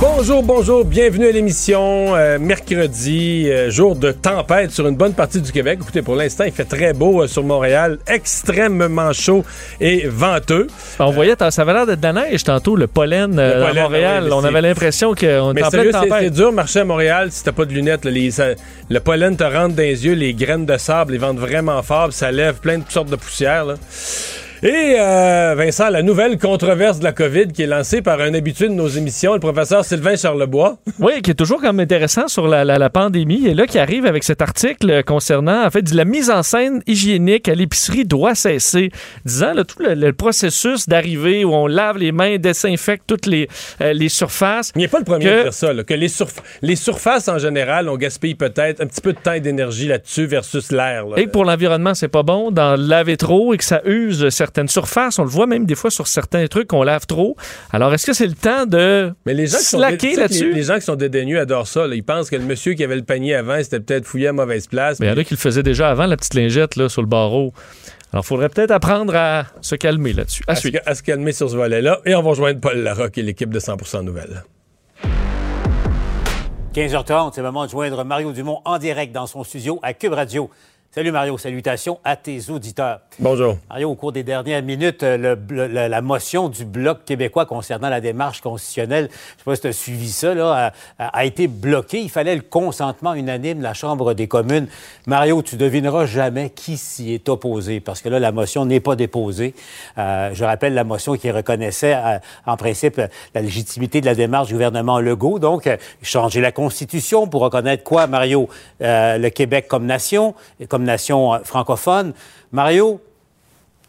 [0.00, 2.14] Bonjour, bonjour, bienvenue à l'émission.
[2.14, 5.80] Euh, mercredi, euh, jour de tempête sur une bonne partie du Québec.
[5.82, 9.44] Écoutez, pour l'instant, il fait très beau euh, sur Montréal, extrêmement chaud
[9.80, 10.68] et venteux.
[11.00, 13.82] On voyait, ça avait l'air d'être de la neige tantôt, le pollen, Le pollen, à
[13.82, 14.28] Montréal.
[14.32, 16.32] on avait l'impression qu'on était en pleine c'est c'est tempête.
[16.32, 18.04] dur marcher à Montréal si t'as pas de lunettes.
[18.04, 18.12] là.
[18.12, 18.54] Les- ça-
[18.88, 22.12] le pollen te rentre dans les yeux, les graines de sable, les ventent vraiment fort,
[22.12, 23.64] ça lève plein de sortes de poussières.
[23.64, 23.74] là.
[24.60, 28.66] Et euh, Vincent, la nouvelle controverse de la COVID qui est lancée par un habitué
[28.68, 30.78] de nos émissions, le professeur Sylvain Charlebois.
[30.98, 33.46] Oui, qui est toujours comme intéressant sur la, la- la pandémie.
[33.46, 37.48] Et là, qui arrive avec cet article concernant, en fait, la mise en scène hygiénique
[37.48, 38.90] à l'épicerie doit cesser.
[39.24, 43.48] Disant là, tout le, le processus d'arrivée où on lave les mains, désinfecte toutes les,
[43.80, 44.72] euh, les surfaces.
[44.74, 47.28] Il n'est pas le premier Que- à dire ça, là, que les, surf- les surfaces
[47.28, 51.04] en général, on gaspille peut-être un petit peu de temps et d'énergie là-dessus versus l'air.
[51.16, 54.68] Et que pour l'environnement, c'est pas bon d'en laver trop et que ça use certaines
[54.68, 55.18] surfaces.
[55.18, 57.36] On le voit même des fois sur certains trucs qu'on lave trop.
[57.70, 60.48] Alors, est-ce que c'est le temps de Mais les gens slacker là-dessus?
[60.48, 61.86] Les, les gens qui sont dédaigneux adorent ça.
[61.86, 61.94] là.
[61.94, 64.66] Ils pensent que le monsieur qui avait le panier avant, c'était peut-être fouillé à mauvaise
[64.66, 65.00] place.
[65.00, 67.02] Mais il y en a qui le faisaient déjà avant, la petite lingette là, sur
[67.02, 67.52] le barreau.
[68.12, 70.42] Alors, il faudrait peut-être apprendre à se calmer là-dessus.
[70.48, 70.78] À à, se, suivre.
[70.86, 72.00] à se calmer sur ce volet-là.
[72.06, 74.44] Et on va rejoindre Paul Larocque et l'équipe de 100% Nouvelles.
[76.74, 80.12] 15h30, c'est le moment de joindre Mario Dumont en direct dans son studio à Cube
[80.14, 80.48] Radio.
[80.98, 82.98] Salut Mario, salutations à tes auditeurs.
[83.20, 83.56] Bonjour.
[83.68, 88.00] Mario, au cours des dernières minutes, euh, le la, motion du Bloc québécois concernant la
[88.00, 92.00] démarche constitutionnelle, je ne sais pas si tu as suivi ça, là, a, été bloquée.
[92.00, 94.66] Il fallait le consentement unanime de la Chambre des communes.
[95.06, 98.96] Mario, tu devineras jamais qui s'y est opposé, parce que là, la motion n'est pas
[98.96, 99.54] déposée.
[99.98, 103.00] Euh, je rappelle la motion qui reconnaissait, euh, en principe,
[103.36, 105.38] la légitimité de la démarche du gouvernement Legault.
[105.38, 108.48] Donc, euh, changer la Constitution pour reconnaître quoi, Mario?
[108.80, 110.34] Le Québec comme nation,
[110.68, 112.12] comme nation euh, francophone.
[112.50, 113.00] Mario,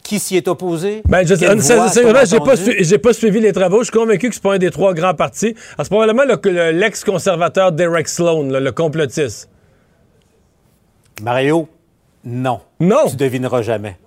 [0.04, 1.02] qui s'y est opposé?
[1.08, 1.34] Ben, je,
[2.14, 3.80] là, j'ai pas, su- pas suivi les travaux.
[3.80, 5.56] Je suis convaincu que c'est pas un des trois grands partis.
[5.78, 9.50] Ah, C'est probablement le- le- l'ex-conservateur Derek Sloan, là, le complotiste.
[11.22, 11.68] Mario,
[12.24, 12.62] non.
[12.80, 13.08] Non.
[13.10, 13.98] Tu devineras jamais.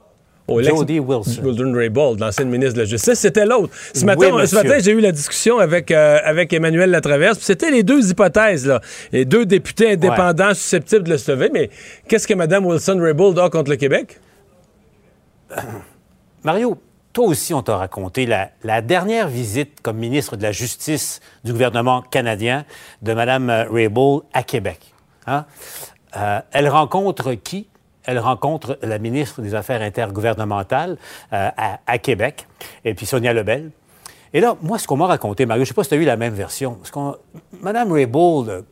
[0.48, 1.40] Oh, Jody Wilson.
[1.44, 3.72] Wilson Raybould, l'ancienne ministre de la Justice, c'était l'autre.
[3.94, 7.70] Ce Oui, matin, ce matin j'ai eu la discussion avec, euh, avec Emmanuel Latraverse, c'était
[7.70, 8.80] les deux hypothèses, là.
[9.12, 11.70] Les deux députés indépendants susceptibles de le sauver, mais
[12.08, 14.18] qu'est-ce que Mme Wilson Raybould a contre le Québec?
[16.42, 16.76] Mario,
[17.12, 21.52] toi aussi, on t'a raconté la, la dernière visite comme ministre de la Justice du
[21.52, 22.64] gouvernement canadien
[23.02, 24.92] de Mme Raybould à Québec.
[25.26, 25.44] Hein?
[26.16, 27.68] Euh, elle rencontre qui?
[28.04, 30.96] Elle rencontre la ministre des Affaires intergouvernementales
[31.32, 31.48] euh,
[31.86, 32.46] à, Québec,
[32.84, 33.70] et puis Sonia Lebel.
[34.34, 35.98] Et là, moi, ce qu'on m'a raconté, Mario, je ne sais pas si tu as
[35.98, 36.78] eu la même version.
[36.82, 36.90] Ce
[37.60, 38.62] Mme Raybould, euh,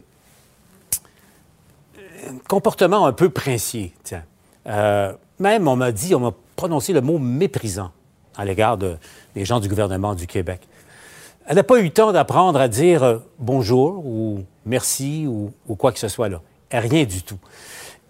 [2.48, 4.24] comportement un peu princier, tiens.
[4.66, 7.92] Euh, même, on m'a dit, on m'a prononcé le mot méprisant
[8.36, 8.96] à l'égard de-
[9.34, 10.60] des gens du gouvernement du Québec.
[11.46, 15.98] Elle n'a pas eu le temps d'apprendre à dire bonjour ou merci ou quoi que
[15.98, 16.40] ce soit là.
[16.70, 17.38] Rien du tout.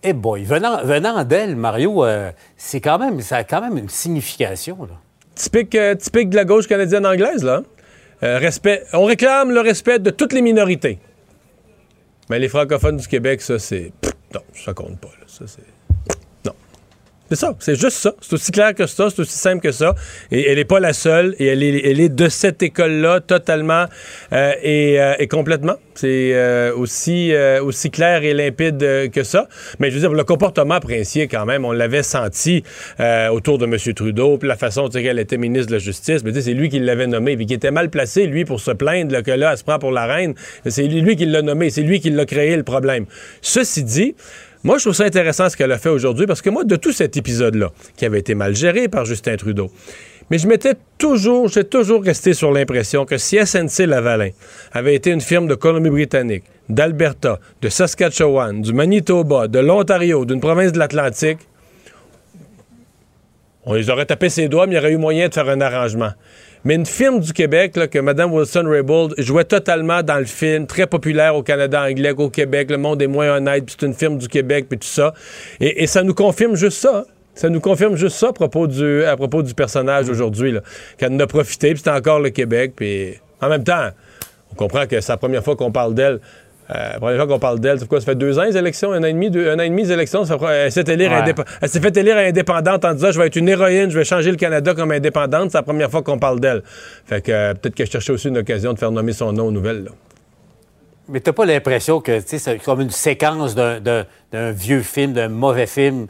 [0.02, 3.88] Eh boy, venant, venant d'elle, Mario, euh, c'est quand même, ça a quand même une
[3.88, 4.78] signification.
[4.84, 4.94] Là.
[5.34, 7.62] Typique, euh, typique de la gauche canadienne anglaise, là.
[8.22, 10.98] Euh, respect, on réclame le respect de toutes les minorités.
[12.30, 13.92] Mais les francophones du Québec, ça, c'est.
[14.34, 15.26] Non, ça compte pas, là.
[15.26, 15.62] Ça, c'est.
[17.30, 18.12] C'est ça, c'est juste ça.
[18.20, 19.94] C'est aussi clair que ça, c'est aussi simple que ça.
[20.32, 23.84] Et elle n'est pas la seule, et elle est, elle est de cette école-là totalement
[24.32, 25.76] euh, et, euh, et complètement.
[25.94, 27.32] C'est euh, aussi,
[27.62, 29.46] aussi clair et limpide que ça.
[29.78, 32.64] Mais je veux dire, le comportement princier, quand même, on l'avait senti
[33.30, 33.76] autour de M.
[33.94, 36.24] Trudeau, puis la façon sais, qu'elle était ministre de la Justice.
[36.24, 39.22] Mais c'est lui qui l'avait nommé, puis qui était mal placé, lui, pour se plaindre
[39.22, 40.34] que là, elle se prend pour la reine.
[40.66, 43.06] C'est lui qui l'a nommé, c'est lui qui l'a créé le problème.
[43.40, 44.16] Ceci dit,
[44.62, 46.92] moi, je trouve ça intéressant ce qu'elle a fait aujourd'hui parce que moi, de tout
[46.92, 49.70] cet épisode-là, qui avait été mal géré par Justin Trudeau,
[50.30, 54.30] Mais je m'étais toujours, j'ai toujours resté sur l'impression que si SNC Lavalin
[54.72, 60.72] avait été une firme de Colombie-Britannique, d'Alberta, de Saskatchewan, du Manitoba, de l'Ontario, d'une province
[60.72, 61.38] de l'Atlantique,
[63.64, 65.60] on les aurait tapé ses doigts, mais il y aurait eu moyen de faire un
[65.60, 66.12] arrangement.
[66.64, 70.86] Mais une firme du Québec, là, que Mme Wilson-Raybould jouait totalement dans le film, très
[70.86, 74.18] populaire au Canada anglais qu'au Québec, le monde est moins honnête, puis c'est une firme
[74.18, 75.14] du Québec, puis tout ça.
[75.58, 77.04] Et, et ça nous confirme juste ça.
[77.34, 80.60] Ça nous confirme juste ça à propos du, à propos du personnage aujourd'hui, là.
[80.98, 82.74] qu'elle en a profité, puis c'est encore le Québec.
[82.76, 83.88] Puis en même temps,
[84.52, 86.20] on comprend que c'est la première fois qu'on parle d'elle.
[86.72, 87.98] Euh, la première fois qu'on parle d'elle, c'est quoi?
[88.00, 89.82] Ça fait deux ans les élections, un an et demi, deux- un an et demi
[89.82, 90.24] les élections.
[90.24, 91.22] Ça fait- elle s'est élire Ouais.
[91.32, 94.04] indép- elle s'est fait élire indépendante en disant je vais être une héroïne, je vais
[94.04, 95.50] changer le Canada comme indépendante.
[95.50, 96.62] C'est la première fois qu'on parle d'elle.
[97.06, 99.46] Fait que euh, peut-être que je cherchais aussi une occasion de faire nommer son nom
[99.46, 99.84] aux nouvelles.
[99.84, 99.90] là.
[101.08, 104.04] Mais t'as pas l'impression que c'est comme une séquence d'un
[104.52, 106.06] vieux film, d'un mauvais film,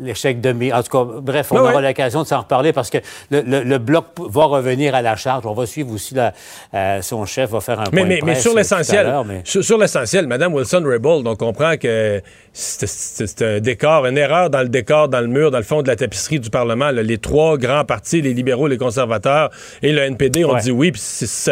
[0.00, 0.72] l'échec de mai.
[0.72, 2.98] En tout cas, bref, on aura l'occasion de s'en reparler parce que
[3.30, 5.44] le, le- le bloc va revenir à la charge.
[5.46, 6.32] On va suivre aussi la-
[6.74, 9.62] euh, son chef va faire un Mais, point mais, de mais sur l'essentiel, mais- sur,
[9.62, 12.20] sur l'essentiel, Mme Wilson-Raybould, on comprend que
[12.52, 15.88] c'est un décor, une erreur dans le décor, dans le mur, dans le fond de
[15.88, 16.90] la tapisserie du Parlement.
[16.90, 17.02] là.
[17.02, 19.50] Les trois grands partis, les libéraux, les conservateurs
[19.82, 20.60] et le NPD ont Ouais.
[20.60, 21.02] dit oui, puis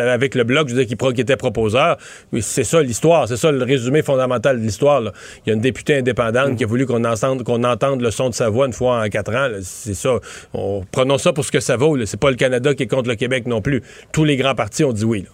[0.00, 1.97] avec le bloc, je veux dire, qui, pro- qui était proposeur.
[2.41, 5.03] C'est ça l'histoire, c'est ça le résumé fondamental de l'histoire.
[5.47, 8.29] Il y a une députée indépendante qui a voulu qu'on entende, qu'on entende le son
[8.31, 9.49] de sa une fois en quatre ans.
[9.62, 10.19] C'est ça.
[10.55, 12.05] On, prenons ça pour ce que ça vaut.
[12.06, 13.82] C'est pas le Canada qui est contre le Québec non plus.
[14.12, 15.26] Tous les grands partis ont dit oui.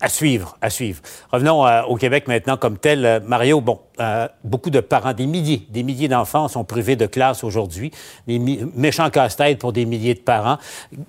[0.00, 1.00] À suivre, à suivre.
[1.32, 3.06] Revenons euh, au Québec maintenant comme tel.
[3.06, 7.06] Euh, Mario, bon, euh, beaucoup de parents, des milliers, des milliers d'enfants sont privés de
[7.06, 7.90] classe aujourd'hui.
[8.26, 10.58] Des méchants casse-têtes pour des milliers de parents.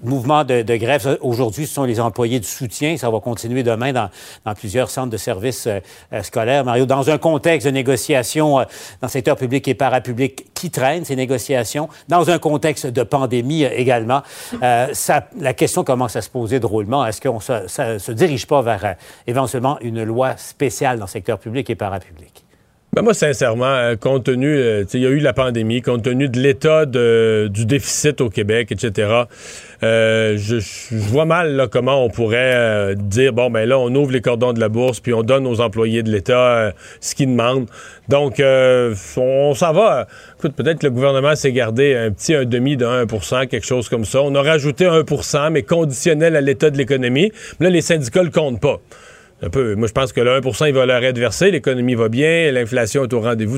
[0.04, 2.96] Mouvement de, grève, aujourd'hui, ce sont les employés du soutien.
[2.96, 4.10] Ça va continuer demain dans,
[4.56, 5.80] plusieurs centres de services euh,
[6.14, 6.64] euh, scolaires.
[6.64, 8.66] Mario, dans un contexte de négociations dans
[9.04, 14.22] le secteur public et parapublic qui traînent, ces négociations, dans un contexte de pandémie également,
[14.62, 17.06] la question commence à se poser drôlement.
[17.06, 18.96] Est-ce qu'on se, se dirige pas vers
[19.28, 22.47] éventuellement une loi spéciale dans le secteur public et parapublic?
[22.98, 26.30] Ben moi, sincèrement, euh, compte tenu, euh, il y a eu la pandémie, compte tenu
[26.30, 29.26] de l'état du déficit au Québec, etc.,
[29.84, 33.94] euh, je, je vois mal là, comment on pourrait euh, dire, bon, ben là, on
[33.94, 37.30] ouvre les cordons de la bourse, puis on donne aux employés de l'État ce qu'ils
[37.30, 37.68] demandent.
[38.10, 40.08] Donc, on, on s'en va.
[40.40, 43.06] Écoute, peut-être que le gouvernement s'est gardé un petit un demi de 1
[43.46, 44.24] quelque chose comme ça.
[44.24, 47.32] On a rajouté 1% mais conditionnel à l'état de l'économie.
[47.60, 48.80] Là, les syndicats le comptent pas.
[49.42, 49.76] Un peu.
[49.76, 51.52] Moi, je pense que le 1 il va leur être versé.
[51.52, 52.52] L'économie va bien.
[52.52, 53.58] L'inflation est au rendez-vous.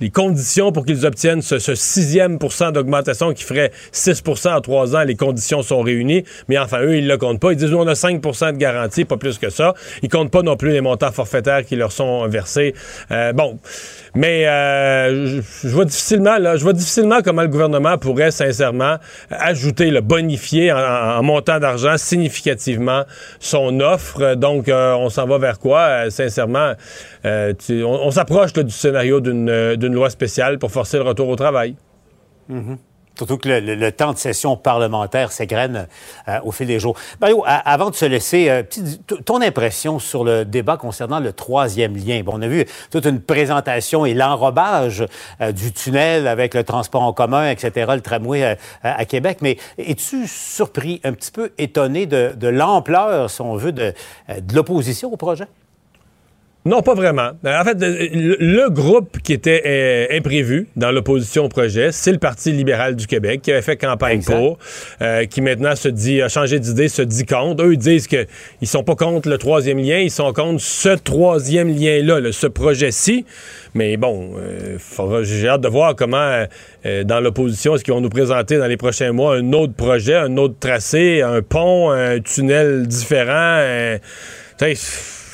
[0.00, 5.02] Les conditions pour qu'ils obtiennent ce, sixième pourcent d'augmentation qui ferait 6% en trois ans,
[5.02, 6.24] les conditions sont réunies.
[6.48, 7.52] Mais enfin, eux, ils ne le comptent pas.
[7.52, 9.74] Ils disent, nous, on a 5% de garantie, pas plus que ça.
[10.02, 12.74] Ils comptent pas non plus les montants forfaitaires qui leur sont versés.
[13.10, 13.58] Euh, bon.
[14.16, 18.96] Mais euh, je, vois difficilement, là, je vois difficilement comment le gouvernement pourrait sincèrement
[19.30, 23.04] ajouter, le bonifier en montant d'argent significativement
[23.40, 24.34] son offre.
[24.34, 25.80] Donc, euh, on s'en va vers quoi?
[25.80, 26.72] Euh, sincèrement,
[27.26, 31.36] euh, on, s'approche du scénario d'une euh, d'une loi spéciale pour forcer le retour au
[31.36, 31.74] travail.
[33.18, 35.88] Surtout que le, temps de session parlementaire s'égrène
[36.28, 36.94] euh, au fil des jours.
[37.18, 38.62] Mario, avant de se laisser,
[39.24, 42.20] ton impression sur le débat concernant le troisième lien?
[42.22, 45.06] Bon, on a vu toute une présentation et l'enrobage
[45.54, 49.38] du tunnel avec le transport en commun, etc., le tramway à Québec.
[49.40, 53.94] Mais es-tu surpris, un petit peu étonné de, l'ampleur, si on veut, de
[54.52, 55.46] l'opposition au projet?
[56.66, 57.30] Non, pas vraiment.
[57.44, 62.18] En fait, le, le groupe qui était euh, imprévu dans l'opposition au projet, c'est le
[62.18, 64.34] Parti libéral du Québec qui avait fait campagne Exact.
[64.34, 64.58] pour,
[65.00, 67.62] euh, qui maintenant se dit, a changé d'idée, se dit contre.
[67.62, 68.26] Eux, ils disent qu'ils
[68.64, 73.24] sont pas contre le troisième lien, ils sont contre ce troisième lien-là, là, ce projet-ci.
[73.74, 76.44] Mais bon, euh, j'ai hâte de voir comment,
[77.04, 80.36] dans l'opposition, est-ce qu'ils vont nous présenter dans les prochains mois un autre projet, un
[80.36, 83.30] autre tracé, un pont, un tunnel différent.
[83.60, 83.98] un-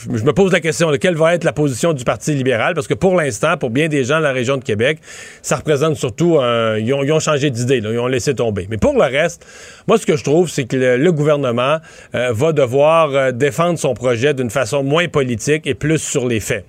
[0.04, 2.87] je me pose la question de quelle va être la position du Parti libéral, parce
[2.87, 4.99] que pour l'instant, pour bien des gens de la région de Québec,
[5.42, 6.78] ça représente surtout un.
[6.78, 8.66] Ils ont, ils ont changé d'idée, ils ont laissé tomber.
[8.71, 9.47] Mais pour le reste,
[9.87, 11.78] moi, ce que je trouve, c'est que le, le gouvernement
[12.14, 16.40] euh, va devoir euh, défendre son projet d'une façon moins politique et plus sur les
[16.40, 16.64] faits.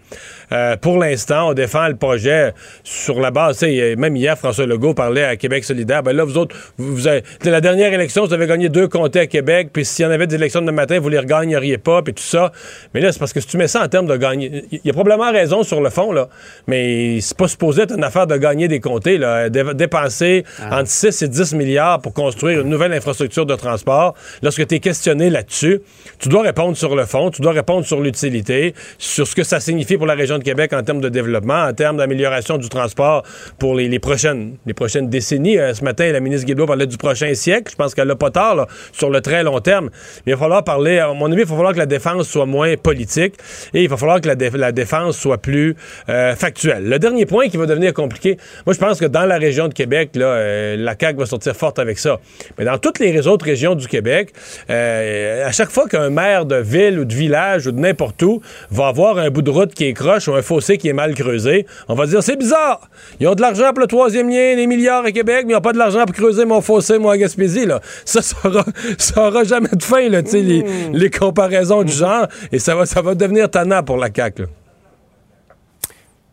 [0.54, 3.58] Euh, pour l'instant, on défend le projet sur la base.
[3.60, 6.04] tu sais, Même hier, François Legault parlait à Québec solidaire.
[6.04, 9.20] Ben là, vous autres, vous, vous avez- la dernière élection, vous avez gagné deux comtés
[9.22, 12.02] à Québec, puis s'il y en avait des élections de matin, vous les regagneriez pas,
[12.02, 12.52] puis tout ça.
[12.94, 14.66] Mais là, c'est parce que si tu mets ça en termes de gagner.
[14.72, 16.30] Il y a probablement raison sur le fond, là,
[16.68, 19.18] mais c'est pas supposé être une affaire de gagner des comtés.
[19.18, 19.50] Là.
[19.50, 24.66] Dé- dépenser entre 6 et 10 milliards pour construire une nouvelle infrastructure de transport, lorsque
[24.68, 25.82] tu es questionné là-dessus,
[26.20, 29.60] tu dois répondre sur le fond, tu dois répondre sur l'utilité, sur ce que ça
[29.60, 33.24] signifie pour la région de Québec en termes de développement, en termes d'amélioration du transport
[33.58, 35.58] pour les, prochaines, les prochaines décennies.
[35.58, 37.72] Euh, ce matin, la ministre Guilbeault parlait du prochain siècle.
[37.72, 39.90] Je pense qu'elle n'a pas tard sur le très long terme.
[40.26, 42.76] Il va falloir parler, à mon avis, il va falloir que la défense soit moins
[42.78, 43.36] politique
[43.74, 45.76] et il va falloir que la, dé- la défense soit plus
[46.10, 46.88] euh, factuelle.
[46.88, 49.74] Le dernier point qui va devenir compliqué, moi je pense que dans la région de
[49.74, 52.20] Québec, euh, la CAQ va sortir forte avec ça.
[52.58, 54.34] Mais dans toutes les autres régions du Québec,
[54.70, 58.88] à chaque fois qu'un maire de ville ou de village ou de n'importe où va
[58.88, 61.96] avoir un bout de route qui est croche un fossé qui est mal creusé, on
[61.96, 62.90] va dire c'est bizarre.
[63.20, 65.62] Ils ont de l'argent pour le troisième lien, des milliards à Québec, mais ils n'ont
[65.62, 67.66] pas de l'argent pour creuser mon fossé, moi, à Gaspésie.
[67.66, 67.82] Là.
[68.06, 68.66] Ça, ça aura,
[68.98, 72.28] ça aura jamais de fin, là, tu sais, les, les comparaisons du genre.
[72.52, 74.44] Et ça va, ça va devenir tannant pour la CAQ.
[74.44, 74.48] là.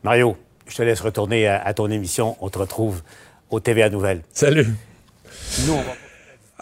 [0.03, 2.37] Mario, je te laisse retourner à, à ton émission.
[2.41, 3.03] On te retrouve
[3.51, 4.23] au TVA Nouvelles.
[4.33, 4.67] Salut.
[5.67, 5.93] Nous, on va...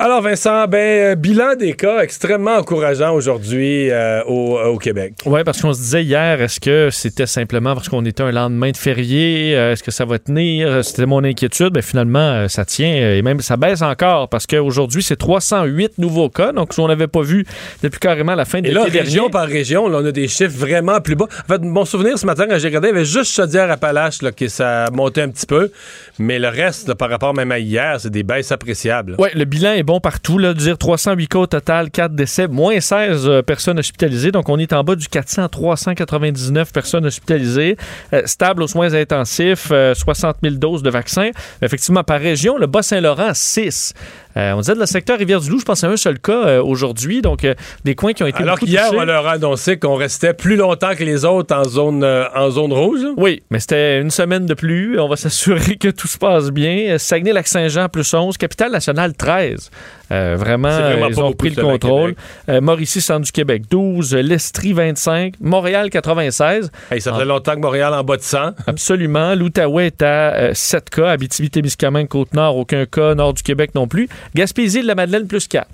[0.01, 5.15] Alors, Vincent, ben, euh, bilan des cas extrêmement encourageant aujourd'hui euh, au, au Québec.
[5.27, 8.71] Oui, parce qu'on se disait hier, est-ce que c'était simplement parce qu'on était un lendemain
[8.71, 9.57] de férié?
[9.57, 10.85] Euh, Est-ce que ça va tenir?
[10.85, 11.71] C'était mon inquiétude.
[11.75, 15.99] Mais finalement, euh, ça tient euh, et même ça baisse encore parce qu'aujourd'hui, c'est 308
[15.99, 16.53] nouveaux cas.
[16.53, 17.45] Donc, qu'on n'avait pas vu
[17.83, 19.31] depuis carrément la fin de Et là, l'été région dernier.
[19.33, 21.27] par région, là, on a des chiffres vraiment plus bas.
[21.49, 24.31] En fait, mon souvenir ce matin, quand j'ai regardé, il y avait juste Chaudière-Appalaches là,
[24.31, 25.73] que ça montait un petit peu.
[26.21, 29.17] Mais le reste, là, par rapport même à hier, c'est des baisses appréciables.
[29.19, 30.37] Oui, le bilan est bon partout.
[30.37, 34.31] Là, dire 308 cas au total, 4 décès, moins 16 euh, personnes hospitalisées.
[34.31, 37.79] Donc, on est en bas du 400 à 399 personnes hospitalisées.
[38.13, 41.31] Euh, stable aux soins intensifs, euh, 60 000 doses de vaccins.
[41.63, 43.95] Effectivement, par région, le Bas-Saint-Laurent, 6.
[44.39, 47.23] Euh, on disait de le secteur Rivière-du-Loup, je pense à un seul cas euh, aujourd'hui.
[47.23, 47.55] Donc, euh,
[47.85, 50.95] des coins qui ont été Alors qu'hier, on leur a annoncé qu'on restait plus longtemps
[50.95, 53.01] que les autres en zone, en zone rouge.
[53.17, 54.99] Oui, mais c'était une semaine de plus.
[55.01, 56.99] On va s'assurer que tout se passe bien.
[56.99, 58.37] Saguenay-Lac-Saint-Jean, plus 11.
[58.37, 59.71] Capitale-Nationale, 13.
[60.11, 62.15] Euh, vraiment, euh, ils ont pris le contrôle.
[62.49, 64.15] Euh, Mauricie, centre du Québec, 12.
[64.15, 65.35] euh, L'Estrie, 25.
[65.41, 66.71] Montréal, 96.
[66.91, 68.53] Hey, ça faisait longtemps que Montréal en bas de 100.
[68.67, 69.35] Absolument.
[69.35, 71.11] L'Outaouais est à euh, 7 cas.
[71.11, 73.15] Abitibi-Témiscamingue, Côte-Nord, aucun cas.
[73.15, 74.09] Nord du Québec non plus.
[74.35, 75.67] Gaspésie, de la Madeleine, plus 4.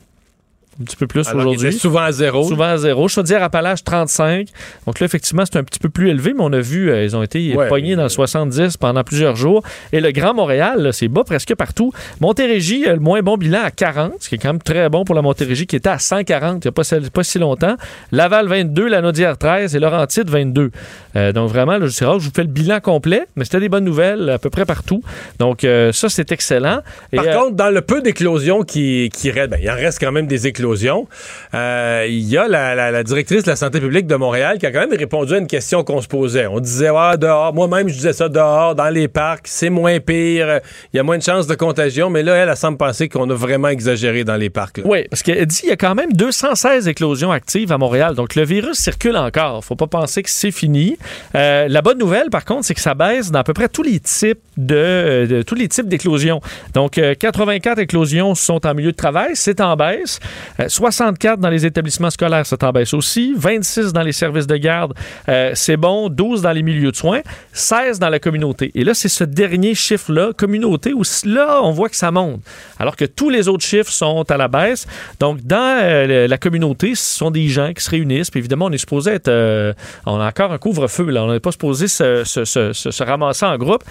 [0.80, 1.72] Un petit peu plus aujourd'hui.
[1.72, 2.42] souvent à zéro.
[2.48, 3.06] Souvent à zéro.
[3.08, 4.48] Chaudière-Appalaches, 35.
[4.86, 7.14] Donc là, effectivement, c'est un petit peu plus élevé, mais on a vu, euh, ils
[7.16, 7.68] ont été Ouais.
[7.68, 9.62] pognés dans le 70 pendant plusieurs jours.
[9.92, 11.92] Et le Grand Montréal, c'est bas presque partout.
[12.20, 15.04] Montérégie, euh, le moins bon bilan à 40, ce qui est quand même très bon
[15.04, 17.76] pour la Montérégie, qui était à 140 il n'y a pas, si- pas si longtemps.
[18.12, 18.88] Laval, 22.
[18.88, 19.76] La Naudière, 13.
[19.76, 20.70] Et Laurentide, 22.
[21.16, 23.84] Euh, donc vraiment, là, je je vous fais le bilan complet, mais c'était des bonnes
[23.84, 25.02] nouvelles à peu près partout.
[25.38, 26.80] Donc euh, ça, c'est excellent.
[27.12, 30.10] Et, Par contre, dans le peu d'éclosions qui, qui restent, ben, il en reste quand
[30.12, 30.63] même des éclosions.
[30.64, 34.80] Euh, Il y a la, directrice de la santé publique de Montréal qui a quand
[34.80, 36.46] même répondu à une question qu'on se posait.
[36.46, 40.60] On disait, ah, dehors, moi-même, je disais ça, dehors, dans les parcs, c'est moins pire,
[40.92, 43.28] il y a moins de chances de contagion, mais là, elle, elle semble penser qu'on
[43.30, 44.80] a vraiment exagéré dans les parcs.
[44.84, 48.14] Oui, parce qu'elle dit qu'il y a quand même 216 éclosions actives à Montréal.
[48.14, 49.64] Donc, le virus circule encore.
[49.64, 50.96] faut pas penser que c'est fini.
[51.34, 53.82] Euh, la bonne nouvelle, par contre, c'est que ça baisse dans à peu près tous
[53.82, 56.40] les types de, euh, tous les types d'éclosions.
[56.72, 60.20] Donc, euh, 84 éclosions sont en milieu de travail, c'est en baisse.
[60.60, 63.34] Euh, 64 dans les établissements scolaires, c'est en baisse aussi.
[63.36, 64.94] 26 dans les services de garde,
[65.28, 66.08] euh, c'est bon.
[66.08, 67.20] 12 dans les milieux de soins.
[67.52, 68.70] 16 dans la communauté.
[68.74, 72.40] Et là, c'est ce dernier chiffre-là, communauté, où là, on voit que ça monte.
[72.78, 74.86] Alors que tous les autres chiffres sont à la baisse.
[75.20, 78.30] Donc, dans euh, la communauté, ce sont des gens qui se réunissent.
[78.30, 79.28] Puis évidemment, on est supposé être.
[79.28, 79.72] euh,
[80.06, 81.24] on a encore un couvre-feu, là.
[81.24, 83.82] On n'est pas supposé se- se ramasser en groupe.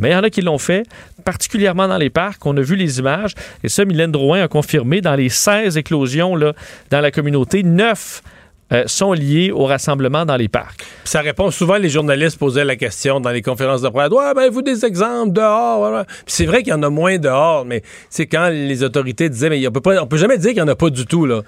[0.00, 0.86] Mais il y en a qui l'ont fait,
[1.24, 2.44] particulièrement dans les parcs.
[2.46, 3.34] On a vu les images.
[3.62, 6.54] Et ça, Mylène Drouin a confirmé dans les 16 éclosions là,
[6.90, 8.22] dans la communauté, 9
[8.72, 10.84] euh, sont liés au rassemblement dans les parcs.
[11.04, 14.10] Ça répond souvent, les journalistes posaient la question dans les conférences de presse.
[14.10, 16.04] Ouais, ben, vous des exemples dehors?
[16.26, 19.66] c'est vrai qu'il y en a moins dehors, mais c'est quand les autorités disaient, mais
[19.66, 21.42] on peut pas, on peut jamais dire qu'il y en a pas du tout, là.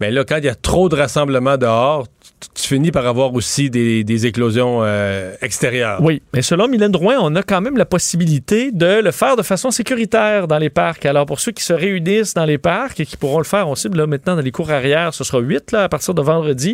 [0.00, 2.06] Mais là, quand il y a trop de rassemblements dehors,
[2.40, 6.00] tu, tu finis par avoir aussi des, des éclosions euh, extérieures.
[6.00, 9.42] Oui, mais selon Mylène Drouin, on a quand même la possibilité de le faire de
[9.42, 11.04] façon sécuritaire dans les parcs.
[11.04, 13.74] Alors, pour ceux qui se réunissent dans les parcs et qui pourront le faire, on
[13.74, 16.67] cible là, maintenant dans les cours arrière, ce sera 8 là, à partir de vendredi,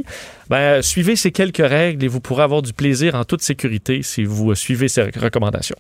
[0.50, 4.24] ben, suivez ces quelques règles et vous pourrez avoir du plaisir en toute sécurité si
[4.24, 5.76] vous euh, suivez ces recommandations.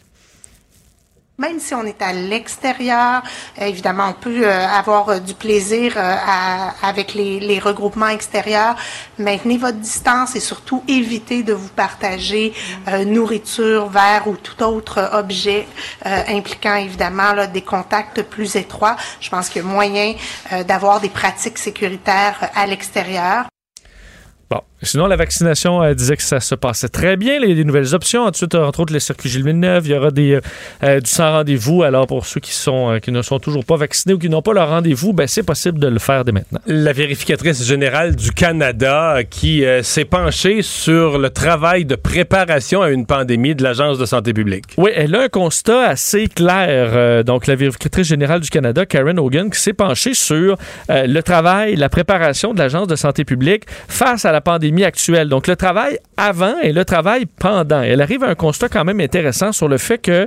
[1.36, 3.20] Même si on est à l'extérieur,
[3.60, 8.76] évidemment, on peut euh, avoir euh, du plaisir à- avec les, les regroupements extérieurs.
[9.18, 12.52] Maintenez votre distance et surtout évitez de vous partager
[12.86, 15.66] euh, nourriture, verre ou tout autre objet
[16.04, 18.96] impliquant évidemment là, des contacts plus étroits.
[19.20, 20.14] Je pense qu'il y a moyen
[20.68, 23.46] d'avoir des pratiques sécuritaires à l'extérieur.
[24.54, 24.73] Bon.
[24.84, 27.38] Sinon, la vaccination euh, disait que ça se passait très bien.
[27.42, 28.24] Il y a des nouvelles options.
[28.24, 29.86] Ensuite, entre autres, les circuits Gilles Villeneuve.
[29.86, 30.40] Il y aura des, euh,
[30.82, 31.82] euh, du sans rendez-vous.
[31.82, 34.42] Alors, pour ceux qui, sont, euh, qui ne sont toujours pas vaccinés ou qui n'ont
[34.42, 36.60] pas leur rendez-vous, ben, c'est possible de le faire dès maintenant.
[36.66, 42.82] La vérificatrice générale du Canada euh, qui euh, s'est penchée sur le travail de préparation
[42.82, 44.64] à une pandémie de l'Agence de santé publique.
[44.76, 46.90] Oui, elle a un constat assez clair.
[46.94, 50.56] Euh, donc, la vérificatrice générale du Canada, Karen Hogan, qui s'est penchée sur
[50.90, 54.73] euh, le travail, la préparation de l'Agence de santé publique face à la pandémie
[55.28, 57.82] Donc, le travail avant et le travail pendant.
[57.82, 60.26] Elle arrive à un constat quand même intéressant sur le fait que euh,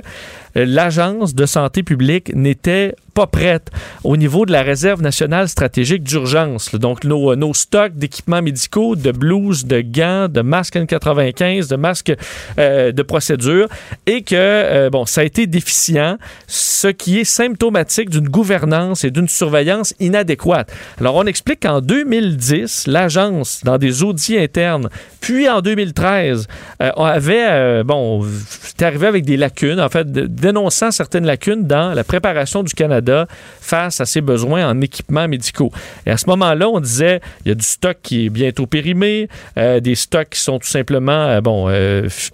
[0.54, 2.94] l'Agence de santé publique n'était
[3.26, 3.70] prête
[4.04, 6.74] au niveau de la réserve nationale stratégique d'urgence.
[6.74, 12.12] Donc, nos, nos stocks d'équipements médicaux, de blouses, de gants, de masques N95, de masques
[12.58, 13.68] euh, de procédure,
[14.06, 19.10] et que, euh, bon, ça a été déficient, ce qui est symptomatique d'une gouvernance et
[19.10, 20.72] d'une surveillance inadéquate.
[21.00, 24.88] Alors, on explique qu'en 2010, l'agence, dans des audits internes,
[25.20, 26.46] puis en 2013,
[26.80, 28.24] euh, on avait, euh, bon,
[28.62, 33.26] c'était arrivé avec des lacunes, en fait, dénonçant certaines lacunes dans la préparation du Canada
[33.60, 35.70] face à ses besoins en équipements médicaux.
[36.06, 39.28] Et à ce moment-là, on disait, il y a du stock qui est bientôt périmé,
[39.56, 41.68] euh, des stocks qui sont tout simplement, bon,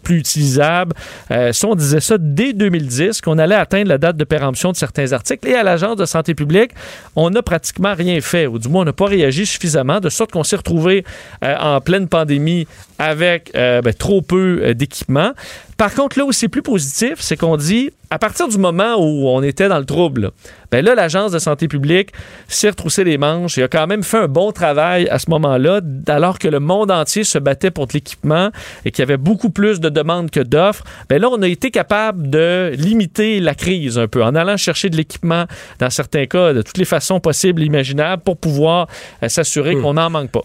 [0.03, 0.95] plus utilisables.
[1.31, 5.13] Ça, on disait ça dès 2010, qu'on allait atteindre la date de péremption de certains
[5.13, 5.49] articles.
[5.49, 6.73] Et à l'Agence de santé publique,
[7.17, 10.33] on n'a pratiquement rien fait, ou du moins, on n'a pas réagi suffisamment, de sorte
[10.33, 11.05] qu'on s'est retrouvé
[11.43, 12.67] en pleine pandémie
[12.99, 15.33] avec euh, ben, trop peu euh, d'équipements.
[15.77, 19.29] Par contre, là où c'est plus positif, c'est qu'on dit, à partir du moment où
[19.29, 20.31] on était dans le trouble,
[20.71, 22.11] ben là, l'Agence de santé publique
[22.47, 25.81] s'est retroussé les manches et a quand même fait un bon travail à ce moment-là,
[26.07, 28.51] alors que le monde entier se battait pour de l'équipement
[28.85, 30.85] et qu'il y avait beaucoup plus de demandes que d'offres.
[31.09, 34.91] Ben là, on a été capable de limiter la crise un peu en allant chercher
[34.91, 35.47] de l'équipement,
[35.81, 38.87] dans certains cas, de toutes les façons possibles et imaginables pour pouvoir
[39.25, 40.45] euh, s'assurer qu'on n'en manque pas.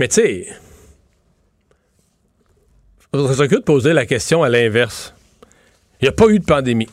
[0.00, 0.46] Mais tu sais,
[3.18, 5.14] faudrait s'occuper de poser la question à l'inverse.
[6.00, 6.88] Il n'y a pas eu de pandémie.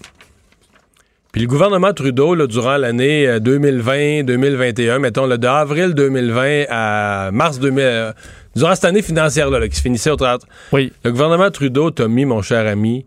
[1.31, 7.29] Puis le gouvernement Trudeau, là, durant l'année euh, 2020-2021, mettons, là, de avril 2020 à
[7.31, 8.11] mars 2000, euh,
[8.55, 10.41] durant cette année financière-là, là, qui se finissait au 30,
[10.73, 10.91] Oui.
[11.05, 13.05] le gouvernement Trudeau t'a mis, mon cher ami,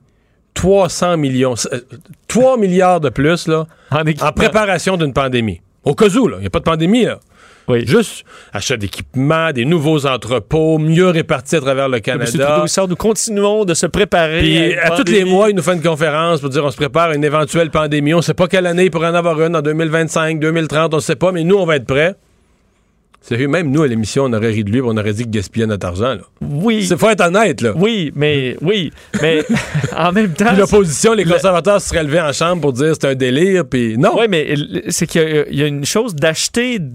[0.54, 1.80] 300 millions, euh,
[2.28, 5.60] 3 milliards de plus, là, En, préparation d'une pandémie.
[5.84, 7.20] Au cas où, il n'y a pas de pandémie, là.
[7.68, 7.86] Oui.
[7.86, 12.64] Juste achat d'équipements, des nouveaux entrepôts, mieux répartis à travers le Canada.
[12.88, 14.40] nous continuons de se préparer.
[14.40, 17.10] Puis à tous les mois, il nous fait une conférence pour dire on se prépare
[17.10, 18.14] à une éventuelle pandémie.
[18.14, 20.96] On ne sait pas quelle année il pourrait en avoir une, en 2025, 2030, on
[20.96, 22.14] ne sait pas, mais nous, on va être prêts.
[23.26, 25.66] Sérieux, même nous, à l'émission, on aurait ri de lui, on aurait dit qu'il gaspillait
[25.66, 26.14] notre argent.
[26.14, 26.18] Là.
[26.42, 26.84] Oui.
[26.86, 27.72] C'est faut être honnête, là.
[27.74, 29.42] Oui, mais oui, mais
[29.96, 30.48] en même temps.
[30.48, 33.96] Puis l'opposition, les conservateurs se seraient levés en chambre pour dire c'est un délire, puis
[33.96, 34.10] non.
[34.18, 34.54] Oui, mais
[34.90, 36.90] c'est qu'il y a- il y, a une chose d'acheter du,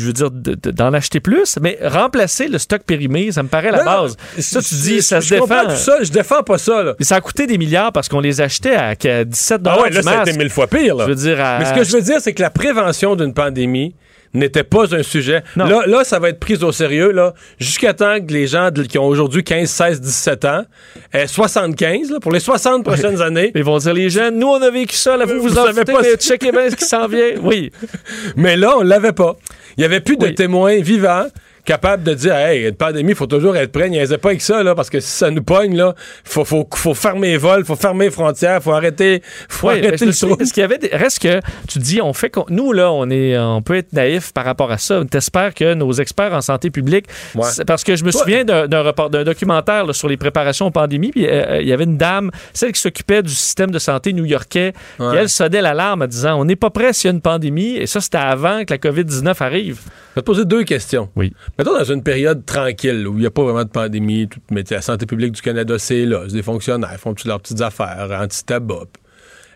[0.00, 3.48] je veux dire, de- de- d'en acheter plus, mais remplacer le stock périmé, ça me
[3.48, 4.16] paraît la Non, non, base.
[4.38, 5.74] Ça, tu dis, je- ça je se comprends défend.
[5.74, 6.94] tout ça, je défends pas ça, là.
[6.98, 9.90] Mais ça a coûté des milliards parce qu'on les achetait à, qu'à 17 Ah ouais,
[9.90, 10.28] là, ça a masque.
[10.30, 11.04] été mille fois pire, là.
[11.04, 13.34] Je veux dire, à- Mais ce que je veux dire, c'est que la prévention d'une
[13.34, 13.94] pandémie
[14.34, 15.42] n'était pas un sujet.
[15.56, 15.66] Non.
[15.66, 18.82] Là, là, ça va être pris au sérieux, là, jusqu'à temps que les gens de-
[18.82, 20.64] qui ont aujourd'hui 15, 16, 17 ans,
[21.12, 23.52] aient 75, là, pour les 60 prochaines années.
[23.54, 25.64] Ils vont dire, les jeunes, nous, on a vécu ça, là, vous, vous, Vous en
[25.66, 27.30] savez foutez, pas mais checkez bien ce qui s'en vient.
[27.42, 27.70] Oui.
[28.36, 29.36] Mais là, on l'avait pas.
[29.76, 31.26] Il y avait plus de témoins vivants
[31.68, 33.88] capables de dire Hey, une pandémie, il faut toujours être prêt.
[33.90, 36.94] Niaisez pas avec ça, là, parce que si ça nous pogne, là, faut, faut, faut
[36.94, 40.36] fermer les vols, faut fermer les frontières, faut arrêter, faut Oui, arrêter le trou.
[40.36, 43.36] parce qu'il y avait des- reste que tu dis on fait nous là on est
[43.38, 45.02] on peut être naïf par rapport à ça.
[45.10, 47.48] T'espères que nos experts en santé publique Ouais.
[47.66, 50.70] parce que je me Toi- souviens d'un report- d'un documentaire là, sur les préparations aux
[50.70, 54.12] pandémies puis euh, il y avait une dame celle qui s'occupait du système de santé
[54.12, 55.14] new-yorkais Ouais.
[55.14, 57.76] et elle sonnait l'alarme en disant on n'est pas prêt s'il y a une pandémie
[57.76, 59.78] et ça c'était avant que la COVID-19 arrive.
[59.84, 61.08] Je vais te poser deux questions.
[61.16, 61.32] Oui.
[61.58, 64.62] Mettons dans une période tranquille où il n'y a pas vraiment de pandémie, tout, mais
[64.70, 66.24] la santé publique du Canada, c'est là.
[66.28, 68.86] Des fonctionnaires, font toutes leurs petites affaires, anti-tabac.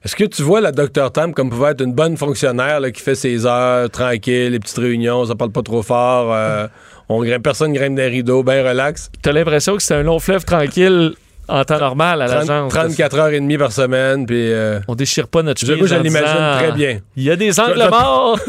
[0.05, 3.01] Est-ce que tu vois la Dr Tam comme pouvait être une bonne fonctionnaire là, qui
[3.01, 6.67] fait ses heures tranquille, les petites réunions, ça parle pas trop fort, euh,
[7.09, 9.09] on grimpe, personne grimpe des rideaux, bien relax?
[9.23, 11.15] T'as l'impression que c'est un long fleuve tranquille
[11.49, 12.73] en temps normal à 30 l'agence.
[12.73, 16.59] 34 heures et demie par semaine, puis euh, On déchire pas notre chemise je l'imagine
[16.59, 17.01] très bien.
[17.17, 18.39] Il y a des angles morts.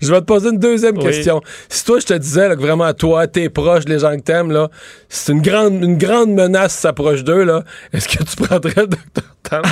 [0.00, 1.02] Je vais te poser une deuxième Oui.
[1.04, 1.40] question.
[1.68, 4.52] Si toi, je te disais là, que vraiment, toi, t'es proche des gens que t'aimes,
[4.52, 4.68] là,
[5.08, 9.22] c'est une grande, une grande menace s'approche d'eux, là, est-ce que tu prendrais le Dr
[9.42, 9.62] Tam?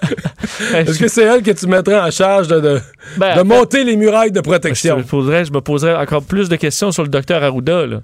[0.74, 2.80] est-ce que c'est elle que tu mettrais en charge de, de,
[3.16, 5.02] Ben, de en fait, monter les murailles de Je, protection?
[5.02, 7.86] poserais, je me poserais encore plus de questions sur le docteur Arruda.
[7.86, 8.02] là.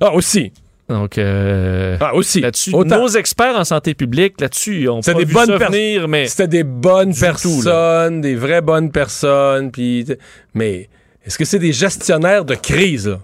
[0.00, 0.52] Ah, aussi.
[0.88, 2.40] Donc, euh, Ah, aussi.
[2.40, 6.26] là-dessus, nos experts en santé publique, là-dessus, on pas des bonnes ça pers- venir, mais
[6.26, 10.04] C'était des bonnes tout, personnes, des vraies bonnes personnes, puis...
[10.52, 10.88] Mais
[11.26, 13.20] est-ce que c'est des gestionnaires de crise, là?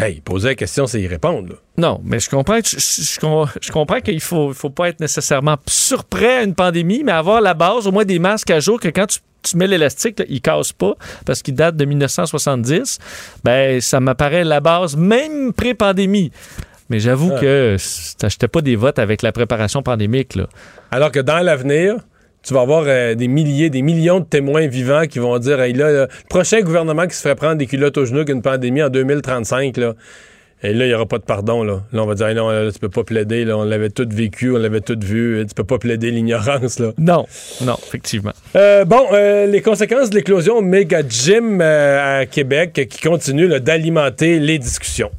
[0.00, 1.48] Hey, posait la question, c'est y répondre.
[1.50, 1.54] là.
[1.76, 5.00] Non, mais je comprends, je, je- je com- je comprends qu'il faut, faut pas être
[5.00, 8.78] nécessairement surprêt à une pandémie, mais avoir la base, au moins des masques à jour,
[8.78, 10.94] que quand tu, tu mets l'élastique, il casse pas,
[11.26, 12.98] parce qu'il date de 1970,
[13.44, 16.30] ben ça m'apparaît la base, même pré-pandémie.
[16.90, 17.40] Mais j'avoue Ah.
[17.40, 17.76] que
[18.18, 20.34] t'achetais pas des votes avec la préparation pandémique.
[20.36, 20.48] Là.
[20.90, 21.96] Alors que dans l'avenir,
[22.42, 25.72] tu vas avoir euh, des milliers, des millions de témoins vivants qui vont dire hey,
[25.74, 28.88] là, le prochain gouvernement qui se ferait prendre des culottes aux genoux qu'une pandémie en
[28.88, 29.94] 2035, là.
[30.64, 31.62] Et là, il n'y aura pas de pardon.
[31.62, 33.44] Là, là on va dire Hey, non, là, tu peux pas plaider.
[33.44, 35.44] Là, on l'avait tout vécu, on l'avait tout vu.
[35.46, 36.80] Tu peux pas plaider l'ignorance.
[36.80, 36.90] là.
[36.98, 37.26] Non,
[37.62, 38.32] non, effectivement.
[38.56, 43.48] Euh, bon, euh, les conséquences de l'éclosion Mega Gym euh, à Québec euh, qui continue
[43.60, 45.10] d'alimenter les discussions.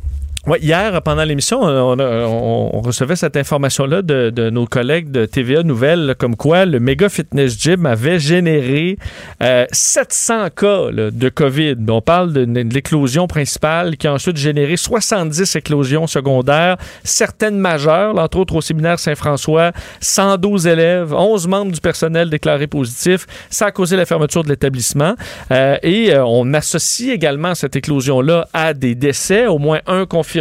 [0.57, 6.15] Hier, pendant l'émission, on, a- on- recevait cette information-là de, nos collègues de TVA Nouvelles,
[6.17, 8.97] comme quoi le Mega Fitness Gym avait généré
[9.43, 11.75] euh, 700 cas là, de COVID.
[11.89, 18.39] On parle de, l'éclosion principale qui a ensuite généré 70 éclosions secondaires, certaines majeures, entre
[18.39, 23.27] autres au séminaire Saint-François, 112 élèves, 11 membres du personnel déclarés positifs.
[23.49, 25.15] Ça a causé la fermeture de l'établissement.
[25.51, 30.38] Euh, et euh, on associe également cette éclosion-là à des décès, au moins un confirmé.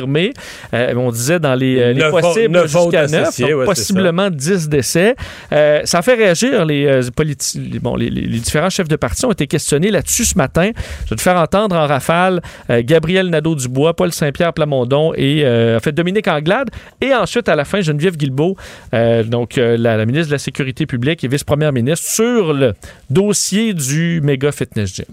[0.74, 5.14] Euh, on disait dans les, euh, les possibles jusqu'à 9, associés, ouais, possiblement 10 décès.
[5.52, 8.96] Euh, ça fait réagir les, euh, politi- les- bon, les, les- les différents chefs de
[8.96, 10.70] parti ont été questionnés là-dessus ce matin.
[11.04, 15.76] Je vais te faire entendre en rafale euh, Gabriel Nadeau-Dubois, Paul Saint-Pierre Plamondon et euh,
[15.76, 16.68] en fait Dominique Anglade.
[17.00, 18.56] Et ensuite, à la fin, Geneviève Guilbeault,
[18.94, 22.74] euh, donc euh, la, la ministre de la Sécurité publique et vice-première ministre, sur le
[23.10, 25.06] dossier du méga fitness gym.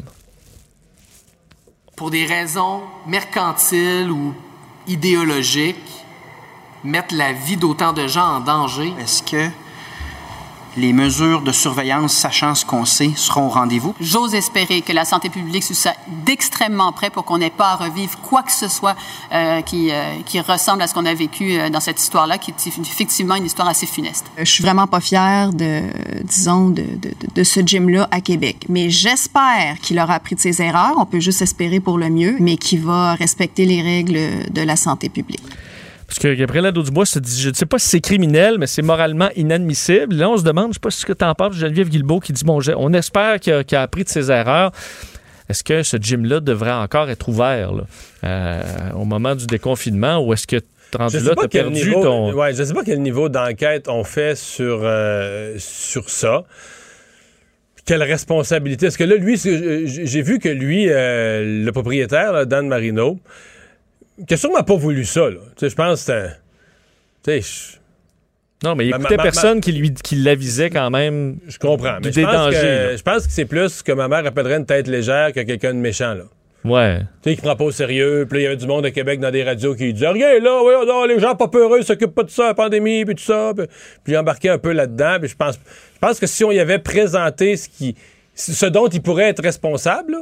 [1.96, 4.34] pour des raisons mercantiles ou
[4.88, 6.06] idéologiques,
[6.84, 8.94] mettre la vie d'autant de gens en danger.
[9.00, 9.50] Est-ce que
[10.78, 13.96] les mesures de surveillance, sachant ce qu'on sait, seront au rendez-vous?
[14.00, 18.18] J'ose espérer que la santé publique soit d'extrêmement près pour qu'on n'ait pas à revivre
[18.22, 18.96] quoi que ce soit
[19.32, 22.52] euh, qui, euh, qui ressemble à ce qu'on a vécu euh, dans cette histoire-là, qui
[22.52, 24.26] est effectivement une histoire assez funeste.
[24.38, 25.82] Je suis vraiment pas fière de,
[26.24, 28.66] disons, de, de, de ce gym-là à Québec.
[28.70, 30.96] Mais j'espère qu'il aura appris de ses erreurs.
[30.98, 34.20] On peut juste espérer pour le mieux, mais qu'il va respecter les règles
[34.52, 35.44] de la santé publique.
[36.08, 38.84] Parce que Gabriel Nadeau-Dubois se dit, je ne sais pas si c'est criminel, mais c'est
[38.84, 40.16] moralement inadmissible.
[40.16, 42.20] Là, on se demande, je ne sais pas ce que tu en penses, Geneviève Guilbeault
[42.20, 44.72] qui dit, bon, on espère qu'il a, appris de ses erreurs.
[45.50, 47.84] Est-ce que ce gym-là devrait encore être ouvert là,
[48.24, 48.62] euh,
[48.96, 50.58] au moment du déconfinement ou est-ce que
[50.96, 52.34] rendu Je là, sais tu as pas quel perdu niveau, ton...
[52.34, 56.44] ouais, je sais pas quel niveau d'enquête on fait sur, euh, sur ça.
[57.86, 58.88] Quelle responsabilité?
[58.88, 63.20] Est-ce que là, lui, c'est- j'ai vu que lui, euh, le propriétaire, là, Dan Marino,
[64.28, 65.30] qui a sûrement pas voulu ça.
[65.30, 65.40] là.
[65.62, 66.30] Je pense que
[67.24, 67.42] c'était.
[68.64, 71.38] Non, mais il écoutait ma- personne qui lui qui l'avisait quand même.
[71.48, 71.98] je comprends.
[72.04, 74.88] Mais je pense, que, je pense que c'est plus que ma mère appellerait une tête
[74.88, 76.14] légère que quelqu'un de méchant.
[76.14, 76.24] Là.
[76.64, 77.00] Ouais.
[77.22, 78.26] Tu sais, qui prend pas au sérieux.
[78.28, 80.60] Puis il y avait du monde à Québec dans des radios qui disait Rien, là,
[80.62, 83.24] voyons donc, les gens pas peureux, ils s'occupent pas de ça, la pandémie, puis tout
[83.24, 83.52] ça.
[83.56, 83.68] Puis,
[84.04, 85.18] puis il embarquait un peu là-dedans.
[85.20, 87.96] Puis je pense, je pense que si on y avait présenté ce, qui,
[88.34, 90.20] ce dont il pourrait être responsable, là,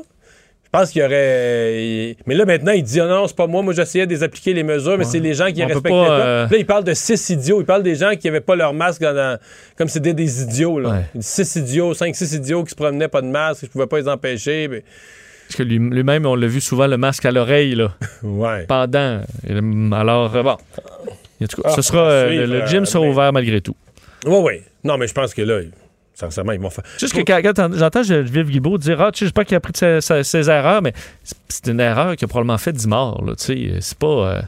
[0.73, 2.15] pense qu'il y aurait.
[2.25, 4.53] Mais là, maintenant, il dit Ah non, c'est pas moi, moi j'essayais de les appliquer
[4.53, 6.19] les mesures, mais c'est les gens qui peut respectaient pas, pas.
[6.25, 7.61] euh, Là, il parle de six idiots.
[7.61, 9.37] Il parle des gens qui avaient pas leur masque dans-
[9.77, 10.79] comme c'était des idiots.
[10.79, 10.89] Là.
[10.89, 11.21] Ouais.
[11.21, 14.07] Six idiots, cinq, six idiots qui se promenaient pas de masque, je pouvais pas les
[14.07, 14.67] empêcher.
[15.47, 18.65] Parce que lui- lui-même, on l'a vu souvent, le masque à l'oreille, là, Ouais.
[18.67, 19.21] pendant.
[19.49, 20.57] Hum, Alors, euh, bon.
[21.41, 23.33] En tout cas, Ah, ce sera, euh, suivre, le, le gym euh, sera mais- ouvert
[23.33, 23.75] malgré tout.
[24.25, 24.53] Oui, oui.
[24.83, 25.59] Non, mais je pense que là,
[26.13, 26.83] sincèrement, ils vont faire.
[26.99, 29.57] Juste que quand, quand t'en- j'entends Geneviève Guibault dire Ah, tu sais, j'espère qu'il a
[29.57, 32.87] appris de ses, ses- ses erreurs, mais c'est- une erreur qui a probablement fait 10
[32.87, 33.23] morts.
[33.25, 33.73] Là, tu sais.
[33.79, 34.07] c'est pas.
[34.07, 34.41] euh,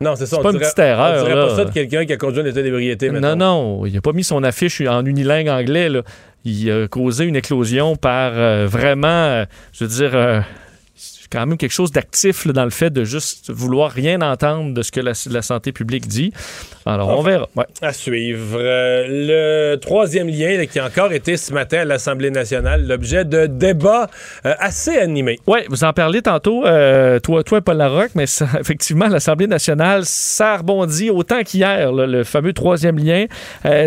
[0.00, 0.36] Non, c'est ça.
[0.36, 1.46] C'est pas une petite erreur, On dirait là.
[1.46, 3.10] pas ça de quelqu'un qui a conduit un état d'ébriété.
[3.10, 5.88] Non, non, il n'a pas mis son affiche en unilingue anglais.
[5.88, 6.02] Là.
[6.44, 10.40] Il a causé une éclosion par euh, vraiment, euh, je veux dire, euh,
[11.28, 14.82] c'est quand même quelque chose d'actif dans le fait de juste vouloir rien entendre de
[14.82, 16.32] ce que la, la santé publique dit.
[16.84, 17.30] Alors, on Enfin.
[17.30, 17.48] verra.
[17.56, 17.64] Ouais.
[17.82, 18.58] À suivre.
[18.60, 23.24] Euh, le troisième lien là, qui a encore été ce matin à l'Assemblée nationale, l'objet
[23.24, 24.08] de débats
[24.44, 25.40] euh, assez animés.
[25.48, 30.02] Oui, vous en parlez tantôt, euh, toi, toi, Paul Larocque, mais ça, effectivement, l'Assemblée nationale,
[30.04, 33.26] ça rebondit autant qu'hier, le fameux troisième lien.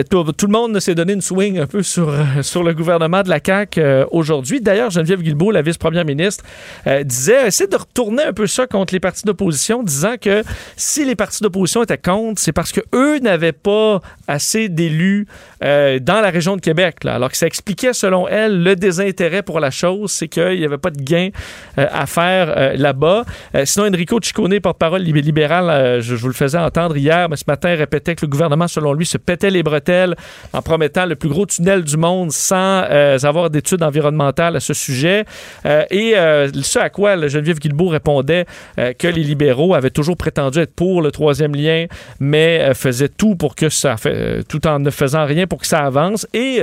[0.09, 3.29] Tout, tout le monde s'est donné une swing un peu sur, sur le gouvernement de
[3.29, 4.59] la CAQ aujourd'hui.
[4.59, 6.43] D'ailleurs, Geneviève Guilbeault, la vice-première ministre,
[6.87, 10.43] euh, disait, essaie de retourner un peu ça contre les partis d'opposition, disant que
[10.75, 15.27] si les partis d'opposition étaient contre, c'est parce que eux n'avaient pas assez d'élus
[15.63, 17.03] euh, dans la région de Québec.
[17.03, 17.15] Là.
[17.15, 20.77] Alors que ça expliquait, selon elle, le désintérêt pour la chose, c'est qu'il n'y avait
[20.77, 21.29] pas de gain
[21.77, 23.25] euh, à faire euh, là-bas.
[23.65, 27.43] Sinon, Enrico Ciccone, porte-parole lib- libéral, je, je vous le faisais entendre hier, mais ce
[27.47, 30.15] matin, répétait que le gouvernement, selon lui, se pétait les bretelles
[30.53, 32.83] en promettant le plus gros tunnel du monde sans
[33.23, 35.25] avoir d'études environnementales à ce sujet.
[35.65, 38.45] Et ce à quoi Geneviève Guilbeault répondait
[38.77, 41.85] euh, que les libéraux avaient toujours prétendu être pour le troisième lien,
[42.19, 45.67] mais euh, faisaient tout pour que ça euh, tout en ne faisant rien pour que
[45.67, 46.27] ça avance.
[46.33, 46.61] Et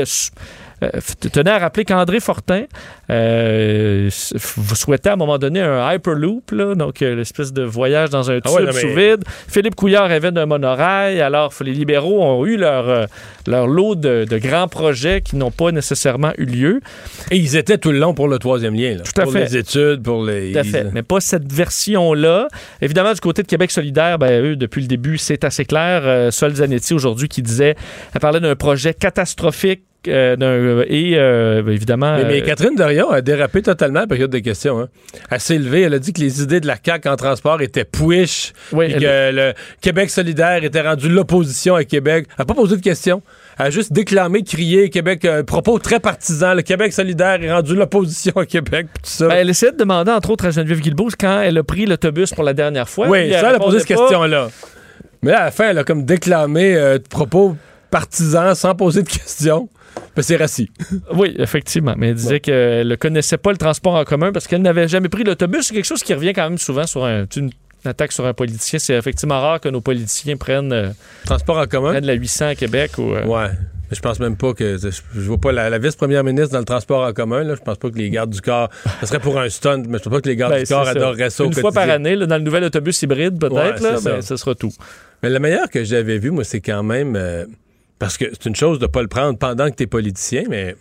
[0.83, 2.65] euh, s- f- tenait à rappeler qu'André Fortin
[3.11, 8.31] euh, souhaitait à un moment donné un Hyperloop, là, donc euh, l'espèce de voyage dans
[8.31, 9.25] un Ah tube ouais, non, mais- sous vide.
[9.49, 11.21] Philippe Couillard rêvait d'un monorail.
[11.21, 13.07] Alors, les libéraux ont eu leur,
[13.47, 16.81] leur lot de, de grands projets qui n'ont pas nécessairement eu lieu.
[17.31, 18.97] Et ils étaient tout le long pour le troisième lien.
[18.97, 19.03] là.
[19.05, 19.45] Tout à pour fait.
[19.45, 20.53] les études, pour les.
[20.53, 20.87] Tout à fait.
[20.93, 22.49] Mais pas cette version-là.
[22.83, 26.03] Évidemment, du côté de Québec solidaire, ben, eux, depuis le début, c'est assez clair.
[26.05, 27.77] Euh, Sol Zanetti, aujourd'hui, qui disait,
[28.15, 32.17] elle parlait d'un projet catastrophique euh, d'un- et euh, ben, évidemment...
[32.17, 34.81] Mais, mais euh, Catherine Dorion a dérapé totalement à la période de questions.
[34.81, 34.89] Hein.
[35.31, 37.85] Elle s'est levée, elle a dit que les idées de la CAQ en transport étaient
[37.85, 42.27] push, Oui, elle- que le Québec solidaire était rendu l'opposition à Québec.
[42.31, 43.23] Elle n'a pas posé de questions.
[43.59, 46.53] Elle a juste déclamé, crié Québec, un propos très partisan.
[46.55, 49.29] Le Québec solidaire est rendu l'opposition à Québec, puis tout ça.
[49.29, 52.33] ben, elle essayait de demander, entre autres, à Geneviève Guilbeault quand elle a pris l'autobus
[52.35, 53.09] pour la dernière fois.
[53.09, 54.51] oui, ça, elle a posé cette question-là.
[55.23, 57.57] Mais là, à la fin, elle a comme déclamé euh, de propos
[57.91, 59.69] partisans sans poser de questions.
[60.15, 60.71] Ben, c'est rassis.
[61.15, 61.95] Oui, effectivement.
[61.97, 65.09] Mais elle disait qu'elle ne connaissait pas le transport en commun parce qu'elle n'avait jamais
[65.09, 65.67] pris l'autobus.
[65.67, 67.51] C'est quelque chose qui revient quand même souvent sur un, une
[67.85, 68.79] attaque sur un politicien.
[68.79, 70.89] C'est effectivement rare que nos politiciens prennent, euh,
[71.25, 71.91] Transport en commun?
[71.91, 72.93] prennent la 800 à Québec.
[72.99, 73.49] Ou, euh, Ouais.
[73.89, 74.79] Mais je pense même pas que.
[74.79, 77.45] Je, je vois pas la, la vice-première ministre dans le transport en commun.
[77.45, 78.69] Là, je pense pas que les gardes du corps.
[79.01, 80.89] Ça serait pour un stunt, mais je pense pas que les gardes ben, du corps
[80.89, 83.91] adoreraient ça au Une fois par année, là, dans le nouvel autobus hybride, peut-être, Ouais,
[83.91, 84.23] là, c'est ben, ça.
[84.23, 84.73] ce sera tout.
[85.23, 87.15] Mais le meilleur que j'avais vu, moi, c'est quand même.
[87.15, 87.45] euh,
[87.99, 90.77] parce que c'est une chose de pas le prendre pendant que tu es politicien, mais.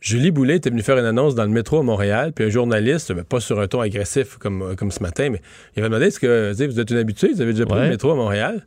[0.00, 3.10] Julie Boulet était venue faire une annonce dans le métro à Montréal, puis un journaliste,
[3.12, 5.40] mais pas sur un ton agressif comme, comme ce matin, mais
[5.74, 7.84] il avait demandé est-ce que vous êtes une habituée, vous avez déjà pris Ouais.
[7.86, 8.64] le métro à Montréal?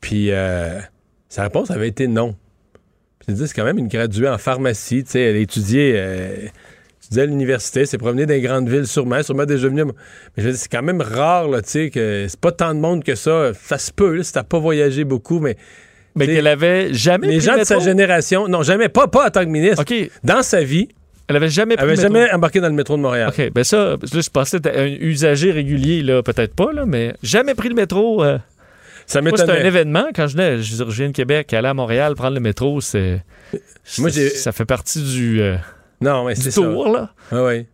[0.00, 0.80] Puis euh,
[1.28, 2.34] sa réponse avait été non.
[3.20, 5.92] Puis il dit c'est quand même une graduée en pharmacie, tu sais, elle a étudié,
[5.94, 6.48] euh,
[7.16, 9.82] à l'université, s'est promenée dans les grandes villes sûrement, sûrement déjà venue.
[9.82, 9.86] à-
[10.36, 13.04] Mais je c'est quand même rare, là, tu sais, que c'est pas tant de monde
[13.04, 13.52] que ça.
[13.54, 15.56] Ça se peut, là, si t'as pas voyagé beaucoup, mais.
[16.16, 19.30] Mais qu'elle avait jamais Les pris gens de sa génération, non, jamais, pas, pas en
[19.30, 19.82] tant que ministre.
[19.82, 20.10] OK.
[20.22, 20.88] Dans sa vie,
[21.28, 22.14] Elle avait jamais elle pris avait le métro.
[22.20, 23.28] jamais embarqué dans le métro de Montréal.
[23.36, 27.14] OK, ben ça, là, je pensais que un usager régulier, là, peut-être pas, là, mais
[27.22, 28.22] jamais pris le métro.
[28.22, 28.38] euh,
[29.06, 29.68] Ça moi, c'était un m'étonnait.
[29.68, 30.04] événement.
[30.14, 33.22] Quand je venais, je viens de Québec, aller à Montréal, prendre le métro, c'est.
[33.98, 35.56] Moi, j'ai- ça fait partie du, euh,
[36.00, 36.60] Non, mais du c'est ça.
[36.62, 37.10] tour, là.
[37.32, 37.66] Ah ouais.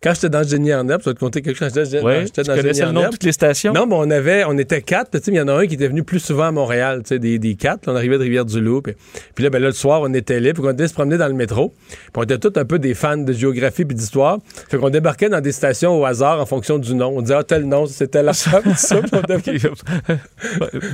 [0.00, 1.72] Quand j'étais dans Génie en herbe, ça va te compter quelque chose.
[1.74, 3.72] J'étais Ouais, j'étais tu connaissais le nom de toutes les stations?
[3.72, 5.10] Non, mais on avait, on était quatre.
[5.26, 7.40] Il y en a un qui était venu plus souvent à Montréal, tu sais, des,
[7.40, 7.86] des quatre.
[7.86, 8.82] là, on arrivait de Rivière-du-Loup.
[8.82, 8.94] Puis,
[9.34, 11.26] puis là, ben là, le soir, on était là, puis on était se promener dans
[11.26, 11.74] le métro.
[11.88, 14.38] Puis on était tous un peu des fans de géographie puis d'histoire.
[14.68, 17.12] Fait qu'on débarquait dans des stations au hasard en fonction du nom.
[17.16, 18.62] On disait, ah, tel nom, c'était la ça.
[18.62, 19.40] On devait-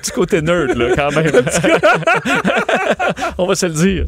[0.00, 1.30] Petit côté nerd, là, quand même.
[3.38, 4.06] On va se le dire.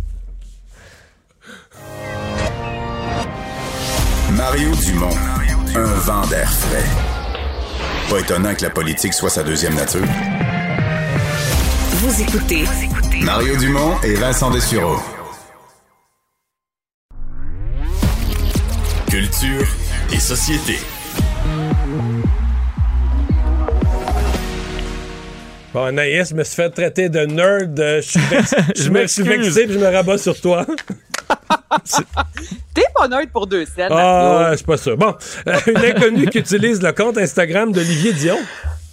[4.36, 5.14] Mario Dumont,
[5.74, 6.84] un vent d'air frais.
[8.10, 10.04] Pas étonnant que la politique soit sa deuxième nature.
[11.92, 12.64] Vous écoutez
[13.22, 14.96] Mario Dumont et Vincent Dessureau.
[19.10, 19.66] Culture
[20.12, 20.78] et société.
[25.72, 27.76] Bon, Anaïs me suis fait traiter de nerd.
[27.76, 29.54] Je suis vex- Je je me suis m'excuse.
[29.54, 30.66] vexé puis je me rabats sur toi.
[32.74, 33.90] T'es pas pour deux scènes.
[33.90, 34.94] Ah, c'est pas ça.
[34.96, 35.14] Bon,
[35.48, 38.38] euh, une inconnue qui utilise le compte Instagram d'Olivier Dion.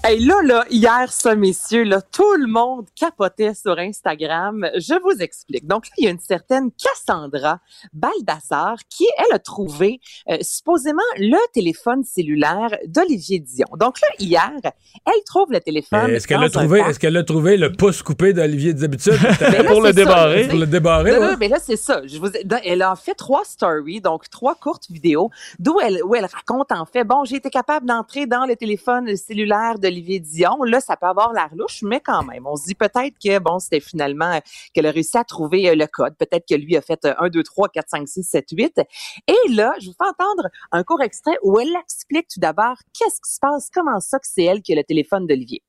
[0.05, 4.69] Hey, là, là, hier, ça, messieurs, là, tout le monde capotait sur Instagram.
[4.75, 5.65] Je vous explique.
[5.65, 7.61] Donc là, il y a une certaine Cassandra
[7.93, 13.67] Baldassar qui, elle, a trouvé euh, supposément le téléphone cellulaire d'Olivier Dion.
[13.79, 16.09] Donc là, hier, elle trouve le téléphone.
[16.09, 18.73] Est-ce qu'elle a trouvé, est-ce qu'elle a trouvé le pouce coupé d'Olivier
[19.39, 20.49] là, pour le débarrer?
[20.49, 21.31] Pour le débarrer, Non, ouais.
[21.31, 22.01] non, mais là, c'est ça.
[22.05, 22.27] Je vous
[22.65, 26.85] elle a fait trois stories, donc trois courtes vidéos, d'où elle, où elle raconte en
[26.85, 30.63] fait, bon, j'ai été capable d'entrer dans le téléphone cellulaire d'Olivier Dion.
[30.63, 33.59] Là, ça peut avoir l'air louche, mais quand même, on se dit peut-être que, bon,
[33.59, 34.39] c'était finalement euh,
[34.73, 36.15] qu'elle a réussi à trouver euh, le code.
[36.17, 38.81] Peut-être que lui a fait euh, 1, 2, 3, 4, 5, 6, 7, 8.
[39.27, 43.21] Et là, je vous fais entendre un court extrait où elle explique tout d'abord qu'est-ce
[43.21, 45.61] qui se passe, comment ça que c'est elle qui a le téléphone d'Olivier.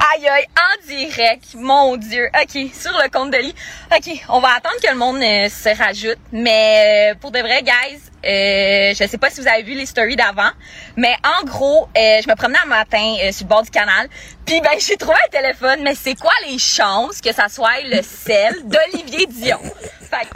[0.00, 2.28] Aïe aïe, en direct, mon Dieu.
[2.34, 3.54] OK, sur le compte de lit.
[3.94, 6.18] OK, on va attendre que le monde euh, se rajoute.
[6.32, 9.86] Mais euh, pour de vrai, guys, euh, je sais pas si vous avez vu les
[9.86, 10.50] stories d'avant,
[10.96, 14.08] mais en gros, euh, je me promenais un matin sur le bord du canal,
[14.46, 18.02] puis ben j'ai trouvé un téléphone, mais c'est quoi les chances que ça soit le
[18.02, 19.58] sel d'Olivier Dion?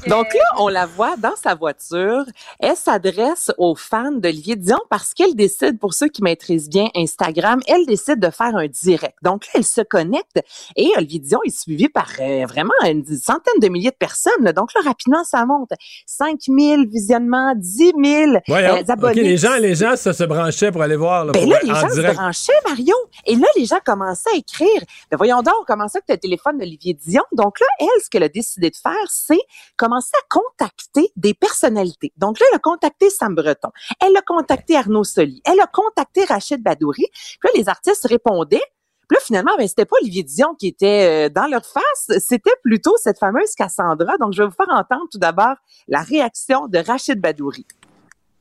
[0.03, 2.25] Que, Donc là, on la voit dans sa voiture.
[2.59, 7.61] Elle s'adresse aux fans d'Olivier Dion parce qu'elle décide, pour ceux qui maîtrisent bien Instagram,
[7.69, 9.15] elle décide de faire un direct.
[9.23, 10.41] Donc là, elle se connecte
[10.75, 14.33] et Olivier Dion est suivi par euh, vraiment une centaine de milliers de personnes.
[14.43, 14.53] là.
[14.53, 15.71] Donc là, rapidement, ça monte.
[16.07, 18.69] 5 000 visionnements, 10 10 000 Voyons.
[18.79, 19.21] euh, abonnés.
[19.21, 21.61] OK, les gens, les gens se, se branchaient pour aller voir là, Ben pour- là,
[21.63, 22.97] les en gens se branchaient, Mario.
[23.27, 24.83] Et là, les gens commençaient à écrire.
[25.11, 27.23] Ben voyons donc, comment ça que tu as le téléphone d'Olivier Dion?
[27.33, 29.41] Donc là, elle, ce qu'elle a décidé de faire, c'est
[29.77, 32.13] commencer à contacter des personnalités.
[32.17, 33.71] Donc là, elle a contacté Sam Breton.
[34.01, 35.43] Elle a contacté Arnaud Soli.
[35.45, 37.07] Elle a contacté Rachid Badouri.
[37.13, 38.63] Puis là, les artistes répondaient.
[39.09, 42.55] Puis là, finalement, ben, c'était pas Olivier Dion qui était euh, dans leur face, c'était
[42.63, 44.19] plutôt cette fameuse Cassandra.
[44.19, 45.57] Donc, je vais vous faire entendre tout d'abord
[45.89, 47.67] la réaction de Rachid Badouri.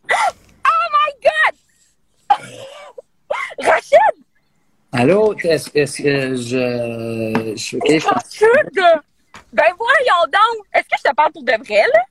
[0.69, 2.47] Oh my God!
[3.65, 4.26] Rachid!
[4.91, 7.54] Allô, est-ce que je.
[7.56, 9.02] je, ok, je- Rachid!
[9.54, 10.65] Ben voyons donc!
[10.73, 12.04] Est-ce que je te parle pour de vrai, là?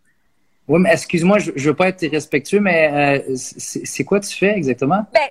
[0.69, 4.35] Oui, mais excuse-moi, je, je veux pas être irrespectueux, mais euh, c'est c'est quoi tu
[4.37, 5.07] fais exactement?
[5.13, 5.29] Ben,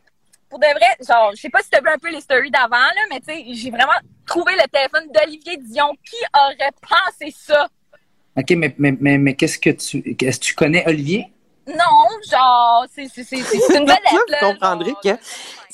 [0.49, 2.77] pour de vrai, genre, je sais pas si t'as vu un peu les stories d'avant,
[2.77, 5.93] là, mais tu sais, j'ai vraiment trouvé le téléphone d'Olivier Dion.
[6.03, 7.67] Qui aurait pensé ça?
[8.37, 10.15] Ok, mais, mais, mais, mais qu'est-ce que tu.
[10.21, 11.27] Est-ce que tu connais Olivier?
[11.67, 13.39] Non, genre, c'est une
[13.85, 13.99] vedette,
[14.41, 15.09] vous comprendrez que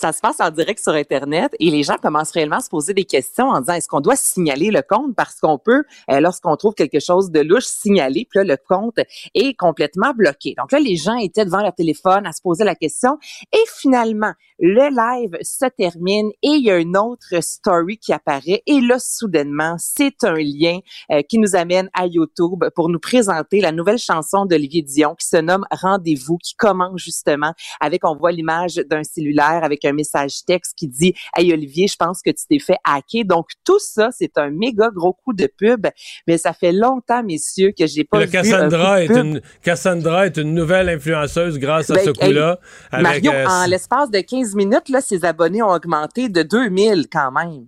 [0.01, 2.95] ça se passe en direct sur Internet et les gens commencent réellement à se poser
[2.95, 5.15] des questions en disant est-ce qu'on doit signaler le compte?
[5.15, 8.27] Parce qu'on peut, euh, lorsqu'on trouve quelque chose de louche, signaler.
[8.27, 8.99] Puis là, le compte
[9.35, 10.55] est complètement bloqué.
[10.57, 13.19] Donc là, les gens étaient devant leur téléphone à se poser la question
[13.53, 18.63] et finalement, le live se termine et il y a une autre story qui apparaît
[18.65, 20.79] et là, soudainement, c'est un lien
[21.11, 25.27] euh, qui nous amène à YouTube pour nous présenter la nouvelle chanson d'Olivier Dion qui
[25.27, 30.43] se nomme Rendez-vous, qui commence justement avec, on voit l'image d'un cellulaire avec un message
[30.45, 33.25] texte qui dit Hey Olivier, je pense que tu t'es fait hacker.
[33.25, 35.87] Donc tout ça, c'est un méga gros coup de pub,
[36.27, 39.13] mais ça fait longtemps, messieurs, que j'ai pas Le vu un Cassandra coup est, de
[39.13, 39.25] pub.
[39.25, 42.59] une, Cassandra est une nouvelle influenceuse grâce à Ben, ce coup-là.
[42.91, 47.31] Mario, euh, en l'espace de 15 minutes, là, ses abonnés ont augmenté de 2000 quand
[47.31, 47.67] même.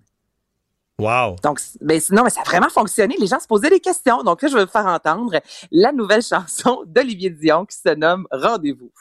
[0.99, 1.37] Wow.
[1.43, 3.15] Donc, ben, sinon, mais ça a vraiment fonctionné.
[3.19, 4.23] Les gens se posaient des questions.
[4.23, 5.39] Donc là, je vais vous faire entendre
[5.71, 8.91] la nouvelle chanson d'Olivier Dion qui se nomme Rendez-vous.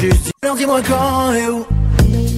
[0.00, 1.66] Juste dis-moi quand et où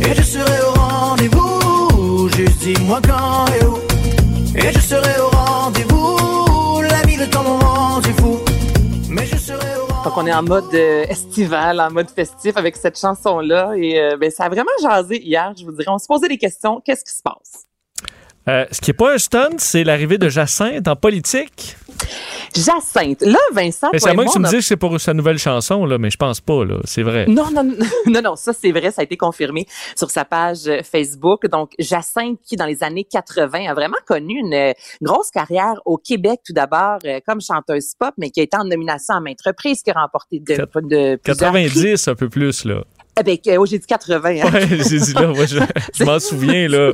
[0.00, 3.78] Et je serai au rendez-vous Juste dis-moi quand et où
[4.56, 8.40] Et je serai au rendez-vous La vie, le temps, mon rendez-vous
[9.08, 12.76] Mais je serai au Donc, on est en mode euh, estival, en mode festif avec
[12.76, 13.74] cette chanson-là.
[13.76, 15.88] Et euh, ben, ça a vraiment jasé hier, je vous dirais.
[15.88, 16.80] On se posait des questions.
[16.84, 17.66] Qu'est-ce qui se passe?
[18.48, 21.76] Euh, ce qui n'est pas un stunt, c'est l'arrivée de Jacinthe en politique.
[22.54, 23.22] Jacinthe.
[23.22, 25.00] Là, Vincent, Mais c'est à moi que tu me on a- dis que c'est pour
[25.00, 26.76] sa nouvelle chanson, là, mais je pense pas, là.
[26.84, 27.26] C'est vrai.
[27.26, 27.64] Non, non,
[28.06, 31.46] non, non, ça c'est vrai, ça a été confirmé sur sa page euh, Facebook.
[31.48, 35.96] Donc, Jacinthe, qui dans les années 80 a vraiment connu une euh, grosse carrière au
[35.96, 39.82] Québec tout d'abord comme chanteuse pop, mais qui a été en nomination à maintes reprises,
[39.82, 41.64] qui a remporté de, de plusieurs prix.
[41.68, 42.82] 90, un peu plus, là.
[43.18, 44.28] Eh ben, que- oh, j'ai dit 80.
[44.42, 44.50] hein.
[44.52, 45.58] Ouais, j'ai dit là, moi, je,
[45.94, 46.92] je m'en souviens, là.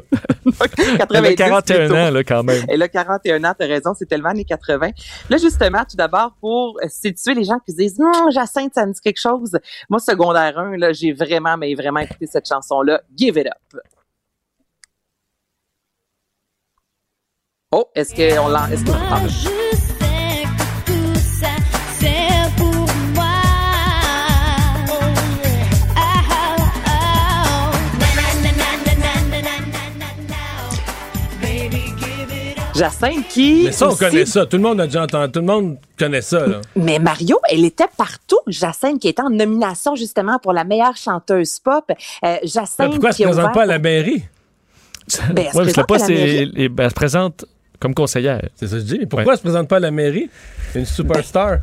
[0.79, 1.95] Elle 90 a 41 plutôt.
[1.97, 2.65] ans, là, quand même.
[2.69, 4.91] Elle a 41 ans, t'as raison, c'est tellement années 80.
[5.31, 8.87] Là, justement, tout d'abord, pour euh, situer les gens qui se disent, non, Jacinthe, ça
[8.87, 9.59] me dit quelque chose.
[9.91, 13.03] Moi, secondaire 1, là, j'ai vraiment, mais vraiment écouté cette chanson-là.
[13.17, 13.81] Give it up.
[17.73, 19.92] Oh, est-ce qu'on l'en, est-ce qu'on
[32.83, 33.63] Jacinthe qui.
[33.67, 34.45] Mais ça, on aussi- connaît ça.
[34.47, 35.31] Tout le monde a déjà entendu.
[35.33, 36.47] Tout le monde connaît ça.
[36.47, 36.61] Là.
[36.75, 38.41] Mais Mario, elle était partout.
[38.49, 41.85] Jacinthe qui était en nomination justement pour la meilleure chanteuse pop.
[42.25, 44.25] Euh, Jacinthe Pourquoi elle se qui présente pas à la mairie?
[45.33, 47.45] Ben, elle se Ouais, parce que présente pas, ben, elle se présente
[47.79, 48.43] comme conseillère.
[48.57, 48.99] C'est ça que je dis.
[49.01, 50.29] Mais pourquoi elle se présente pas à la mairie?
[50.75, 51.59] Une superstar.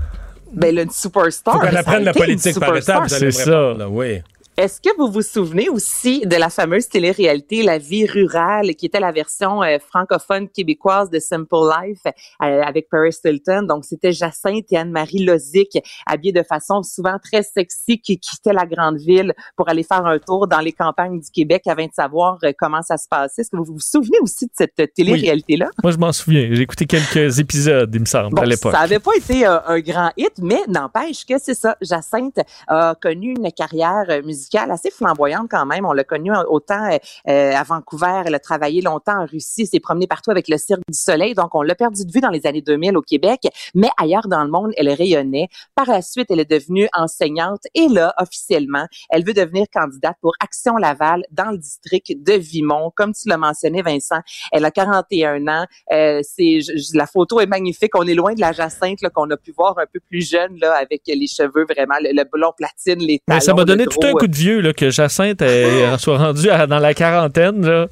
[0.54, 1.56] Ben, là, une superstar.
[1.56, 3.08] Faut qu'elle apprenne la politique par étapes.
[3.08, 3.74] vous allez me C'est ça.
[3.78, 3.90] là.
[3.90, 4.22] Oui.
[4.60, 9.00] Est-ce que vous vous souvenez aussi de la fameuse télé-réalité La vie rurale, qui était
[9.00, 13.64] la version euh, francophone québécoise de Simple Life euh, avec Paris Hilton?
[13.64, 18.66] Donc, c'était Jacinthe et Anne-Marie Lozic, habillées de façon souvent très sexy, qui quittaient la
[18.66, 22.38] grande ville pour aller faire un tour dans les campagnes du Québec avant de savoir
[22.44, 23.44] euh, comment ça se passait.
[23.44, 25.70] Est-ce que vous vous souvenez aussi de cette télé-réalité-là?
[25.82, 26.50] Moi, je m'en souviens.
[26.52, 28.74] J'ai écouté quelques épisodes, il me semble, Bon, à l'époque.
[28.74, 31.78] ça n'avait pas été un grand hit, mais n'empêche que c'est ça.
[31.82, 35.86] Jacinthe a connu une carrière euh, musicale assez flamboyante quand même.
[35.86, 39.80] On l'a connue autant euh, euh, à Vancouver, elle a travaillé longtemps en Russie, s'est
[39.80, 41.34] promenée partout avec le Cirque du Soleil.
[41.34, 43.42] Donc, on l'a perdu de vue dans les années 2000 au Québec,
[43.76, 45.48] mais ailleurs dans le monde, elle rayonnait.
[45.76, 50.34] Par la suite, elle est devenue enseignante et là, officiellement, elle veut devenir candidate pour
[50.40, 52.92] Action Laval dans le district de Vimont.
[52.96, 54.20] Comme tu l'as mentionné, Vincent,
[54.52, 55.66] elle a 41 ans.
[55.92, 56.60] Euh, c'est
[56.94, 57.92] la photo est magnifique.
[57.96, 60.74] On est loin de la Jacinthe qu'on a pu voir un peu plus jeune là,
[60.76, 63.38] avec les cheveux vraiment le, le blond platine, les talons.
[63.38, 66.50] Mais ça m'a donné tout un coup de vieux là, que Jacinthe elle, soit rendue
[66.50, 67.66] à- dans la quarantaine.
[67.66, 67.88] Là.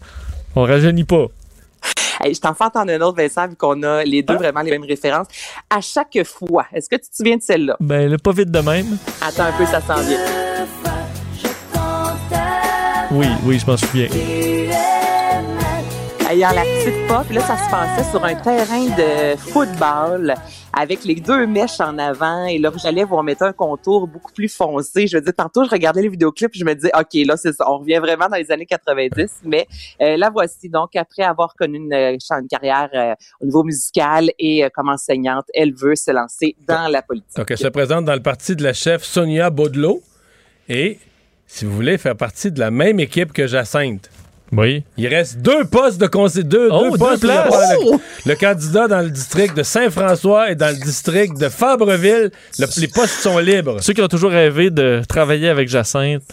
[0.56, 1.26] On rajeunit pas.
[2.24, 4.72] Hey, je t'en fais entendre un autre, Vincent, vu qu'on a les deux vraiment les
[4.72, 5.28] mêmes références.
[5.70, 7.76] À chaque fois, est-ce que tu te souviens de celle-là?
[7.80, 8.98] Ben, là, pas vite de même.
[9.22, 10.18] Attends un peu, ça s'en vient.
[13.12, 14.08] Oui, oui, je m'en souviens.
[16.30, 17.26] Ayant la petite pop.
[17.32, 20.34] Là, ça se passait sur un terrain de football
[20.74, 22.46] avec les deux mèches en avant.
[22.46, 25.08] Et là, j'allais vous remettre un contour beaucoup plus foncé.
[25.08, 27.70] Je veux dire, tantôt, je regardais les vidéoclips je me disais, OK, là, c'est ça.
[27.70, 29.42] On revient vraiment dans les années 90.
[29.44, 29.68] Mais
[30.02, 30.70] euh, la voici.
[30.70, 32.18] Donc, après avoir connu une, euh,
[32.50, 37.36] carrière euh, au niveau musical et comme enseignante, elle veut se lancer dans la politique.
[37.36, 40.02] Donc, elle se présente dans le parti de la chef Sonia Baudelot.
[40.68, 41.00] Et,
[41.46, 44.10] si vous voulez, faire partie de la même équipe que Jacinthe.
[44.52, 44.84] Oui.
[44.98, 47.22] Il reste deux postes de conseil, deux, Oh, deux deux postes.
[47.22, 47.74] places.
[48.26, 52.82] Le, le candidat dans le district de Saint-François et dans le district de Fabreville, le-
[52.82, 53.78] les postes sont libres.
[53.82, 56.24] Ceux qui ont toujours rêvé de travailler avec Jacinthe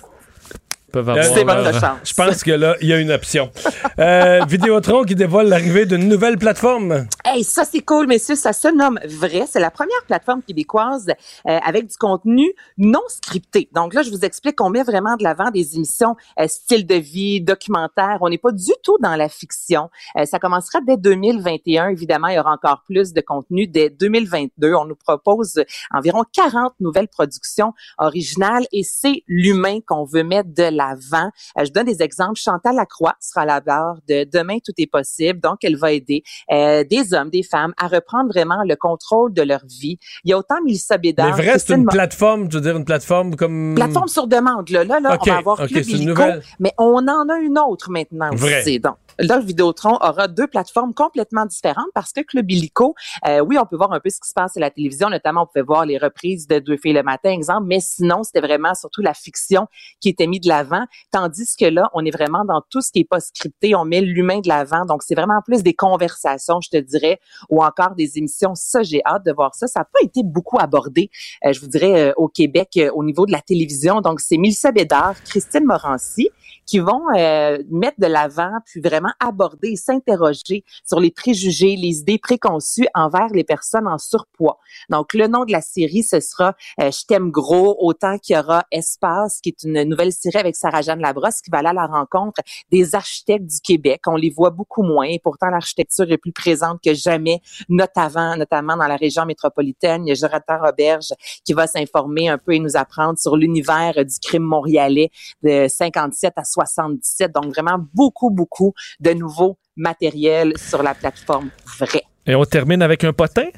[0.94, 1.62] peuvent avoir.
[1.62, 1.98] Leur- chance.
[2.04, 3.50] Je pense que là, il y a une option.
[3.98, 7.06] Euh, Vidéotron qui dévoile l'arrivée d'une nouvelle plateforme.
[7.24, 8.36] Hey, ça c'est cool, messieurs.
[8.36, 9.44] Ça se nomme Vrai.
[9.48, 11.08] C'est la première plateforme québécoise
[11.48, 13.68] euh, avec du contenu non scripté.
[13.74, 16.94] Donc là, je vous explique qu'on met vraiment de l'avant des émissions euh, style de
[16.94, 18.18] vie, documentaire.
[18.20, 19.90] On n'est pas du tout dans la fiction.
[20.16, 21.88] Euh, ça commencera dès 2021.
[21.88, 24.74] Évidemment, il y aura encore plus de contenu dès 2022.
[24.74, 30.64] On nous propose environ 40 nouvelles productions originales et c'est l'humain qu'on veut mettre de
[30.64, 30.83] l'avant.
[30.92, 32.38] Euh, je donne des exemples.
[32.38, 35.40] Chantal Lacroix sera à la barre de Demain, tout est possible.
[35.40, 36.22] Donc, elle va aider
[36.52, 39.98] euh, des hommes, des femmes à reprendre vraiment le contrôle de leur vie.
[40.24, 41.36] Il y a autant Melissa Bédard.
[41.36, 43.74] Mais vrai, c'est une plateforme, je veux dire, une plateforme comme.
[43.74, 44.68] Plateforme sur demande.
[44.70, 46.42] Là, là, là Ok, on va avoir ok, Club Illico, nouvelle.
[46.58, 48.60] mais on en a une autre maintenant Vrai.
[48.60, 48.80] aussi.
[48.80, 52.94] Donc, là, Vidéotron aura deux plateformes complètement différentes parce que Club Illico,
[53.26, 55.42] euh, oui, on peut voir un peu ce qui se passe à la télévision, notamment
[55.42, 58.74] on pouvait voir les reprises de Deux filles le matin, exemple, mais sinon, c'était vraiment
[58.74, 59.66] surtout la fiction
[60.00, 63.00] qui était mise de l'avant, tandis que là, on est vraiment dans tout ce qui
[63.00, 66.70] est pas scripté, on met l'humain de l'avant, donc c'est vraiment plus des conversations, je
[66.70, 68.54] te dirais, ou encore des émissions.
[68.54, 69.66] Ça, j'ai hâte de voir ça.
[69.66, 71.10] Ça n'a pas été beaucoup abordé,
[71.44, 74.00] euh, je vous dirais, euh, au Québec euh, au niveau de la télévision.
[74.00, 76.30] Donc, c'est Mélissa Bédard, Christine Morancy
[76.66, 82.18] qui vont euh, mettre de l'avant, puis vraiment aborder s'interroger sur les préjugés, les idées
[82.18, 84.58] préconçues envers les personnes en surpoids.
[84.90, 88.38] Donc, le nom de la série, ce sera euh, Je t'aime gros, autant qu'il y
[88.38, 91.86] aura Espace, qui est une nouvelle série avec Sarah-Jeanne Labrosse, qui va aller à la
[91.86, 92.40] rencontre
[92.70, 94.02] des architectes du Québec.
[94.06, 98.76] On les voit beaucoup moins, et pourtant l'architecture est plus présente que jamais, notamment, notamment
[98.76, 100.06] dans la région métropolitaine.
[100.06, 101.12] Il y a Jonathan Roberge
[101.44, 105.10] qui va s'informer un peu et nous apprendre sur l'univers du crime montréalais
[105.42, 107.32] de 57 à 77.
[107.32, 112.02] Donc, vraiment beaucoup, beaucoup de nouveaux matériels sur la plateforme Vrai.
[112.26, 113.48] Et on termine avec un potin?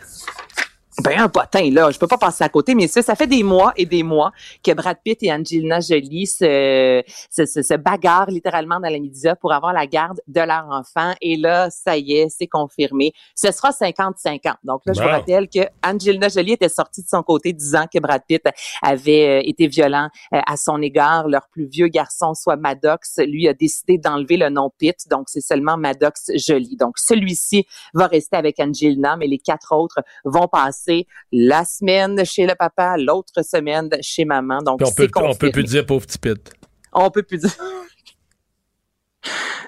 [1.02, 3.42] Ben, un potin, là, je peux pas passer à côté, mais ça, ça fait des
[3.42, 4.32] mois et des mois
[4.64, 9.34] que Brad Pitt et Angelina Jolie se, se, se, se bagarrent littéralement dans les médias
[9.34, 11.12] pour avoir la garde de leur enfant.
[11.20, 13.12] Et là, ça y est, c'est confirmé.
[13.34, 14.54] Ce sera 50-50.
[14.64, 17.98] Donc là, je vous rappelle que Angelina Jolie était sortie de son côté disant que
[17.98, 18.42] Brad Pitt
[18.80, 21.28] avait euh, été violent euh, à son égard.
[21.28, 24.96] Leur plus vieux garçon, soit Maddox, lui a décidé d'enlever le nom Pitt.
[25.10, 26.76] Donc, c'est seulement Maddox Jolie.
[26.76, 30.85] Donc, celui-ci va rester avec Angelina, mais les quatre autres vont passer
[31.32, 34.62] la semaine chez le papa, l'autre semaine chez maman.
[34.62, 36.52] Donc, Puis on peut, on peut plus dire pauvre petit pit.
[36.92, 37.50] On peut plus dire.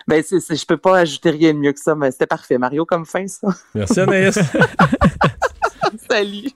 [0.07, 2.57] Ben, c'est, c'est- je peux pas ajouter rien de mieux que ça, mais c'était parfait,
[2.57, 3.49] Mario, comme fin, ça.
[3.75, 4.39] Merci, Anaïs.
[6.11, 6.49] Salut.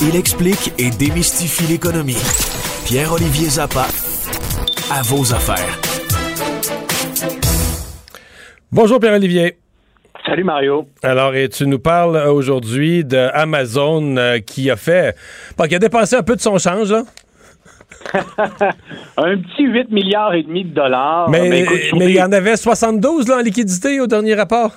[0.00, 2.16] Il explique et démystifie l'économie.
[2.86, 3.86] Pierre-Olivier Zappa,
[4.90, 5.78] à vos affaires.
[8.72, 9.58] Bonjour Pierre-Olivier.
[10.26, 10.86] Salut Mario.
[11.02, 15.16] Alors, et tu nous parles euh, aujourd'hui de Amazon euh, qui a fait,
[15.58, 17.02] bon, qui a dépensé un peu de son change, là.
[19.16, 21.28] Un petit 8 milliards et demi de dollars.
[21.30, 24.72] mais Ben, écoute, mais il y en avait 72 là, en liquidité au dernier rapport.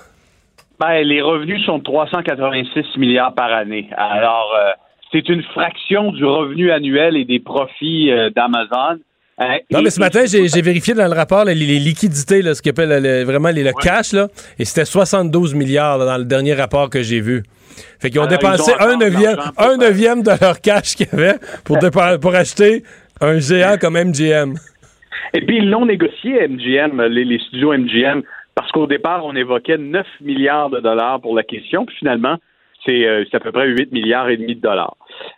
[0.80, 3.88] ben, les revenus sont de 386 milliards par année.
[3.98, 4.72] Alors, euh,
[5.12, 9.00] c'est une fraction du revenu annuel et des profits euh, d'Amazon.
[9.42, 12.54] Euh, Non, mais ce matin, j'ai vérifié dans le rapport là, les, les liquidités, là,
[12.56, 16.18] ce qu'on appelle le- vraiment les- le cash, là, et c'était 72 milliards là, dans
[16.18, 17.44] le dernier rapport que j'ai vu.
[18.00, 21.16] Fait qu'ils ont Alors, dépensé ont un neuvième, un neuvième de leur cash qu'il y
[21.16, 21.78] avait pour,
[22.22, 22.84] pour acheter
[23.20, 24.54] un géant comme MGM.
[25.34, 28.22] Et puis, ils l'ont négocié, MGM, les, les studios MGM,
[28.56, 32.38] parce qu'au départ, on évoquait 9 milliards de dollars pour la question, puis finalement,
[32.86, 34.96] c'est euh, c'est à peu près 8 milliards et demi de dollars.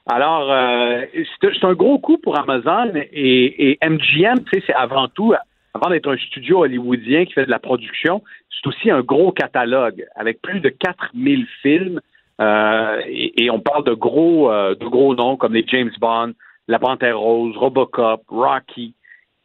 [0.10, 1.02] Alors, euh,
[1.42, 5.34] c'est un gros coup pour Amazon et, et MGM, c'est avant tout,
[5.74, 10.06] avant d'être un studio hollywoodien qui fait de la production, c'est aussi un gros catalogue
[10.16, 12.00] avec plus de 4000 films
[12.40, 16.34] euh, et, on parle de gros, de gros noms comme les James Bond,
[16.68, 18.94] La Panthère Rose, Robocop, Rocky.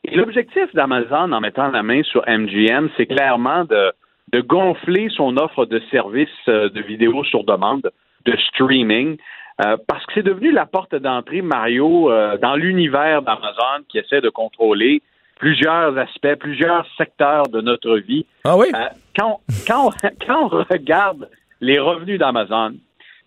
[0.04, 3.92] Et l'objectif d'Amazon en mettant la main sur MGM, c'est clairement de,
[4.32, 7.90] de gonfler son offre de services euh, de vidéo sur demande,
[8.24, 9.18] de streaming,
[9.64, 14.20] euh, parce que c'est devenu la porte d'entrée, Mario, euh, dans l'univers d'Amazon qui essaie
[14.20, 15.02] de contrôler
[15.36, 18.24] plusieurs aspects, plusieurs secteurs de notre vie.
[18.44, 18.68] Ah oui?
[18.74, 19.90] Euh, quand, quand,
[20.26, 21.28] quand on regarde
[21.60, 22.74] les revenus d'Amazon,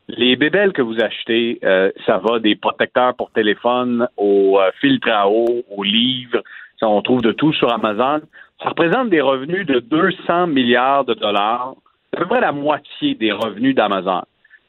[0.08, 5.30] les bébelles que vous achetez, euh, ça va des protecteurs pour téléphone aux filtres à
[5.30, 6.42] eau, aux livres.
[6.80, 8.22] Ça, on trouve de tout sur Amazon.
[8.62, 11.76] Ça représente des revenus de 200 milliards de dollars,
[12.14, 14.24] à peu près la moitié des revenus d'Amazon.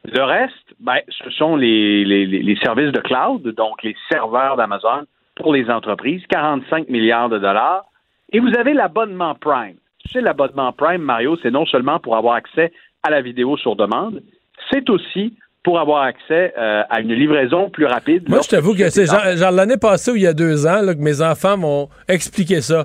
[0.05, 5.53] Le reste, ben, ce sont les, les, services de cloud, donc les serveurs d'Amazon pour
[5.53, 7.85] les entreprises, 45 milliards de dollars.
[8.33, 9.77] Et vous avez l'abonnement Prime.
[9.99, 12.73] Tu sais, l'abonnement Prime, Mario, c'est non seulement pour avoir accès
[13.03, 14.23] à la vidéo sur demande,
[14.71, 18.29] c'est aussi pour avoir accès euh, à une livraison plus rapide.
[18.29, 20.81] Moi, je t'avoue que c'est genre, genre l'année passée ou il y a deux ans
[20.81, 22.85] là, que mes enfants m'ont expliqué ça.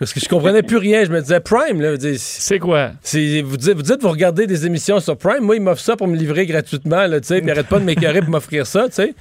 [0.00, 1.04] Parce que je comprenais plus rien.
[1.04, 2.92] Je me disais, Prime, là, c'est quoi?
[3.02, 5.42] Vous dites, vous dites, vous regardez des émissions sur Prime.
[5.42, 7.42] Moi, ils m'offrent ça pour me livrer gratuitement, là, tu sais.
[7.42, 9.14] Puis pas de m'écœurer pour m'offrir ça, tu sais.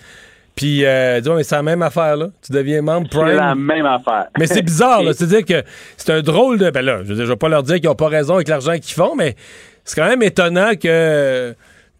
[0.55, 2.27] Puis, euh, dis, mais c'est la même affaire, là.
[2.41, 3.27] Tu deviens membre Prime.
[3.27, 4.27] C'est la même affaire.
[4.39, 5.11] Mais c'est bizarre, là.
[5.11, 5.67] C'est-à-dire que
[5.97, 6.69] c'est un drôle de.
[6.69, 8.47] Ben là, je veux dire, je vais pas leur dire qu'ils ont pas raison avec
[8.47, 9.35] l'argent qu'ils font, mais
[9.83, 11.53] c'est quand même étonnant que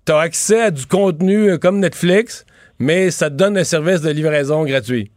[0.06, 2.46] tu as accès à du contenu euh, comme Netflix,
[2.80, 5.12] mais ça te donne un service de livraison gratuit.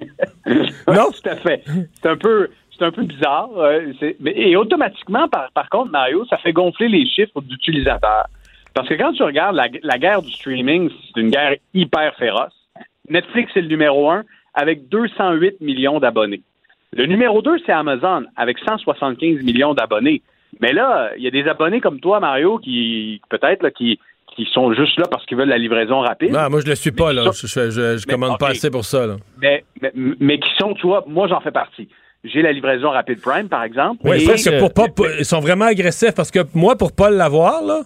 [0.46, 1.10] non?
[1.10, 1.64] Tout à fait.
[2.00, 2.50] C'est un peu.
[2.76, 3.50] C'est un peu bizarre.
[3.56, 3.92] euh,
[4.26, 8.26] et automatiquement, par, par contre, Mario, ça fait gonfler les chiffres d'utilisateurs.
[8.74, 12.52] Parce que quand tu regardes la, la guerre du streaming, c'est une guerre hyper féroce.
[13.08, 16.42] Netflix est le numéro un avec 208 millions d'abonnés.
[16.92, 20.22] Le numéro 2, c'est Amazon avec 175 millions d'abonnés.
[20.60, 23.98] Mais là, il y a des abonnés comme toi, Mario, qui peut-être qui,
[24.34, 26.30] qui sont juste là parce qu'ils veulent la livraison rapide.
[26.32, 27.24] Non, moi, je le suis pas, là.
[27.32, 29.16] Je, je, je- je commande pas assez pour ça, là.
[29.40, 31.88] mais, mais, mais qui sont, tu vois, moi j'en fais partie.
[32.24, 34.00] J'ai la livraison rapide Prime, par exemple.
[34.04, 37.10] Oui, parce que pour pas, pour- ils sont vraiment agressifs parce que moi, pour pas
[37.10, 37.82] l'avoir, là,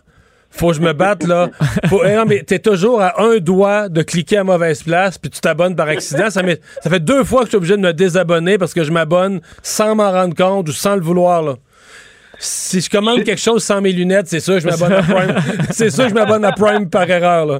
[0.50, 1.50] faut que je me batte, là.
[1.88, 5.28] Faut, eh non, mais t'es toujours à un doigt de cliquer à mauvaise place, puis
[5.30, 6.30] tu t'abonnes par accident.
[6.30, 9.40] Ça, fait deux fois que je suis obligé de me désabonner parce que je m'abonne
[9.62, 11.54] sans m'en rendre compte ou sans le vouloir, là.
[12.38, 15.34] Si je commande quelque chose sans mes lunettes, c'est sûr que je m'abonne à Prime.
[15.70, 17.58] c'est sûr que je m'abonne à Prime par erreur, là.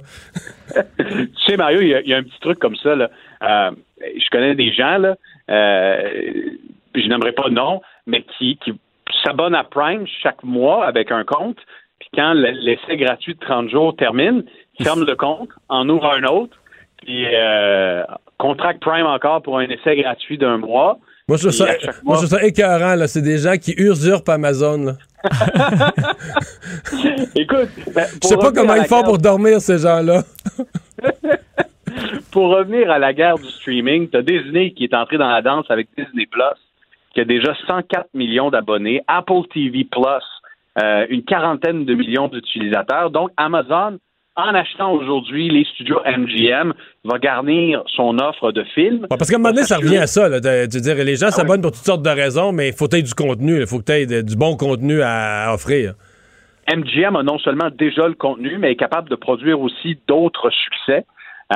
[0.98, 2.94] tu sais, Mario, il y, a- il y a un petit truc comme ça.
[2.94, 3.10] Là.
[3.42, 3.70] Euh,
[4.00, 5.16] je connais des gens, là,
[5.48, 8.72] je n'aimerais pas nom, mais qui, qui
[9.24, 11.58] s'abonnent à Prime chaque mois avec un compte.
[12.00, 14.44] Puis quand le- l'essai gratuit de 30 jours termine,
[14.78, 16.56] ils ferment le compte, en ouvrent un autre,
[16.98, 18.02] puis euh,
[18.38, 20.98] contractent Prime encore pour un essai gratuit d'un mois.
[21.28, 23.06] Moi, je trouve ça, à chaque moi, mois- je trouve ça écœurant, là.
[23.06, 24.92] C'est des gens qui usurpent Amazon, là.
[27.34, 30.22] Écoute, ben, Je sais pas comment ils font pour dormir, ces gens-là.
[32.32, 35.42] pour revenir à la guerre du streaming, tu as Disney qui est entré dans la
[35.42, 36.42] danse avec Disney Plus,
[37.14, 40.04] qui a déjà 104 millions d'abonnés, Apple TV Plus,
[40.82, 43.10] euh, une quarantaine de millions d'utilisateurs.
[43.10, 43.98] Donc, Amazon,
[44.36, 46.72] en achetant aujourd'hui les studios MGM,
[47.04, 49.06] va garnir son offre de films.
[49.10, 50.28] Ouais, parce qu'à un moment donné, ça revient à ça.
[50.28, 52.74] Là, de, de dire, les Ah gens s'abonnent pour toutes sortes de raisons, mais il
[52.74, 53.60] faut que tu aies du contenu.
[53.60, 55.94] Il faut que tu aies du bon contenu à, à offrir.
[56.72, 61.04] MGM a non seulement déjà le contenu, mais est capable de produire aussi d'autres succès.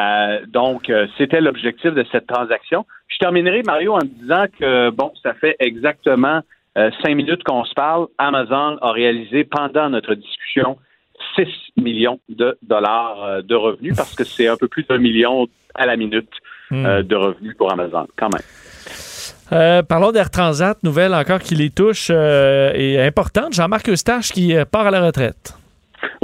[0.00, 2.86] Euh, donc, euh, c'était l'objectif de cette transaction.
[3.08, 6.40] Je terminerai, Mario, en disant que, bon, ça fait exactement
[6.78, 8.06] euh, cinq minutes qu'on se parle.
[8.18, 10.78] Amazon a réalisé pendant notre discussion
[11.36, 15.86] 6 millions de dollars de revenus parce que c'est un peu plus d'un million à
[15.86, 16.28] la minute
[16.72, 18.42] euh, de revenus pour Amazon, quand même.
[19.52, 23.52] Euh, parlons d'Air Transat, nouvelle encore qui les touche euh, et importante.
[23.52, 25.54] Jean-Marc Eustache qui part à la retraite.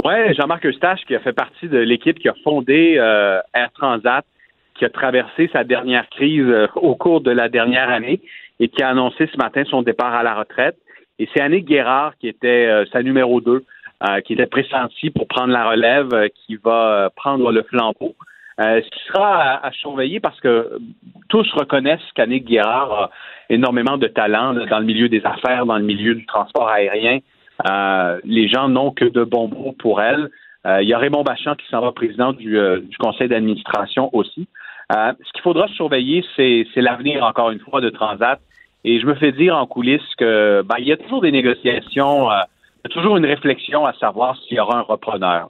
[0.03, 4.25] Ouais, Jean-Marc Eustache qui a fait partie de l'équipe qui a fondé euh, Air Transat,
[4.75, 8.21] qui a traversé sa dernière crise euh, au cours de la dernière année
[8.59, 10.77] et qui a annoncé ce matin son départ à la retraite.
[11.17, 13.63] Et c'est Annick Guérard qui était euh, sa numéro 2,
[14.01, 18.15] euh, qui était pressentie pour prendre la relève, qui va prendre le flambeau.
[18.59, 20.79] Euh, ce sera à, surveiller parce que
[21.29, 23.09] tous reconnaissent qu'Annick Guérard a
[23.49, 27.19] énormément de talent dans le milieu des affaires, dans le milieu du transport aérien.
[27.67, 30.29] Euh, les gens n'ont que de bons mots pour elle.
[30.65, 34.09] Euh, il y a Raymond Bachand qui s'en va président du, euh, du conseil d'administration
[34.13, 34.47] aussi.
[34.95, 38.39] Euh, ce qu'il faudra surveiller, c'est l'avenir, encore une fois, de Transat.
[38.83, 42.31] Et je me fais dire en coulisses que ben, il y a toujours des négociations,
[42.31, 42.39] euh,
[42.83, 45.49] il y a toujours une réflexion à savoir s'il y aura un repreneur.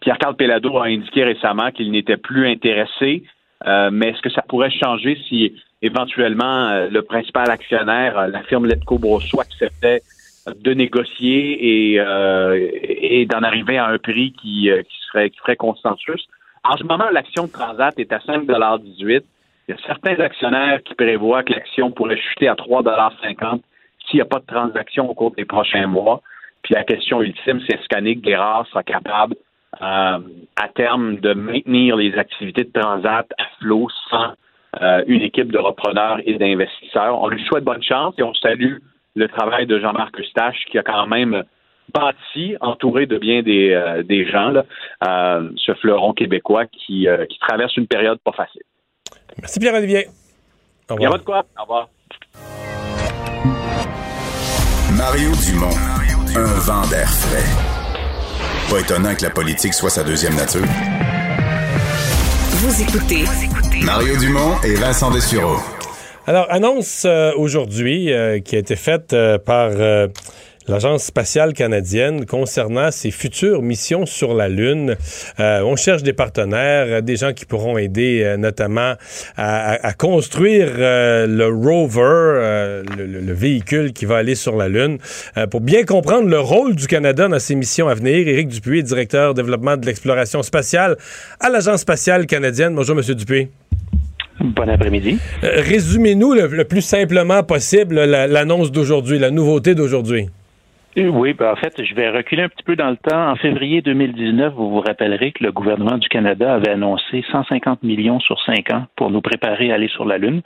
[0.00, 3.22] Pierre-Carl Pellado a indiqué récemment qu'il n'était plus intéressé,
[3.66, 9.40] mais est-ce que ça pourrait changer si éventuellement le principal actionnaire, la firme Letco Brosso,
[9.42, 10.00] acceptait
[10.46, 15.38] de négocier et, euh, et d'en arriver à un prix qui, euh, qui serait qui
[15.38, 16.26] ferait consensus.
[16.64, 19.22] En ce moment, l'action de Transat est à 5,18
[19.68, 23.60] Il y a certains actionnaires qui prévoient que l'action pourrait chuter à 3,50
[24.06, 26.20] s'il n'y a pas de transaction au cours des prochains mois,
[26.62, 29.36] puis la question ultime, c'est est-ce qu'Annick Guérard sera capable
[29.82, 30.18] euh,
[30.56, 34.32] à terme de maintenir les activités de Transat à flot sans
[34.80, 37.20] euh, une équipe de repreneurs et d'investisseurs?
[37.20, 38.76] On lui souhaite bonne chance et on salue
[39.14, 41.44] le travail de Jean-Marc Eustache qui a quand même
[41.92, 44.64] bâti, entouré de bien des, euh, des gens, là,
[45.06, 48.62] euh, ce fleuron québécois qui, euh, qui traverse une période pas facile.
[49.38, 50.08] Merci Pierre-Olivier.
[50.90, 51.12] Au Il y a revoir.
[51.12, 51.44] pas de quoi.
[51.58, 51.88] Au revoir.
[54.96, 55.76] Mario Dumont,
[56.36, 58.70] un vent d'air frais.
[58.70, 60.64] Pas étonnant que la politique soit sa deuxième nature.
[62.60, 63.24] Vous écoutez
[63.84, 65.58] Mario Dumont et Vincent Dessureau.
[66.26, 70.08] Alors, annonce euh, aujourd'hui euh, qui a été faite euh, par euh,
[70.66, 74.96] l'Agence spatiale canadienne concernant ses futures missions sur la Lune.
[75.38, 78.94] Euh, on cherche des partenaires, euh, des gens qui pourront aider euh, notamment
[79.36, 84.34] à, à- à construire euh, le rover, euh, le, le- le véhicule qui va aller
[84.34, 84.96] sur la Lune.
[85.50, 89.34] Pour bien comprendre le rôle du Canada dans ses missions à venir, Éric Dupuis, directeur
[89.34, 90.96] développement de l'exploration spatiale
[91.38, 92.74] à l'Agence spatiale canadienne.
[92.74, 93.48] Bonjour, Monsieur Dupuis.
[94.40, 95.18] Bon après-midi.
[95.44, 100.26] Euh, Résumez-nous le, le plus simplement possible la- l'annonce d'aujourd'hui, la nouveauté d'aujourd'hui.
[100.98, 103.30] Euh, Oui, ben, en fait, je vais reculer un petit peu dans le temps.
[103.30, 108.20] En février 2019, vous vous rappellerez que le gouvernement du Canada avait annoncé 150 millions
[108.20, 110.42] sur cinq ans pour nous préparer à aller sur la Lune.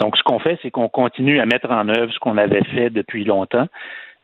[0.00, 2.90] Donc, ce qu'on fait, c'est qu'on continue à mettre en œuvre ce qu'on avait fait
[2.90, 3.66] depuis longtemps.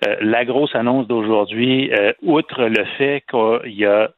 [0.06, 4.10] Euh, la grosse annonce d'aujourd'hui, euh, outre le fait qu'il y a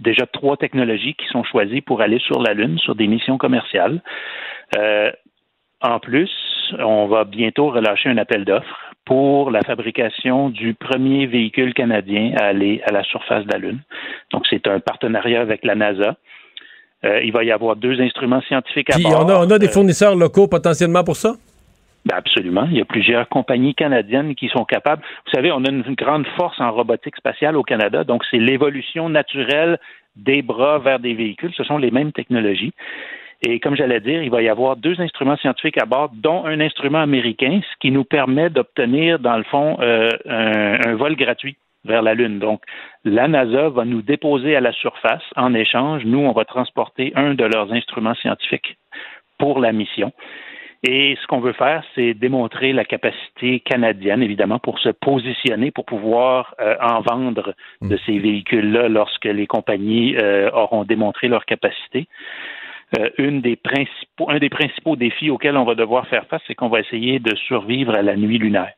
[0.00, 4.02] déjà trois technologies qui sont choisies pour aller sur la Lune, sur des missions commerciales.
[4.76, 5.10] Euh,
[5.80, 6.30] en plus,
[6.78, 12.46] on va bientôt relâcher un appel d'offres pour la fabrication du premier véhicule canadien à
[12.46, 13.80] aller à la surface de la Lune.
[14.32, 16.16] Donc, c'est un partenariat avec la NASA.
[17.04, 19.24] Euh, il va y avoir deux instruments scientifiques à Puis bord.
[19.24, 21.34] on a, on a des Euh, fournisseurs locaux potentiellement pour ça?
[22.04, 22.66] Ben absolument.
[22.70, 25.02] Il y a plusieurs compagnies canadiennes qui sont capables.
[25.26, 29.08] Vous savez, on a une grande force en robotique spatiale au Canada, donc c'est l'évolution
[29.08, 29.78] naturelle
[30.16, 31.52] des bras vers des véhicules.
[31.54, 32.72] Ce sont les mêmes technologies.
[33.42, 36.58] Et comme j'allais dire, il va y avoir deux instruments scientifiques à bord, dont un
[36.60, 41.56] instrument américain, ce qui nous permet d'obtenir, dans le fond, euh, un, un vol gratuit
[41.84, 42.40] vers la Lune.
[42.40, 42.62] Donc,
[43.04, 45.22] la NASA va nous déposer à la surface.
[45.36, 48.76] En échange, nous, on va transporter un de leurs instruments scientifiques
[49.38, 50.12] pour la mission.
[50.84, 55.84] Et ce qu'on veut faire, c'est démontrer la capacité canadienne, évidemment, pour se positionner, pour
[55.84, 62.06] pouvoir euh, en vendre de ces véhicules-là lorsque les compagnies euh, auront démontré leur capacité.
[62.98, 66.54] Euh, une des principaux, un des principaux défis auxquels on va devoir faire face, c'est
[66.54, 68.72] qu'on va essayer de survivre à la nuit lunaire.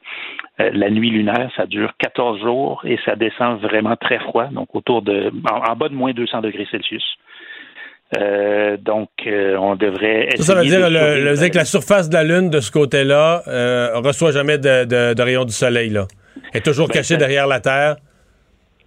[0.61, 4.75] Euh, la nuit lunaire, ça dure 14 jours et ça descend vraiment très froid, donc
[4.75, 7.05] autour de, en, en bas de moins 200 degrés Celsius.
[8.19, 11.35] Euh, donc, euh, on devrait essayer Ça, ça veut dire, de le, survivre le- à
[11.35, 15.15] dire que la surface de la Lune de ce côté-là euh, reçoit jamais de, de-
[15.15, 15.91] de rayons du soleil.
[15.91, 16.07] Là.
[16.53, 17.97] Elle est toujours Ben, cachée derrière la Terre.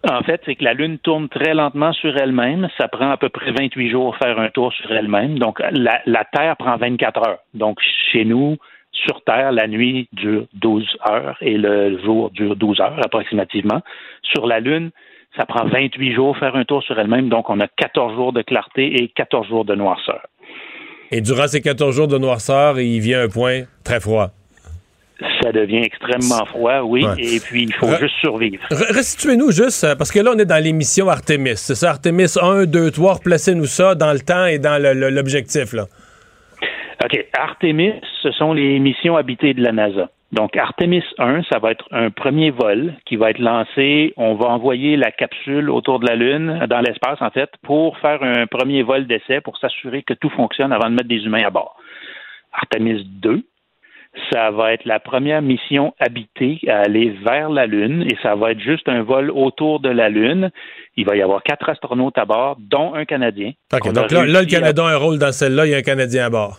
[0.10, 2.68] En fait, c'est que la Lune tourne très lentement sur elle-même.
[2.78, 5.40] Ça prend à peu près 28 jours faire un tour sur elle-même.
[5.40, 7.40] Donc, la, la Terre prend 24 heures.
[7.54, 7.78] Donc,
[8.12, 8.58] chez nous,
[8.92, 13.82] sur Terre, la nuit dure 12 heures et le jour dure 12 heures approximativement.
[14.24, 14.92] Sur la Lune,
[15.38, 17.30] ça prend 28 jours faire un tour sur elle-même.
[17.30, 20.22] Donc, on a 14 jours de clarté et 14 jours de noirceur.
[21.12, 24.30] Et durant ces 14 jours de noirceur, il vient un point très froid.
[25.42, 27.14] Ça devient extrêmement froid, oui, Ouais.
[27.20, 28.64] et puis il faut Re- juste survivre.
[28.72, 31.56] Re- Restituez-nous juste, euh, parce que là, on est dans l'émission Artemis.
[31.56, 33.14] C'est ça, Artemis 1, 2, 3.
[33.16, 34.82] Replacez-nous ça dans le temps et dans
[35.14, 35.72] l'objectif.
[35.74, 35.86] là.
[37.06, 37.26] OK.
[37.34, 40.10] Artemis, ce sont les missions habitées de la NASA.
[40.34, 44.14] Donc, Artemis 1, ça va être un premier vol qui va être lancé.
[44.18, 48.24] On va envoyer la capsule autour de la Lune, dans l'espace, en fait, pour faire
[48.24, 51.52] un premier vol d'essai pour s'assurer que tout fonctionne avant de mettre des humains à
[51.52, 51.78] bord.
[52.52, 53.44] Artemis 2,
[54.32, 58.54] ça va être la première mission habitée à aller vers la Lune et ça va
[58.54, 60.50] être juste un vol autour de la Lune.
[60.98, 63.52] Il va y avoir quatre astronautes à bord, dont un Canadien.
[63.72, 65.68] Donc là, là, le Canada a un rôle dans celle-là.
[65.68, 66.58] Il y a un Canadien à bord.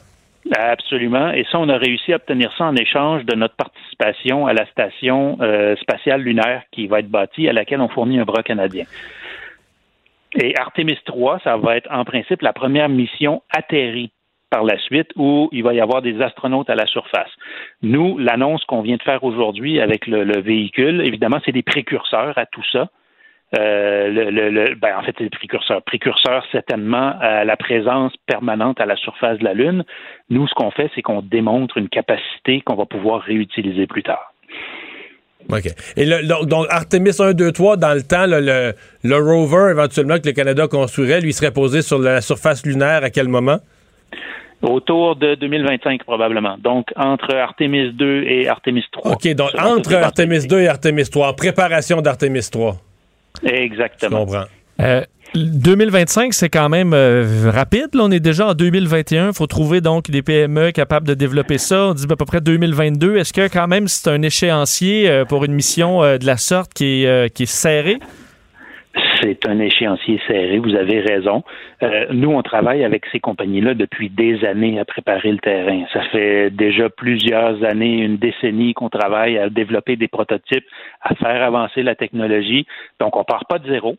[0.53, 1.32] Absolument.
[1.32, 4.66] Et ça, on a réussi à obtenir ça en échange de notre participation à la
[4.66, 8.84] station euh, spatiale lunaire qui va être bâtie, à laquelle on fournit un bras canadien.
[10.34, 14.11] Et Artemis 3, ça va être en principe la première mission atterrie
[14.51, 17.30] par la suite où il va y avoir des astronautes à la surface.
[17.82, 22.36] Nous, l'annonce qu'on vient de faire aujourd'hui avec le, le véhicule, évidemment, c'est des précurseurs
[22.36, 22.88] à tout ça.
[23.59, 25.82] Euh, le, le- le- ben, en fait, c'est des précurseurs.
[25.82, 29.84] Précurseurs, certainement, à la présence permanente à la surface de la Lune.
[30.30, 34.32] Nous, ce qu'on fait, c'est qu'on démontre une capacité qu'on va pouvoir réutiliser plus tard.
[35.52, 35.66] OK.
[35.96, 39.70] Et le- donc, donc, Artemis 1, 2, 3, dans le temps, là, le, le rover,
[39.72, 43.59] éventuellement, que le Canada construirait, lui serait posé sur la surface lunaire à quel moment?
[44.62, 46.57] Autour de 2025, probablement.
[46.59, 49.12] Donc, entre Artemis 2 et Artemis 3.
[49.12, 52.76] OK, donc entre Artemis 2 et Artemis 3, en préparation d'Artemis 3.
[53.43, 54.20] Exactement.
[54.20, 54.45] Je comprends.
[54.80, 55.05] Euh,
[55.35, 57.89] 2025, c'est quand même euh, rapide.
[57.95, 59.28] Là, on est déjà en 2021.
[59.28, 61.87] Il faut trouver donc des PME capables de développer ça.
[61.87, 63.16] On dit à peu près 2022.
[63.16, 66.72] Est-ce que quand même c'est un échéancier euh, pour une mission euh, de la sorte
[66.72, 67.99] qui est, euh, qui est serré?
[69.20, 71.42] C'est un échéancier serré, vous avez raison.
[71.82, 75.84] Euh, nous, on travaille avec ces compagnies-là depuis des années à préparer le terrain.
[75.92, 80.66] Ça fait déjà plusieurs années, une décennie qu'on travaille à développer des prototypes,
[81.01, 82.66] à faire avancer la technologie.
[83.01, 83.97] Donc, on part pas de zéro.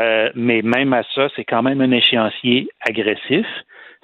[0.00, 3.46] Euh, mais même à ça, c'est quand même un échéancier agressif.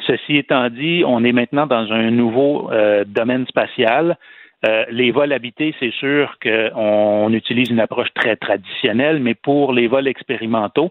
[0.07, 4.17] Ceci étant dit, on est maintenant dans un nouveau euh, domaine spatial.
[4.67, 9.89] Euh, les vols habités, c'est sûr qu'on utilise une approche très traditionnelle, mais pour les
[9.89, 10.91] vols expérimentaux,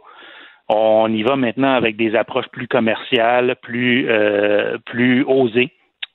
[0.67, 5.71] on y va maintenant avec des approches plus commerciales, plus, euh, plus osées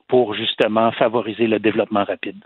[0.08, 2.36] pour justement favoriser le développement rapide.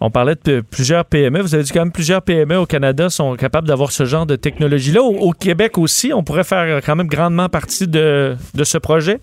[0.00, 1.40] On parlait de plusieurs PME.
[1.40, 4.36] Vous avez dit quand même plusieurs PME au Canada sont capables d'avoir ce genre de
[4.36, 5.02] technologie-là.
[5.02, 9.20] Au, au Québec aussi, on pourrait faire quand même grandement partie de, de ce projet?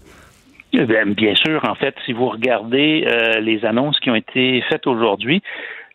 [0.73, 4.87] Bien, bien sûr, en fait, si vous regardez euh, les annonces qui ont été faites
[4.87, 5.43] aujourd'hui,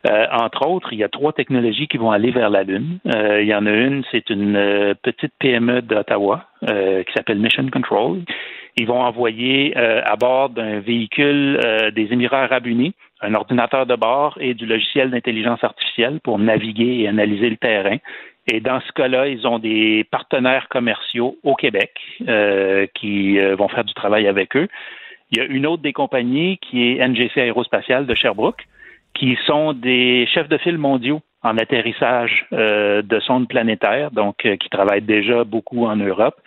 [0.08, 3.00] euh, entre autres, il y a trois technologies qui vont aller vers la Lune.
[3.12, 7.40] Euh, il y en a une, c'est une euh, petite PME d'Ottawa euh, qui s'appelle
[7.40, 8.20] Mission Control.
[8.76, 13.86] Ils vont envoyer euh, à bord d'un véhicule euh, des Émirats arabes unis un ordinateur
[13.86, 17.96] de bord et du logiciel d'intelligence artificielle pour naviguer et analyser le terrain.
[18.50, 21.92] Et dans ce cas-là, ils ont des partenaires commerciaux au Québec
[22.26, 24.68] euh, qui euh, vont faire du travail avec eux.
[25.30, 28.66] Il y a une autre des compagnies qui est NGC Aérospatiale de Sherbrooke,
[29.12, 34.56] qui sont des chefs de file mondiaux en atterrissage euh, de sondes planétaires, donc euh,
[34.56, 36.40] qui travaillent déjà beaucoup en Europe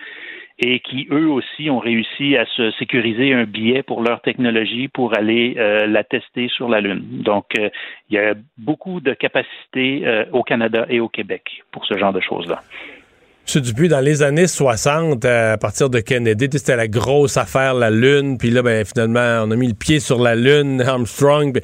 [0.62, 5.18] et qui, eux aussi, ont réussi à se sécuriser un billet pour leur technologie pour
[5.18, 7.02] aller euh, la tester sur la Lune.
[7.24, 7.70] Donc, euh,
[8.10, 12.14] il y a beaucoup de capacités euh, au Canada et au Québec pour ce genre
[12.14, 12.62] de choses-là.
[13.48, 13.62] M.
[13.62, 18.38] Dupuis, dans les années 60, à partir de Kennedy, c'était la grosse affaire, la Lune.
[18.38, 21.60] Puis là, ben, finalement, on a mis le pied sur la Lune, Armstrong.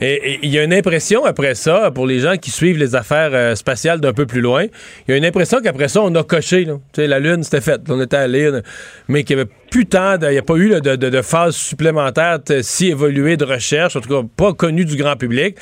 [0.00, 3.30] Et il y a une impression après ça, pour les gens qui suivent les affaires
[3.32, 4.64] euh, spatiales d'un peu plus loin,
[5.06, 6.64] il y a une impression qu'après ça, on a coché.
[6.64, 6.78] là.
[6.96, 7.80] La Lune, c'était fait.
[7.88, 8.62] On était allé, là.
[9.06, 11.22] mais qu'il n'y avait plus tant, il n'y a pas eu là, de, de, de
[11.22, 15.56] phase supplémentaire si évoluée de recherche, en tout cas pas connue du grand public.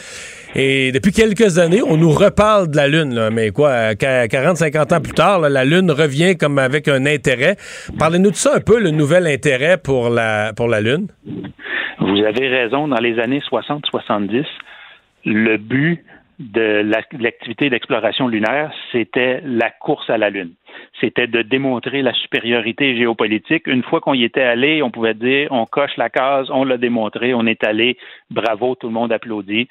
[0.54, 5.12] Et depuis quelques années, on nous reparle de la Lune, mais quoi, 40-50 ans plus
[5.12, 7.56] tard, la Lune revient comme avec un intérêt.
[7.98, 11.08] Parlez-nous de ça un peu, le nouvel intérêt pour la, pour la Lune.
[12.00, 14.44] Vous avez raison, dans les années 60-70,
[15.24, 16.02] le but
[16.38, 16.82] de
[17.18, 20.52] l'activité d'exploration lunaire, c'était la course à la Lune.
[21.00, 23.66] C'était de démontrer la supériorité géopolitique.
[23.66, 26.76] Une fois qu'on y était allé, on pouvait dire, on coche la case, on l'a
[26.76, 27.98] démontré, on est allé,
[28.30, 29.68] bravo, tout le monde applaudit.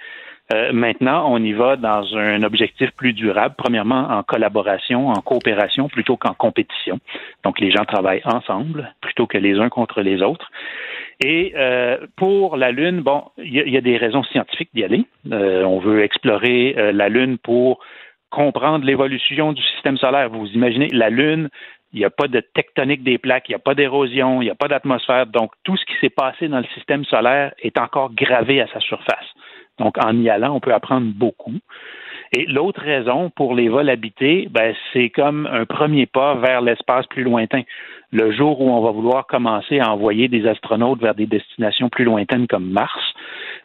[0.54, 5.90] Euh, maintenant, on y va dans un objectif plus durable, premièrement en collaboration, en coopération,
[5.90, 7.00] plutôt qu'en compétition.
[7.44, 10.50] Donc, les gens travaillent ensemble plutôt que les uns contre les autres.
[11.24, 15.06] Et euh, pour la Lune, bon, il y, a- des raisons scientifiques d'y aller.
[15.32, 17.80] Euh, on veut explorer euh, la Lune pour
[18.30, 20.30] comprendre l'évolution du système solaire.
[20.30, 21.50] Vous imaginez, la Lune,
[21.94, 24.52] il n'y a pas de tectonique des plaques, il n'y a pas d'érosion, il n'y
[24.52, 25.26] a pas d'atmosphère.
[25.26, 28.80] Donc, tout ce qui s'est passé dans le système solaire est encore gravé à sa
[28.80, 29.26] surface.
[29.80, 31.54] Donc, en y allant, on peut apprendre beaucoup.
[32.34, 37.06] Et l'autre raison pour les vols habités, ben, c'est comme un premier pas vers l'espace
[37.08, 37.62] plus lointain.
[38.12, 42.06] Le jour où on va vouloir commencer à envoyer des astronautes vers des destinations plus
[42.06, 43.14] lointaines comme Mars,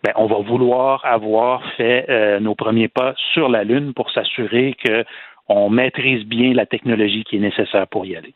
[0.05, 4.75] ben, on va vouloir avoir fait euh, nos premiers pas sur la Lune pour s'assurer
[4.85, 5.05] que
[5.49, 8.35] on maîtrise bien la technologie qui est nécessaire pour y aller.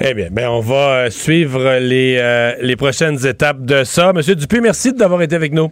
[0.00, 4.12] Eh bien, ben, on va suivre les, euh, les prochaines étapes de ça.
[4.12, 5.70] Monsieur Dupuis, merci d'avoir été avec nous.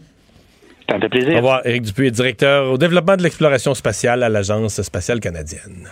[0.89, 1.35] Ça me fait plaisir.
[1.35, 1.67] Au revoir.
[1.67, 5.89] Éric Dupuis directeur au développement de l'exploration spatiale à l'Agence spatiale canadienne.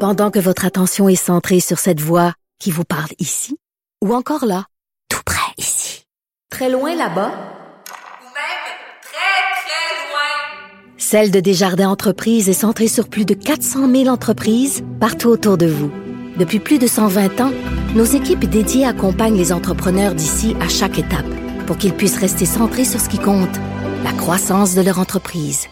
[0.00, 3.56] Pendant que votre attention est centrée sur cette voix qui vous parle ici,
[4.02, 4.64] ou encore là,
[5.08, 6.04] tout près ici,
[6.50, 8.64] très loin là-bas, Ou même
[9.02, 10.98] très, très loin.
[10.98, 15.66] Celle de Desjardins Entreprises est centrée sur plus de 400 000 entreprises partout autour de
[15.66, 15.90] vous.
[16.36, 17.52] Depuis plus de 120 ans,
[17.94, 21.24] nos équipes dédiées accompagnent les entrepreneurs d'ici à chaque étape
[21.66, 23.56] pour qu'ils puissent rester centrés sur ce qui compte,
[24.02, 25.68] la croissance de leur entreprise.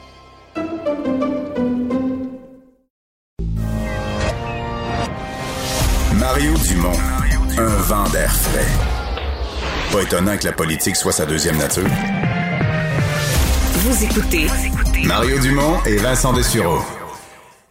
[6.14, 6.98] Mario Dumont,
[7.58, 8.66] un vent d'air frais.
[9.92, 11.88] Pas étonnant que la politique soit sa deuxième nature.
[13.84, 14.46] Vous écoutez
[15.04, 16.78] Mario Dumont et Vincent Dessureau.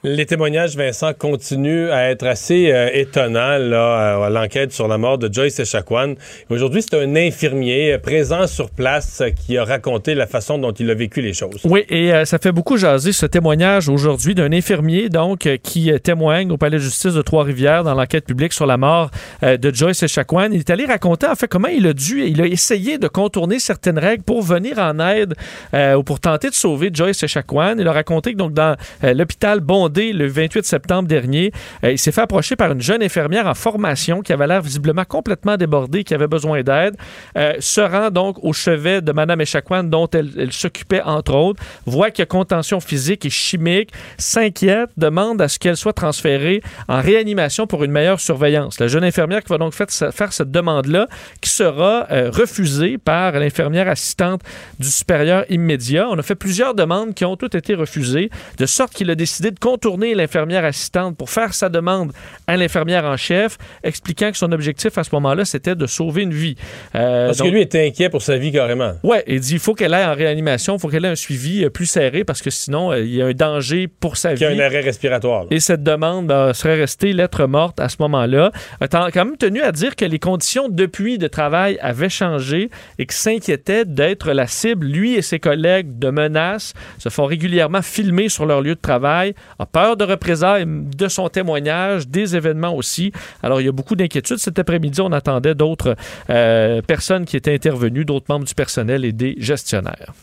[0.03, 4.97] Les témoignages, Vincent, continuent à être assez euh, étonnants là, à, à l'enquête sur la
[4.97, 6.15] mort de Joyce Echaquan.
[6.49, 10.71] Aujourd'hui, c'est un infirmier euh, présent sur place euh, qui a raconté la façon dont
[10.71, 11.61] il a vécu les choses.
[11.65, 15.91] Oui, et euh, ça fait beaucoup jaser ce témoignage aujourd'hui d'un infirmier donc euh, qui
[15.91, 19.11] euh, témoigne au palais de justice de Trois-Rivières dans l'enquête publique sur la mort
[19.43, 20.49] euh, de Joyce Echaquan.
[20.51, 23.59] Il est allé raconter en fait comment il a dû, il a essayé de contourner
[23.59, 25.35] certaines règles pour venir en aide
[25.75, 27.75] euh, ou pour tenter de sauver Joyce Echaquan.
[27.77, 29.59] Il a raconté que donc dans euh, l'hôpital
[29.97, 31.51] Le 28 septembre dernier,
[31.83, 35.03] euh, il s'est fait approcher par une jeune infirmière en formation qui avait l'air visiblement
[35.05, 36.95] complètement débordée, qui avait besoin d'aide,
[37.37, 41.61] euh, se rend donc au chevet de Mme Echaquan dont elle, elle s'occupait entre autres,
[41.85, 46.61] voit qu'il y a contention physique et chimique, s'inquiète, demande à ce qu'elle soit transférée
[46.87, 48.79] en réanimation pour une meilleure surveillance.
[48.79, 51.07] La jeune infirmière qui va donc faire, faire cette demande-là,
[51.41, 54.41] qui sera euh, refusée par l'infirmière assistante
[54.79, 56.07] du supérieur immédiat.
[56.09, 59.51] On a fait plusieurs demandes qui ont toutes été refusées, de sorte qu'il a décidé
[59.51, 62.11] de contourner l'infirmière assistante pour faire sa demande
[62.45, 66.33] à l'infirmière en chef, expliquant que son objectif à ce moment-là, c'était de sauver une
[66.33, 66.55] vie.
[66.93, 68.93] Euh, Parce donc- que lui était inquiet pour sa vie carrément.
[69.01, 71.63] Ouais, il dit il faut qu'elle aille en réanimation, il faut qu'elle ait un suivi
[71.65, 74.41] euh, plus serré parce que sinon, euh, il y a un danger pour sa Qu'il
[74.43, 74.61] y a vie.
[74.61, 75.41] un arrêt respiratoire.
[75.43, 75.47] là.
[75.49, 78.51] Et cette demande ben, serait restée lettre morte à ce moment-là.
[78.91, 82.69] Quand même tenu à dire que les conditions depuis de travail avaient changé
[82.99, 87.81] et qu'il s'inquiétait d'être la cible, lui et ses collègues, de menaces, se font régulièrement
[87.81, 92.75] filmer sur leur lieu de travail, a peur de représailles de son témoignage, des événements
[92.75, 93.11] aussi.
[93.43, 94.37] Alors, il y a beaucoup d'inquiétudes.
[94.37, 95.95] Cet après-midi, on attendait d'autres
[96.29, 100.13] euh, personnes qui étaient intervenues, d'autres membres du personnel et des gestionnaires.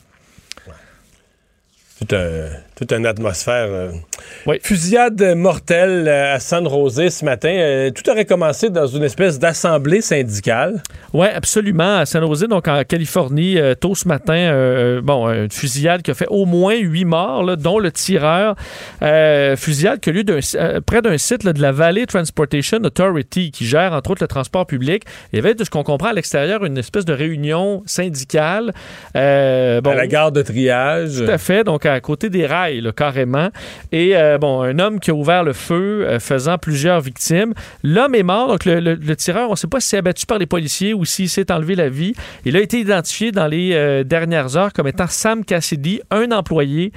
[1.98, 3.66] Toute, un- toute une atmosphère.
[3.70, 3.90] euh.
[4.62, 7.48] Fusillade mortelle euh, à San José ce matin.
[7.50, 10.80] Euh, tout aurait commencé dans une espèce d'assemblée syndicale.
[11.12, 11.96] Oui, absolument.
[11.98, 16.14] À San Jose, donc en Californie, euh, tôt ce matin, bon, une fusillade qui a
[16.14, 18.54] fait au moins huit morts, là, dont le tireur.
[19.56, 20.24] Fusillade qui a lieu
[20.86, 24.66] près d'un site là, de la Valley Transportation Authority, qui gère entre autres le transport
[24.66, 25.02] public.
[25.32, 28.72] Il y avait, de ce qu'on comprend à l'extérieur, une espèce de réunion syndicale.
[29.14, 31.24] Bon, à la gare de triage.
[31.24, 33.48] tout à fait, donc à côté des rails, là, carrément.
[33.92, 37.54] Et euh, bon, un homme qui a ouvert le feu, euh, faisant plusieurs victimes.
[37.82, 40.26] L'homme est mort, donc le, le- le tireur, on ne sait pas s'il est abattu
[40.26, 42.12] par les policiers ou s'il s'est enlevé la vie.
[42.44, 46.92] Il a été identifié dans les euh, dernières heures comme étant Sam Cassidy, un employé.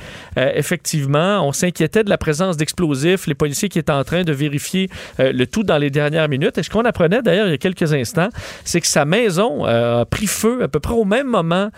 [0.55, 3.28] Effectivement, on s'inquiétait de la présence d'explosifs.
[3.28, 6.57] Les policiers qui étaient en train de vérifier le tout dans les dernières minutes.
[6.57, 8.30] Et ce qu'on apprenait d'ailleurs il y a quelques instants,
[8.63, 11.69] c'est que sa maison a pris feu à peu près au même moment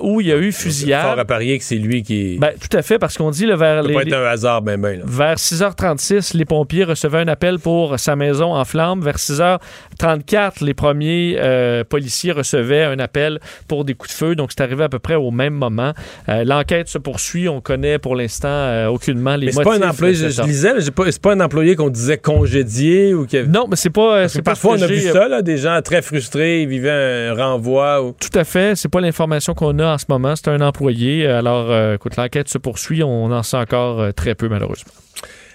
[0.00, 1.02] où il y a eu fusillade.
[1.02, 2.36] Fort à parier que c'est lui qui.
[2.38, 4.24] Ben, tout à fait, parce qu'on dit là, vers Ça peut les, pas être un
[4.26, 4.98] hasard, ben, ben.
[4.98, 5.04] là.
[5.06, 9.00] vers 6h36, les pompiers recevaient un appel pour sa maison en flammes.
[9.00, 14.34] Vers 6h34, les premiers euh, policiers recevaient un appel pour des coups de feu.
[14.34, 15.92] Donc, c'est arrivé à peu près au même moment.
[16.28, 17.48] Euh, L'enquête se poursuit.
[17.48, 19.80] On connaît pour l'instant euh, aucunement les Mais motifs.
[19.80, 23.14] pas un employé, je, lisais, mais c'est pas, c'est pas un employé qu'on disait congédié
[23.14, 23.44] ou que.
[23.44, 24.28] Non, mais c'est pas.
[24.28, 28.02] c'est parfois, on a vu ça, là, des gens très frustrés, ils vivaient un renvoi.
[28.02, 28.12] Ou...
[28.12, 28.76] Tout à fait.
[28.76, 30.34] C'est pas l'information qu'on a en ce moment.
[30.36, 31.26] C'est un employé.
[31.26, 33.02] Alors, écoute, l'enquête se poursuit.
[33.02, 34.92] On en sait encore euh, très peu, malheureusement.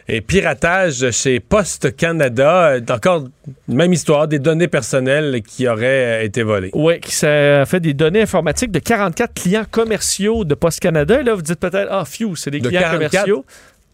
[0.08, 3.24] Et piratage chez Poste Canada, euh, encore
[3.68, 6.70] même histoire, des données personnelles qui auraient euh, été volées.
[6.74, 11.22] Oui, qui ça fait des données informatiques de 44 clients commerciaux de Post Canada.
[11.22, 13.12] Et là, vous dites peut-être, ah, phew, c'est des De clients 44?
[13.12, 13.46] commerciaux.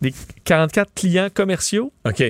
[0.02, 0.14] Des
[0.44, 1.94] 44 clients commerciaux?
[2.06, 2.24] OK.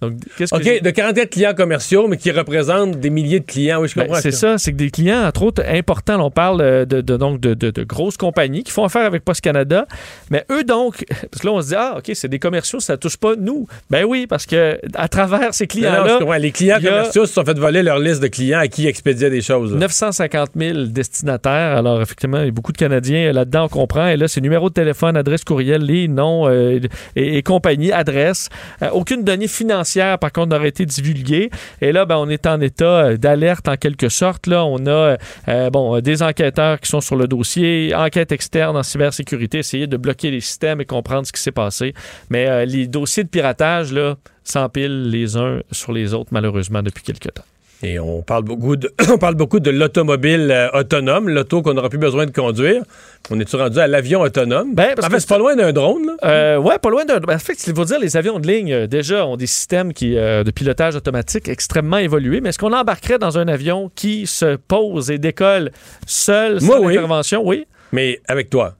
[0.00, 3.44] Donc, qu'est-ce que OK, j'ai- de 44 clients commerciaux, mais qui représentent des milliers de
[3.44, 3.80] clients.
[3.82, 4.20] Oui, je Ben, comprends.
[4.20, 6.16] c'est ça, c'est que des clients, entre autres, importants.
[6.16, 9.04] là, on parle euh, de, de- donc de, de- de grosses compagnies qui font affaire
[9.04, 9.86] avec Post Canada.
[10.30, 12.96] Mais eux, donc, parce que là, on se dit, ah, OK, c'est des commerciaux, ça
[12.96, 13.66] touche pas nous.
[13.90, 16.18] Ben oui, parce que à travers ces clients-là.
[16.38, 19.30] Les clients a- commerciaux se sont fait voler leur liste de clients à qui expédiaient
[19.30, 19.72] des choses.
[19.72, 19.78] là.
[19.80, 21.76] 950 000 destinataires.
[21.76, 24.06] Alors, effectivement, il y a beaucoup de Canadiens euh, là-dedans, on comprend.
[24.08, 26.80] Et là, c'est numéro de téléphone, adresse courriel, les noms euh,
[27.16, 28.48] et, et compagnie, adresse.
[28.82, 29.89] Euh, aucune donnée financière,
[30.20, 31.50] par contre, n'aurait été divulguée.
[31.80, 34.46] Et là, ben, on est en état euh, d'alerte en quelque sorte.
[34.46, 35.16] Là, on a
[35.48, 39.86] euh, bon, euh, des enquêteurs qui sont sur le dossier, enquête externe en cybersécurité, essayer
[39.86, 41.94] de bloquer les systèmes et comprendre ce qui s'est passé.
[42.30, 43.94] Mais les dossiers de piratage,
[44.42, 47.49] s'empilent les uns sur les autres, malheureusement, depuis quelques temps.
[47.82, 51.88] Et on parle beaucoup de, on parle beaucoup de l'automobile euh, autonome, l'auto qu'on n'aura
[51.88, 52.82] plus besoin de conduire.
[53.30, 54.74] On est-tu rendu à l'avion autonome?
[54.74, 56.12] Ben, parce en que fait, c'est pas loin d'un drone, là.
[56.24, 57.20] Euh, ouais, pas loin d'un.
[57.20, 59.94] ben, en fait, il faut dire, les avions de ligne, euh, déjà, ont des systèmes
[59.94, 62.40] qui, euh, de pilotage automatique extrêmement évolués.
[62.42, 65.70] Mais est-ce qu'on embarquerait dans un avion qui se pose et décolle
[66.06, 66.96] seul, Moi, sans oui.
[66.98, 67.42] intervention?
[67.46, 67.66] Oui.
[67.92, 68.74] Mais avec toi.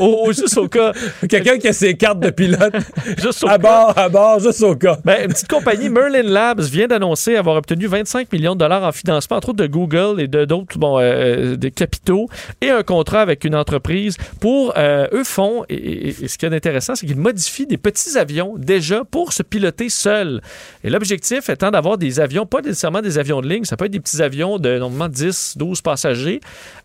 [0.00, 0.92] Au, juste au cas.
[1.28, 2.74] Quelqu'un qui a ses cartes de pilote.
[3.18, 4.98] juste au à bord, à bord, juste au cas.
[5.04, 8.92] Ben, une petite compagnie, Merlin Labs, vient d'annoncer avoir obtenu 25 millions de dollars en
[8.92, 12.28] financement, entre autres de Google et de d'autres bon, euh, des capitaux,
[12.60, 16.46] et un contrat avec une entreprise pour, euh, eux font, et, et- et ce qui
[16.46, 20.40] est intéressant, c'est qu'ils modifient des petits avions déjà pour se piloter seuls.
[20.84, 23.92] Et l'objectif étant d'avoir des avions, pas nécessairement des avions de ligne, ça peut être
[23.92, 26.40] des petits avions de normalement 10, 12 passagers,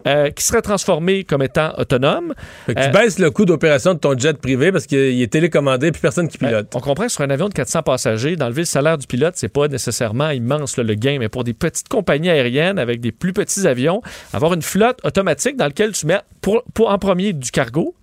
[0.08, 2.34] euh, qui seraient transformés comme étant autonomes.
[2.66, 5.32] Fait que tu Euh, baisses le coût d'opération de ton jet privé parce qu'il est
[5.32, 6.68] télécommandé puis personne qui pilote.
[6.74, 9.50] on comprend que sur un avion de 400 passagers, d'enlever le salaire du pilote, c'est
[9.50, 13.34] pas nécessairement immense là, le gain, mais pour des petites compagnies aériennes avec des plus
[13.34, 14.02] petits avions,
[14.34, 17.96] avoir une flotte automatique dans laquelle tu mets pour, pour en premier du cargo.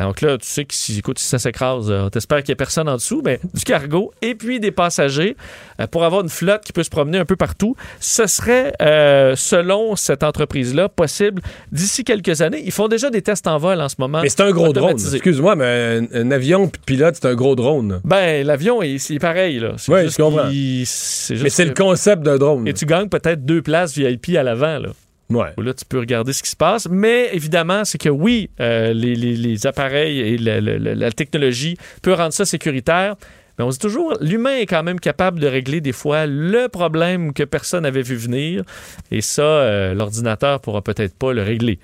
[0.00, 2.56] Donc là, tu sais que si, écoute, si ça s'écrase, euh, t'espères qu'il n'y ait
[2.56, 5.36] personne en dessous, mais du cargo et puis des passagers
[5.80, 7.76] euh, pour avoir une flotte qui peut se promener un peu partout.
[8.00, 11.42] Ce serait, euh, selon cette entreprise-là, possible
[11.72, 12.62] d'ici quelques années.
[12.64, 14.20] Ils font déjà des tests en vol en ce moment.
[14.22, 14.96] Mais c'est un gros drone.
[15.12, 18.00] Excuse-moi, mais un, un avion puis pilote, c'est un gros drone.
[18.04, 19.58] Ben, l'avion, il- c'est pareil.
[19.58, 19.72] Là.
[19.88, 20.50] Oui, je comprends.
[20.50, 22.66] juste Mais c'est le concept d'un drone.
[22.66, 24.78] Et tu gagnes peut-être deux places VIP à l'avant.
[24.78, 24.88] Là.
[25.30, 25.52] Ouais.
[25.56, 26.88] Là, tu peux regarder ce qui se passe.
[26.90, 31.12] Mais évidemment, c'est que oui, euh, les, les- les appareils et la, la- la- la
[31.12, 33.14] technologie peut rendre ça sécuritaire.
[33.58, 36.68] Mais on se dit toujours, l'humain est quand même capable de régler des fois le
[36.68, 38.64] problème que personne n'avait vu venir.
[39.10, 41.78] Et ça, euh, l'ordinateur pourra peut-être pas le régler.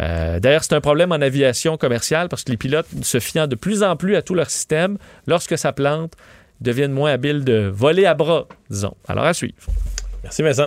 [0.00, 3.54] Euh, D'ailleurs, c'est un problème en aviation commerciale parce que les pilotes, se fiant de
[3.54, 6.14] plus en plus à tout leur système, lorsque ça plante,
[6.60, 8.94] deviennent moins habiles de voler à bras, disons.
[9.06, 9.54] Alors, à suivre.
[10.24, 10.66] Merci, Vincent.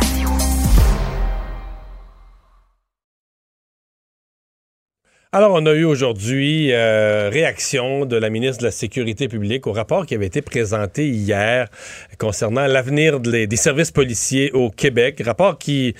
[5.33, 9.71] Alors, on a eu aujourd'hui euh, réaction de la ministre de la Sécurité publique au
[9.71, 11.69] rapport qui avait été présenté hier
[12.17, 15.21] concernant l'avenir des services policiers au Québec.
[15.25, 15.95] Rapport qui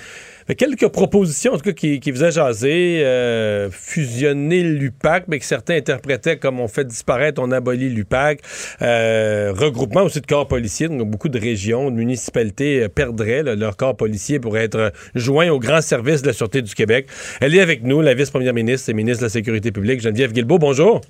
[0.46, 5.44] fait quelques propositions, en tout cas, qui, qui faisait jaser, euh, fusionner l'UPAC, mais que
[5.44, 8.40] certains interprétaient comme on fait disparaître, on abolit l'UPAC.
[8.82, 13.54] Euh, regroupement aussi de corps policiers, donc beaucoup de régions, de municipalités euh, perdraient là,
[13.54, 17.06] leur corps policier pour être joints au grand service de la Sûreté du Québec.
[17.40, 20.58] Elle est avec nous, la vice-première ministre et ministre de la Sécurité publique, Geneviève Guilbeault.
[20.58, 21.00] Bonjour.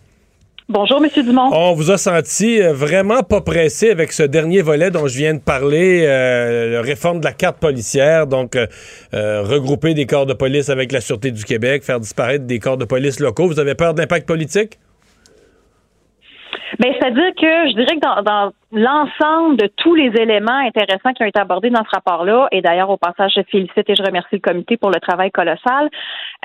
[0.69, 1.25] Bonjour, M.
[1.25, 1.51] Dumont.
[1.53, 5.35] On vous a senti euh, vraiment pas pressé avec ce dernier volet dont je viens
[5.35, 8.67] de parler, euh, la réforme de la carte policière, donc euh,
[9.13, 12.77] euh, regrouper des corps de police avec la Sûreté du Québec, faire disparaître des corps
[12.77, 13.49] de police locaux.
[13.49, 14.79] Vous avez peur d'impact politique?
[16.79, 21.23] Ben, c'est-à-dire que je dirais que dans, dans l'ensemble de tous les éléments intéressants qui
[21.23, 24.37] ont été abordés dans ce rapport-là, et d'ailleurs au passage je félicite et je remercie
[24.37, 25.91] le comité pour le travail colossal,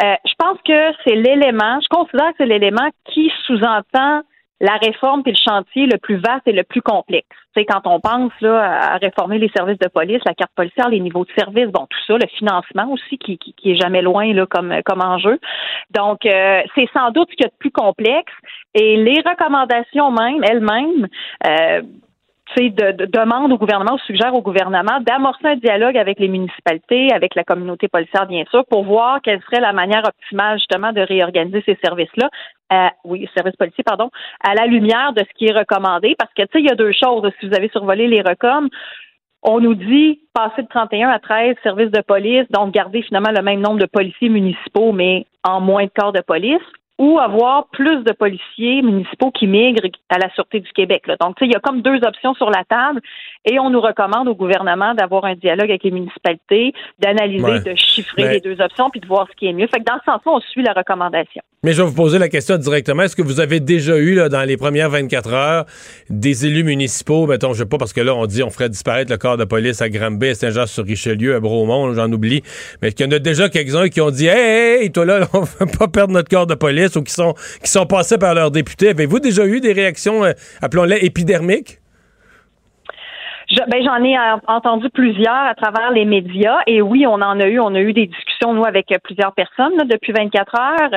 [0.04, 4.22] euh, je pense que c'est l'élément, je considère que c'est l'élément qui sous-entend
[4.60, 7.28] la réforme puis le chantier le plus vaste et le plus complexe.
[7.56, 11.00] Sais, quand on pense là, à réformer les services de police, la carte policière, les
[11.00, 14.34] niveaux de service, bon, tout ça, le financement aussi qui, qui, qui est jamais loin
[14.34, 15.40] là, comme, comme enjeu.
[15.92, 18.34] Donc, euh, c'est sans doute ce qu'il y a de plus complexe.
[18.80, 21.08] Et les recommandations même, elles-mêmes,
[21.48, 21.82] euh,
[22.56, 27.36] de, de au gouvernement, ou suggère au gouvernement d'amorcer un dialogue avec les municipalités, avec
[27.36, 31.64] la communauté policière, bien sûr, pour voir quelle serait la manière optimale, justement, de réorganiser
[31.66, 32.30] ces services-là.
[32.74, 34.10] Euh, oui, services policiers, pardon,
[34.44, 36.16] à la lumière de ce qui est recommandé.
[36.18, 37.30] Parce que, tu sais, il y a deux choses.
[37.40, 38.70] Si vous avez survolé les recoms,
[39.44, 43.42] on nous dit passer de 31 à 13 services de police, donc garder finalement le
[43.42, 46.62] même nombre de policiers municipaux, mais en moins de corps de police,
[46.98, 51.04] ou avoir plus de policiers municipaux qui migrent à la Sûreté du Québec.
[51.08, 51.16] là.
[51.22, 53.02] Donc, tu sais, il y a comme deux options sur la table
[53.46, 57.60] et on nous recommande au gouvernement d'avoir un dialogue avec les municipalités, d'analyser, Ouais.
[57.62, 59.68] de chiffrer Mais- les deux options puis de voir ce qui est mieux.
[59.68, 61.42] Fait que dans ce sens-là, on suit la recommandation.
[61.64, 63.04] Mais je vais vous poser la question directement.
[63.04, 65.66] Est-ce que vous avez déjà eu, là, dans les premières 24 heures,
[66.10, 69.12] des élus municipaux, mettons, je sais pas, parce que là, on dit on ferait disparaître
[69.12, 72.42] le corps de police à Granby, à Saint-Jean-sur-Richelieu, à Bromont, j'en oublie.
[72.82, 75.28] Mais qu'il y en a déjà quelques-uns qui ont dit Hey, hey, hey, toi là,
[75.34, 76.87] on veut pas perdre notre corps de police?
[76.96, 77.34] Ou qui sont,
[77.64, 78.90] qui sont passés par leurs députés.
[78.90, 81.80] Avez-vous déjà eu des réactions, euh, appelons-les épidermiques?
[83.70, 87.48] Ben, j'en ai euh, entendu plusieurs à travers les médias et oui, on en a
[87.48, 90.94] eu, on a eu des discussions discussion, nous, avec euh, plusieurs personnes depuis 24 heures.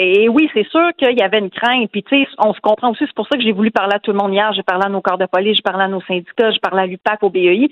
[0.00, 1.90] Et oui, c'est sûr qu'il y avait une crainte.
[1.90, 3.04] Puis, tu sais, on se comprend aussi.
[3.06, 4.52] C'est pour ça que j'ai voulu parler à tout le monde hier.
[4.54, 6.86] J'ai parlé à nos corps de police, j'ai parlé à nos syndicats, j'ai parlé à
[6.86, 7.68] l'UPAC, au BEI,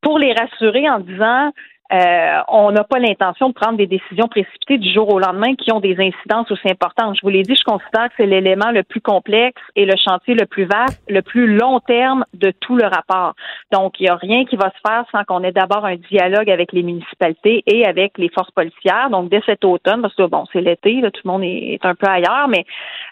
[0.00, 1.50] pour les rassurer en disant
[1.92, 5.70] euh, on n'a pas l'intention de prendre des décisions précipitées du jour au lendemain qui
[5.70, 7.16] ont des incidences aussi importantes.
[7.16, 10.34] Je vous l'ai dit, je considère que c'est l'élément le plus complexe et le chantier
[10.34, 13.34] le plus vaste, le plus long terme de tout le rapport.
[13.70, 16.50] Donc, il n'y a rien qui va se faire sans qu'on ait d'abord un dialogue
[16.50, 19.10] avec les municipalités et avec les forces policières.
[19.10, 21.94] Donc, dès cet automne, parce que bon, c'est l'été, tout le monde est, est un
[21.94, 22.64] peu ailleurs, mais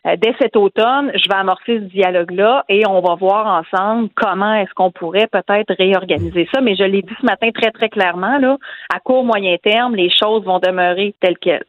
[0.07, 4.55] euh, dès cet automne, je vais amorcer ce dialogue-là et on va voir ensemble comment
[4.55, 6.61] est-ce qu'on pourrait peut-être réorganiser ça.
[6.63, 8.57] Mais je l'ai dit ce matin très, très clairement, là,
[8.93, 11.65] à court, moyen terme, les choses vont demeurer telles quelles.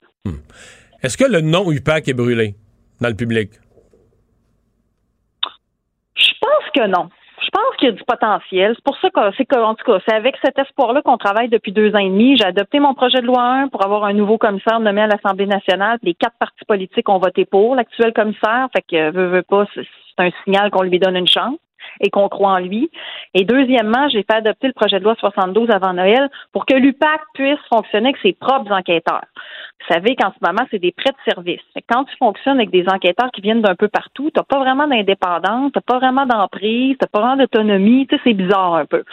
[1.04, 2.56] Est-ce que le nom UPAC est brûlé
[3.02, 3.52] dans le public?
[6.16, 7.10] Je pense que non.
[7.41, 8.74] Je pense qu'il y a du potentiel.
[8.74, 11.50] C'est pour ça que c'est que, en tout cas, c'est avec cet espoir-là qu'on travaille
[11.50, 12.38] depuis deux ans et demi.
[12.38, 15.46] J'ai adopté mon projet de loi 1 pour avoir un nouveau commissaire nommé à l'Assemblée
[15.46, 16.00] nationale.
[16.04, 18.70] Les quatre partis politiques ont voté pour l'actuel commissaire.
[18.74, 19.84] Fait que veut, veut pas, c'est
[20.20, 21.58] un signal qu'on lui donne une chance
[22.00, 22.89] et qu'on croit en lui.
[23.34, 27.22] Et deuxièmement, j'ai fait adopter le projet de loi 72 avant Noël pour que l'UPAC
[27.34, 29.26] puisse fonctionner avec ses propres enquêteurs.
[29.82, 31.62] Vous savez qu'en ce moment, c'est des prêts de service.
[31.89, 35.72] Quand tu fonctionnes avec des enquêteurs qui viennent d'un peu partout, t'as pas vraiment d'indépendance,
[35.74, 39.04] t'as pas vraiment d'emprise, t'as pas vraiment d'autonomie, tu sais, c'est bizarre un peu.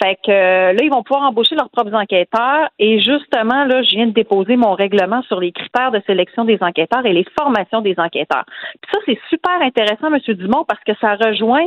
[0.00, 3.90] Fait que euh, là, ils vont pouvoir embaucher leurs propres enquêteurs et justement, là, je
[3.90, 7.80] viens de déposer mon règlement sur les critères de sélection des enquêteurs et les formations
[7.80, 8.44] des enquêteurs.
[8.80, 10.20] Puis ça, c'est super intéressant, M.
[10.36, 11.66] Dumont, parce que ça rejoint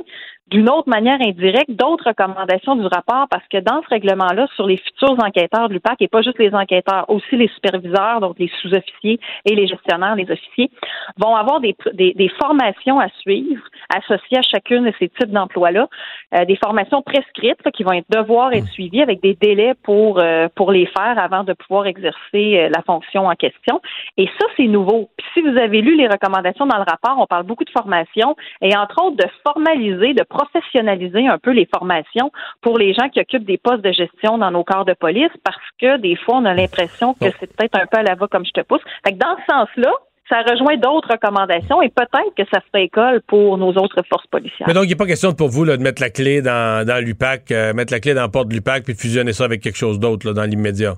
[0.51, 4.77] d'une autre manière indirecte d'autres recommandations du rapport parce que dans ce règlement-là, sur les
[4.77, 9.19] futurs enquêteurs de l'UPAC, et pas juste les enquêteurs, aussi les superviseurs, donc les sous-officiers
[9.45, 10.69] et les gestionnaires, les officiers,
[11.17, 13.63] vont avoir des, des, des formations à suivre
[13.95, 15.87] associées à chacune de ces types d'emplois-là,
[16.35, 20.19] euh, des formations prescrites là, qui vont être devoir être suivies avec des délais pour,
[20.19, 23.81] euh, pour les faire avant de pouvoir exercer euh, la fonction en question.
[24.17, 25.09] Et ça, c'est nouveau.
[25.17, 28.35] Puis si vous avez lu les recommandations dans le rapport, on parle beaucoup de formation
[28.61, 32.31] et entre autres de formaliser, de professionnaliser un peu les formations
[32.61, 35.57] pour les gens qui occupent des postes de gestion dans nos corps de police parce
[35.79, 38.45] que des fois, on a l'impression que c'est peut-être un peu à la va comme
[38.45, 38.81] je te pousse.
[39.05, 39.91] Fait que dans ce sens-là,
[40.29, 44.67] ça rejoint d'autres recommandations et peut-être que ça ferait école pour nos autres forces policières.
[44.67, 47.03] Mais donc, il n'est pas question pour vous là, de mettre la clé dans, dans
[47.03, 49.61] l'UPAC, euh, mettre la clé dans la porte de l'UPAC puis de fusionner ça avec
[49.61, 50.95] quelque chose d'autre dans l'immédiat?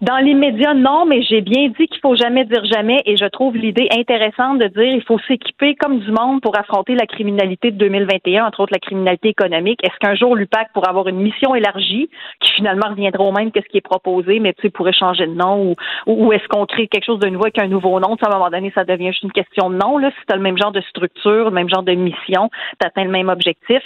[0.00, 3.56] Dans l'immédiat, non, mais j'ai bien dit qu'il faut jamais dire jamais et je trouve
[3.56, 7.76] l'idée intéressante de dire il faut s'équiper comme du monde pour affronter la criminalité de
[7.76, 9.80] 2021, entre autres la criminalité économique.
[9.84, 12.08] Est-ce qu'un jour l'UPAC pourra avoir une mission élargie
[12.40, 15.26] qui finalement reviendra au même que ce qui est proposé, mais tu sais, pourrait changer
[15.26, 15.74] de nom ou,
[16.06, 18.16] ou, est-ce qu'on crée quelque chose de nouveau avec un nouveau nom?
[18.16, 19.98] Tu sais, à un moment donné, ça devient juste une question de nom.
[19.98, 20.10] Là.
[20.10, 23.04] Si tu as le même genre de structure, le même genre de mission, tu atteins
[23.04, 23.82] le même objectif.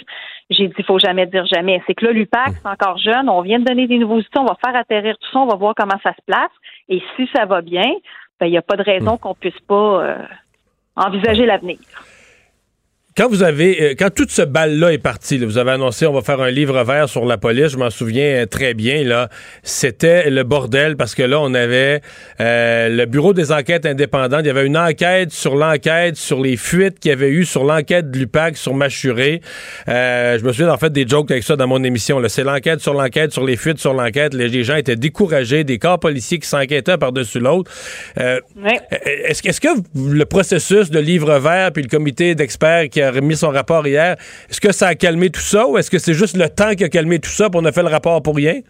[0.49, 1.81] J'ai dit, faut jamais dire jamais.
[1.85, 3.29] C'est que là, l'UPAC, c'est encore jeune.
[3.29, 4.39] On vient de donner des nouveaux outils.
[4.39, 5.39] On va faire atterrir tout ça.
[5.39, 6.51] On va voir comment ça se place.
[6.87, 7.91] Et si ça va bien,
[8.39, 10.17] ben, il n'y a pas de raison qu'on puisse pas euh,
[10.95, 11.77] envisager l'avenir.
[13.19, 16.13] Quand vous avez, euh, quand toute ce bal-là est parti, là, vous avez annoncé on
[16.13, 19.27] va faire un livre vert sur la police, je m'en souviens euh, très bien, là,
[19.61, 21.99] c'était le bordel parce que là, on avait
[22.39, 26.55] euh, le bureau des enquêtes indépendantes, il y avait une enquête sur l'enquête, sur les
[26.55, 29.41] fuites qu'il y avait eu, sur l'enquête de l'UPAC, sur Machuré.
[29.89, 32.21] Euh, je me souviens en fait des jokes avec ça dans mon émission.
[32.29, 34.33] C'est l'enquête sur l'enquête, sur les fuites, sur l'enquête.
[34.33, 37.69] Les, gens étaient découragés, des corps policiers qui s'enquêtaient par-dessus l'autre.
[38.17, 38.39] Euh,
[39.03, 43.08] Est-ce que- est-ce que le processus de livre vert puis le comité d'experts qui a
[43.11, 44.15] remis son rapport hier,
[44.49, 46.83] est-ce que ça a calmé tout ça ou est-ce que c'est juste le temps qui
[46.83, 48.61] a calmé tout ça pour on a fait le rapport pour rien?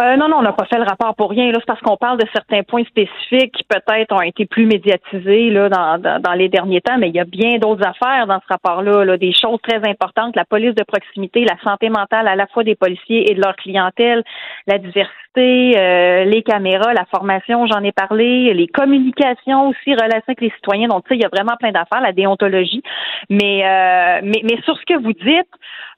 [0.00, 1.50] Euh, non, non, on n'a pas fait le rapport pour rien.
[1.50, 5.50] Là, c'est parce qu'on parle de certains points spécifiques qui peut-être ont été plus médiatisés
[5.50, 8.40] là, dans, dans, dans les derniers temps, mais il y a bien d'autres affaires dans
[8.40, 12.36] ce rapport-là, là, des choses très importantes, la police de proximité, la santé mentale à
[12.36, 14.22] la fois des policiers et de leur clientèle,
[14.66, 20.40] la diversité, euh, les caméras, la formation, j'en ai parlé, les communications aussi, relations avec
[20.40, 20.88] les citoyens.
[20.88, 22.82] Donc, tu sais, il y a vraiment plein d'affaires, la déontologie.
[23.30, 25.50] Mais, euh, mais, mais sur ce que vous dites,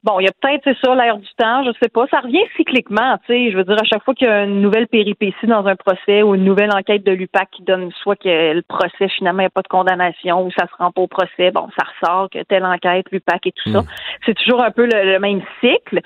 [0.06, 2.06] Bon, il y a peut-être, c'est ça, l'air du temps, je sais pas.
[2.12, 3.50] Ça revient cycliquement, tu sais.
[3.50, 6.22] Je veux dire, à chaque fois qu'il y a une nouvelle péripétie dans un procès
[6.22, 9.46] ou une nouvelle enquête de l'UPAC qui donne soit que le procès, finalement, il n'y
[9.46, 12.40] a pas de condamnation ou ça se rend pas au procès, bon, ça ressort que
[12.44, 13.82] telle enquête, l'UPAC et tout ça.
[14.24, 16.00] C'est toujours un peu le, le même cycle.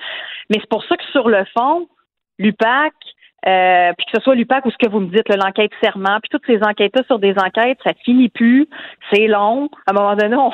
[0.49, 1.87] Mais c'est pour ça que sur le fond,
[2.39, 2.93] l'UPAC,
[3.47, 6.19] euh, puis que ce soit l'UPAC ou ce que vous me dites, là, l'enquête serment,
[6.21, 8.67] puis toutes ces enquêtes-là sur des enquêtes, ça finit plus,
[9.11, 9.69] c'est long.
[9.87, 10.51] À un moment donné, on,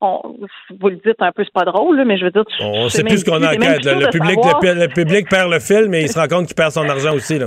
[0.00, 0.36] on-
[0.80, 2.98] vous le dites un peu, c'est pas drôle, là, mais je veux dire, On c'est
[2.98, 3.84] sait plus ce qu'on enquête.
[3.84, 6.72] Le public, le, le public perd le film, mais il se rend compte qu'il perd
[6.72, 7.38] son argent aussi.
[7.38, 7.46] Là.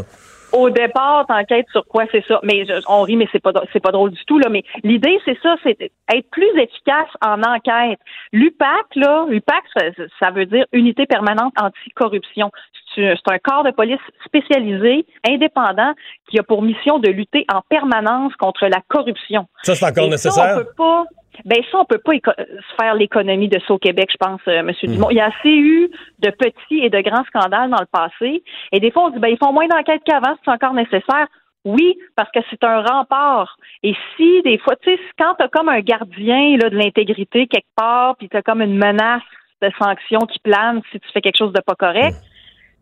[0.53, 2.39] au départ, t'enquêtes sur quoi, c'est ça?
[2.43, 4.47] Mais je- on rit, mais c'est pas c'est pas drôle du tout là.
[4.49, 7.99] Mais l'idée, c'est ça, c'est être plus efficace en enquête.
[8.31, 9.81] L'UPAC là, l'UPAC, ça,
[10.21, 12.49] ça veut dire Unité permanente anticorruption.
[12.97, 15.93] C'est un corps de police spécialisé, indépendant,
[16.29, 19.47] qui a pour mission de lutter en permanence contre la corruption.
[19.63, 20.43] Ça, c'est encore Et nécessaire?
[20.43, 21.05] Ça, on peut pas.
[21.45, 24.41] Ben ça, on peut pas éco- se faire l'économie de ça au Québec, je pense,
[24.47, 25.11] euh, Monsieur Dumont.
[25.11, 25.87] Il y a assez eu
[26.19, 28.43] de petits et de grands scandales dans le passé.
[28.71, 31.27] Et des fois, on dit ben ils font moins d'enquêtes qu'avant, c'est encore nécessaire.
[31.63, 33.57] Oui, parce que c'est un rempart.
[33.83, 37.67] Et si des fois, tu sais, quand t'as comme un gardien là, de l'intégrité quelque
[37.75, 39.21] part, puis t'as comme une menace
[39.61, 42.15] de sanction qui plane si tu fais quelque chose de pas correct,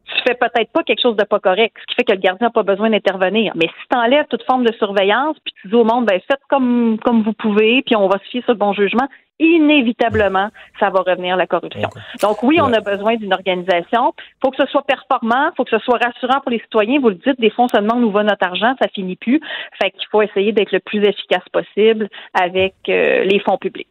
[0.05, 2.47] tu fais peut-être pas quelque chose de pas correct, ce qui fait que le gardien
[2.47, 3.53] n'a pas besoin d'intervenir.
[3.55, 6.41] Mais si tu enlèves toute forme de surveillance, puis tu dis au monde, ben faites
[6.49, 9.07] comme comme vous pouvez, puis on va se fier sur le bon jugement,
[9.39, 10.49] inévitablement,
[10.79, 11.89] ça va revenir la corruption.
[12.21, 14.13] Donc oui, on a besoin d'une organisation.
[14.41, 16.99] faut que ce soit performant, faut que ce soit rassurant pour les citoyens.
[16.99, 19.41] Vous le dites, des fois, on se demande où va notre argent, ça finit plus.
[19.81, 23.89] Fait qu'il faut essayer d'être le plus efficace possible avec euh, les fonds publics.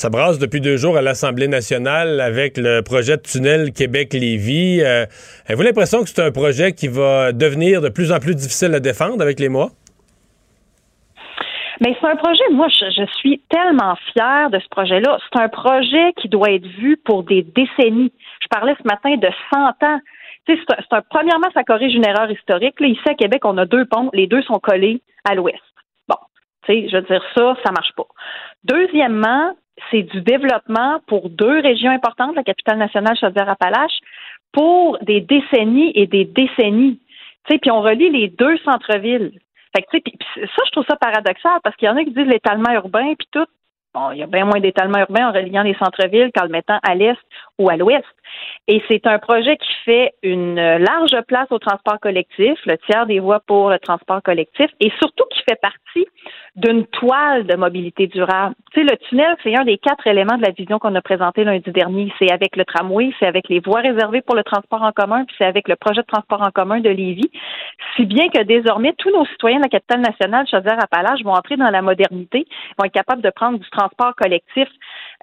[0.00, 4.80] Ça brasse depuis deux jours à l'Assemblée nationale avec le projet de tunnel Québec-Lévis.
[4.80, 5.06] Euh,
[5.48, 8.78] Avez-vous l'impression que c'est un projet qui va devenir de plus en plus difficile à
[8.78, 9.70] défendre avec les mois?
[11.80, 15.18] Mais c'est un projet, moi, je, suis tellement fière de ce projet-là.
[15.32, 18.12] C'est un projet qui doit être vu pour des décennies.
[18.40, 20.00] Je parlais ce matin de 100 ans.
[20.46, 20.58] C'est
[20.92, 22.78] un, premièrement, ça corrige une erreur historique.
[22.78, 24.10] Là, ici, à Québec, on a deux ponts.
[24.12, 25.58] Les deux sont collés à l'ouest.
[26.08, 26.18] Bon,
[26.68, 28.06] je veux dire, ça, ça marche pas.
[28.62, 29.56] Deuxièmement,
[29.90, 33.98] c'est du développement pour deux régions importantes, la capitale nationale Chaudière-Appalaches,
[34.52, 37.00] pour des décennies et des décennies.
[37.44, 39.32] Puis on relie les deux centres-villes.
[39.74, 40.10] Fait que,
[40.40, 43.28] ça, je trouve ça paradoxal parce qu'il y en a qui disent l'étalement urbain, puis
[43.32, 43.46] tout.
[43.94, 46.78] Bon, il y a bien moins d'étalement urbain en reliant les centres-villes qu'en le mettant
[46.82, 47.16] à l'est
[47.58, 48.04] ou à l'ouest.
[48.68, 53.20] Et c'est un projet qui fait une large place au transport collectif, le tiers des
[53.20, 56.06] voies pour le transport collectif, et surtout qui fait partie
[56.56, 58.54] d'une toile de mobilité durable.
[58.72, 61.44] Tu sais, le tunnel, c'est un des quatre éléments de la vision qu'on a présenté
[61.44, 62.12] lundi dernier.
[62.18, 65.34] C'est avec le tramway, c'est avec les voies réservées pour le transport en commun, puis
[65.38, 67.30] c'est avec le projet de transport en commun de Lévis.
[67.96, 71.70] Si bien que désormais, tous nos citoyens de la capitale nationale, Chaudière-Appalaches, vont entrer dans
[71.70, 72.46] la modernité,
[72.78, 74.68] vont être capables de prendre du transport collectif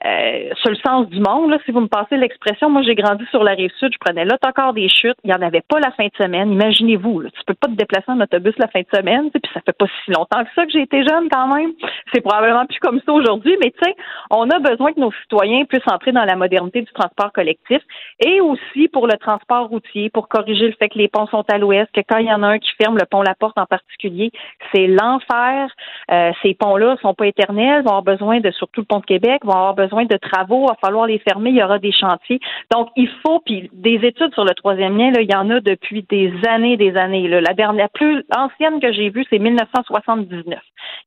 [0.04, 1.50] euh, sur le sens du monde.
[1.50, 4.26] Là, si vous me passez l'expression, moi j'ai grandi sur la rive sud, je prenais
[4.26, 6.52] l'autocar des chutes, il n'y en avait pas la fin de semaine.
[6.52, 9.78] Imaginez-vous, tu peux pas te déplacer en autobus la fin de semaine, puis ça fait
[9.78, 11.72] pas si longtemps que ça que j'ai été jeune quand même.
[12.14, 13.96] C'est probablement plus comme ça aujourd'hui, mais tu sais,
[14.32, 17.82] on a besoin que nos citoyens puissent entrer dans la modernité du transport collectif
[18.20, 21.58] et aussi pour le transport routier, pour corriger le fait que les ponts sont à
[21.58, 23.66] l'ouest, que quand il y en a un qui ferme le pont La Porte en
[23.66, 24.32] particulier,
[24.74, 25.70] c'est l'enfer.
[26.12, 29.46] Euh, ces ponts-là sont pas éternels, vont avoir besoin de, surtout le pont de Québec,
[29.46, 32.40] vont avoir besoin de travaux, il va falloir les fermer, il y aura des chantiers.
[32.72, 35.60] Donc, il faut, puis des études sur le troisième lien, là, il y en a
[35.60, 37.28] depuis des années, des années.
[37.28, 40.60] La dernière, la plus ancienne que j'ai vue, c'est 1979.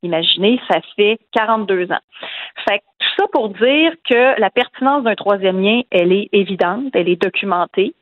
[0.02, 1.98] Imaginez, ça fait 42 ans.
[2.68, 6.90] Fait que tout ça pour dire que la pertinence d'un troisième lien, elle est évidente,
[6.94, 7.94] elle est documentée.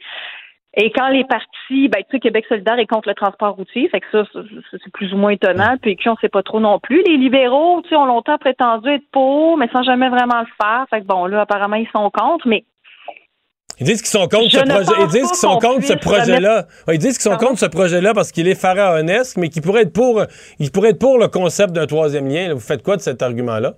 [0.78, 4.00] Et quand les partis, ben, tu sais, Québec solidaire est contre le transport routier, fait
[4.00, 4.24] que ça,
[4.70, 5.76] c'est plus ou moins étonnant.
[5.80, 7.02] Puis on sait pas trop non plus.
[7.04, 10.84] Les libéraux, tu sais, ont longtemps prétendu être pour, mais sans jamais vraiment le faire.
[10.90, 12.64] Fait que bon, là, apparemment, ils sont contre, mais
[13.80, 14.92] Ils disent qu'ils sont contre Je ce projet.
[15.00, 16.66] Ils disent qu'ils sont contre ce projet-là.
[16.92, 19.94] Ils disent qu'ils sont contre ce projet-là parce qu'il est pharaonesque, mais qu'il pourrait être
[19.94, 20.22] pour,
[20.58, 22.52] il pourrait être pour le concept d'un troisième lien.
[22.52, 23.76] Vous faites quoi de cet argument-là?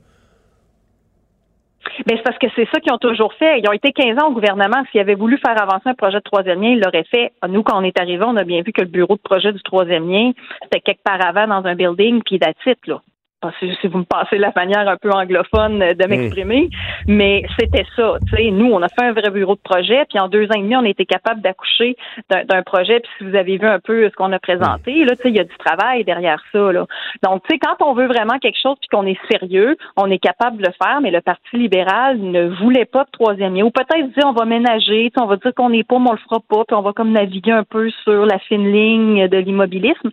[2.06, 3.60] Ben, c'est parce que c'est ça qu'ils ont toujours fait.
[3.60, 4.82] Ils ont été 15 ans au gouvernement.
[4.90, 7.32] S'ils avaient voulu faire avancer un projet de troisième lien, ils l'auraient fait.
[7.48, 9.62] Nous, quand on est arrivé, on a bien vu que le bureau de projet du
[9.62, 13.00] troisième lien, c'était quelque part avant dans un building, puis d'attitude, là.
[13.40, 16.69] Que si vous me passez la manière un peu anglophone de m'exprimer,
[17.06, 18.16] mais c'était ça.
[18.28, 20.56] Tu sais, nous, on a fait un vrai bureau de projet, puis en deux ans
[20.56, 21.97] et demi, on a été capable d'accoucher
[22.31, 22.98] d'un projet.
[22.98, 25.36] Puis si vous avez vu un peu ce qu'on a présenté, là, tu sais, il
[25.36, 26.73] y a du travail derrière ça.
[26.73, 26.86] Là.
[27.23, 30.19] Donc, tu sais, quand on veut vraiment quelque chose puis qu'on est sérieux, on est
[30.19, 31.01] capable de le faire.
[31.01, 34.47] Mais le Parti libéral ne voulait pas de troisième lien, ou peut-être dire on va
[34.47, 36.74] ménager, tu sais, on va dire qu'on n'est pas, mais on le fera pas, puis
[36.74, 40.10] on va comme naviguer un peu sur la fine ligne de l'immobilisme.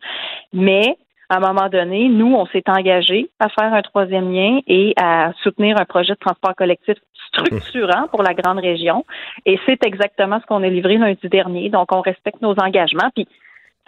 [0.54, 0.96] Mais
[1.30, 5.34] à un moment donné, nous, on s'est engagé à faire un troisième lien et à
[5.42, 6.96] soutenir un projet de transport collectif
[7.28, 9.06] structurant pour la grande région.
[9.46, 11.70] Et c'est exactement ce qu'on a livré lundi dernier.
[11.70, 13.10] Donc, on respecte nos engagements.
[13.16, 13.32] Puis, tu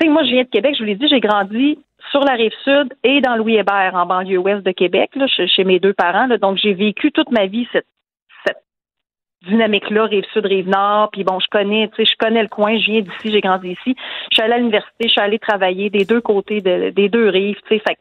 [0.01, 1.79] sais, moi, je viens de Québec, je vous l'ai dit, j'ai grandi
[2.11, 5.63] sur la rive sud et dans Louis Hébert, en banlieue ouest de Québec, là, chez,
[5.63, 6.27] mes deux parents.
[6.27, 6.37] là.
[6.37, 7.87] donc, j'ai vécu toute ma vie cette
[9.45, 11.09] dynamique-là, rive sud, rive nord.
[11.11, 13.69] Puis bon, je connais, tu sais, je connais le coin, je viens d'ici, j'ai grandi
[13.69, 13.95] ici.
[14.31, 17.29] Je suis allée à l'université, je suis allée travailler des deux côtés de- des deux
[17.29, 17.81] rives, tu sais.
[17.87, 17.97] Fait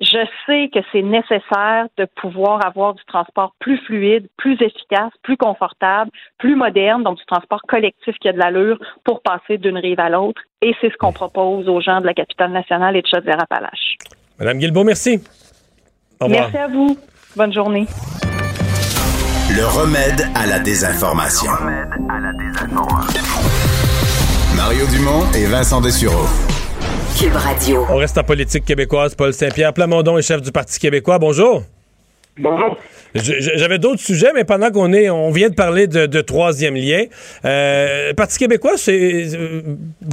[0.00, 5.36] je sais que c'est nécessaire de pouvoir avoir du transport plus fluide, plus efficace, plus
[5.36, 10.00] confortable, plus moderne, donc du transport collectif qui a de l'allure pour passer d'une rive
[10.00, 10.42] à l'autre.
[10.62, 13.94] Et c'est ce qu'on propose aux gens de la capitale nationale et de Chaudière-Appalaches.
[14.40, 15.22] Madame Guilbeault, merci.
[16.20, 16.50] Au revoir.
[16.50, 16.98] Merci à vous.
[17.36, 17.86] Bonne journée.
[19.50, 21.50] Le remède à la désinformation.
[24.56, 26.26] Mario Dumont et Vincent Dessureau.
[27.18, 27.86] Cube Radio.
[27.90, 29.14] On reste en politique québécoise.
[29.14, 31.18] Paul Saint-Pierre Plamondon est chef du Parti québécois.
[31.18, 31.62] Bonjour.
[32.38, 32.76] Bonjour.
[33.14, 37.04] J'avais d'autres sujets, mais pendant qu'on est, on vient de parler de, de troisième lien.
[37.44, 39.62] Euh, le Parti québécois, c'est euh,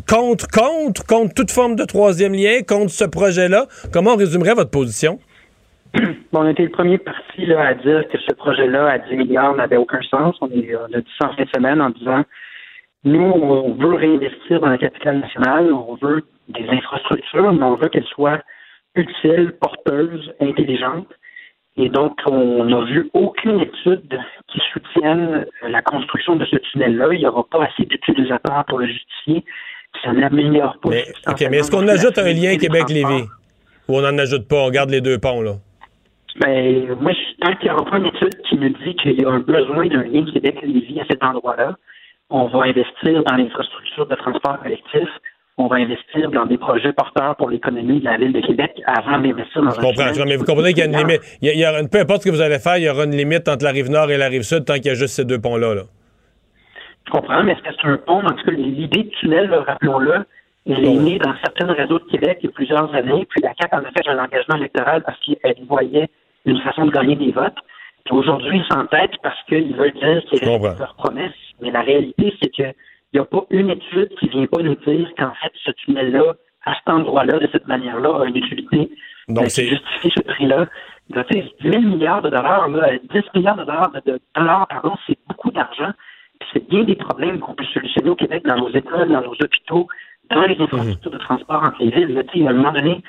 [0.08, 3.68] contre, contre, contre toute forme de troisième lien, contre ce projet-là.
[3.91, 5.20] Comment on résumerait votre position?
[6.34, 9.55] On a été le premier parti là, à dire que ce projet-là à 10 milliards
[9.55, 10.35] n'avait aucun sens.
[10.41, 12.23] On, est, on a dit ça en fin de semaine en disant
[13.03, 17.89] nous, on veut réinvestir dans la capitale nationale, on veut des infrastructures, mais on veut
[17.89, 18.39] qu'elles soient
[18.95, 21.07] utiles, porteuses, intelligentes.
[21.77, 24.19] Et donc, on n'a vu aucune étude
[24.49, 27.07] qui soutienne la construction de ce tunnel-là.
[27.13, 29.45] Il n'y aura pas assez d'utilisateurs pour le justifier.
[30.03, 30.89] Ça n'améliore pas.
[30.89, 33.23] Mais, OK, mais est-ce qu'on ajoute un lien Québec-Lévis?
[33.88, 34.57] Ou on n'en ajoute pas?
[34.57, 35.53] On garde les deux ponts, là?
[36.40, 39.30] Ben, moi, tant qu'il n'y aura pas une étude qui me dit qu'il y a
[39.30, 41.76] un besoin d'un lien Québec-Lévis à cet endroit-là,
[42.30, 45.10] on va investir dans l'infrastructure de transport collectif,
[45.58, 49.20] on va investir dans des projets porteurs pour l'économie de la ville de Québec avant
[49.20, 51.22] d'investir dans Je comprends, je comprends, mais vous comprenez qu'il y a une limite.
[51.41, 52.84] Il y a- il y a une- peu importe ce que vous allez faire, il
[52.84, 54.90] y aura une limite entre la rive nord et la rive sud tant qu'il y
[54.90, 55.76] a juste ces deux ponts-là.
[55.76, 55.82] là.
[57.06, 58.20] Je comprends, mais est-ce que c'est un pont?
[58.26, 60.24] En tout cas, l'idée du tunnel, rappelons-le,
[60.66, 63.52] elle est née dans certains réseaux de Québec il y a plusieurs années, puis la
[63.60, 66.08] CAQ en a fait un engagement électoral parce qu'elle voyait
[66.45, 67.57] une façon de gagner des votes.
[68.05, 71.34] Puis aujourd'hui, ils s'entêtent parce qu'ils veulent dire qu'ils respectent leurs promesses.
[71.61, 72.73] Mais la réalité, c'est qu'il
[73.13, 76.34] n'y a pas une étude qui vient pas nous dire qu'en fait, ce tunnel-là,
[76.65, 78.89] à cet endroit-là, de cette manière-là, a une utilité
[79.27, 80.68] Donc, c'est- qui justifie ce prix-là.
[81.09, 84.68] Donc, tu sais, 10 000 milliards de dollars, là, 10 milliards de dollars, de, dollars,
[84.68, 85.91] pardon, c'est beaucoup d'argent.
[86.53, 89.88] C'est bien des problèmes qu'on peut solutionner au Québec dans nos écoles, dans nos hôpitaux,
[90.31, 92.13] dans les infrastructures de transport entre les villes.
[92.15, 93.03] Là, tu sais, à un moment donné,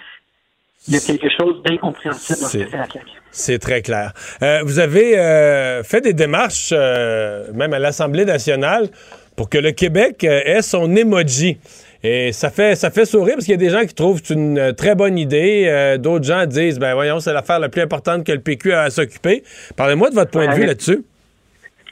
[0.88, 3.06] il y a quelque chose d'incompréhensible dans ce que C'est- fait la CAQ.
[3.30, 4.12] C'est très clair.
[4.42, 8.88] Euh, vous avez euh, fait des démarches, euh, même à l'Assemblée nationale,
[9.36, 11.56] pour que le Québec ait son emoji.
[12.04, 14.26] Et ça fait, ça fait sourire parce qu'il y a des gens qui trouvent que
[14.26, 15.96] c'est une très bonne idée.
[15.98, 18.90] D'autres gens disent, ben voyons, c'est l'affaire la plus importante que le PQ a à
[18.90, 19.44] s'occuper.
[19.76, 21.02] Parlez-moi de votre point de vue là-dessus.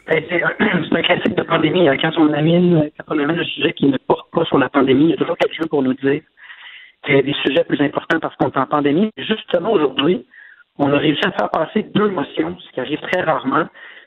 [0.09, 1.89] Ben, c'est un, classique de pandémie.
[1.89, 1.97] hein.
[2.03, 5.05] Quand on amène, quand on amène un sujet qui ne porte pas sur la pandémie,
[5.05, 6.21] il y a toujours quelqu'un pour nous dire
[7.05, 9.11] qu'il des sujets plus importants parce qu'on est en pandémie.
[9.17, 10.27] Justement, aujourd'hui,
[10.79, 13.67] on a réussi à faire passer deux motions, ce qui arrive très rarement.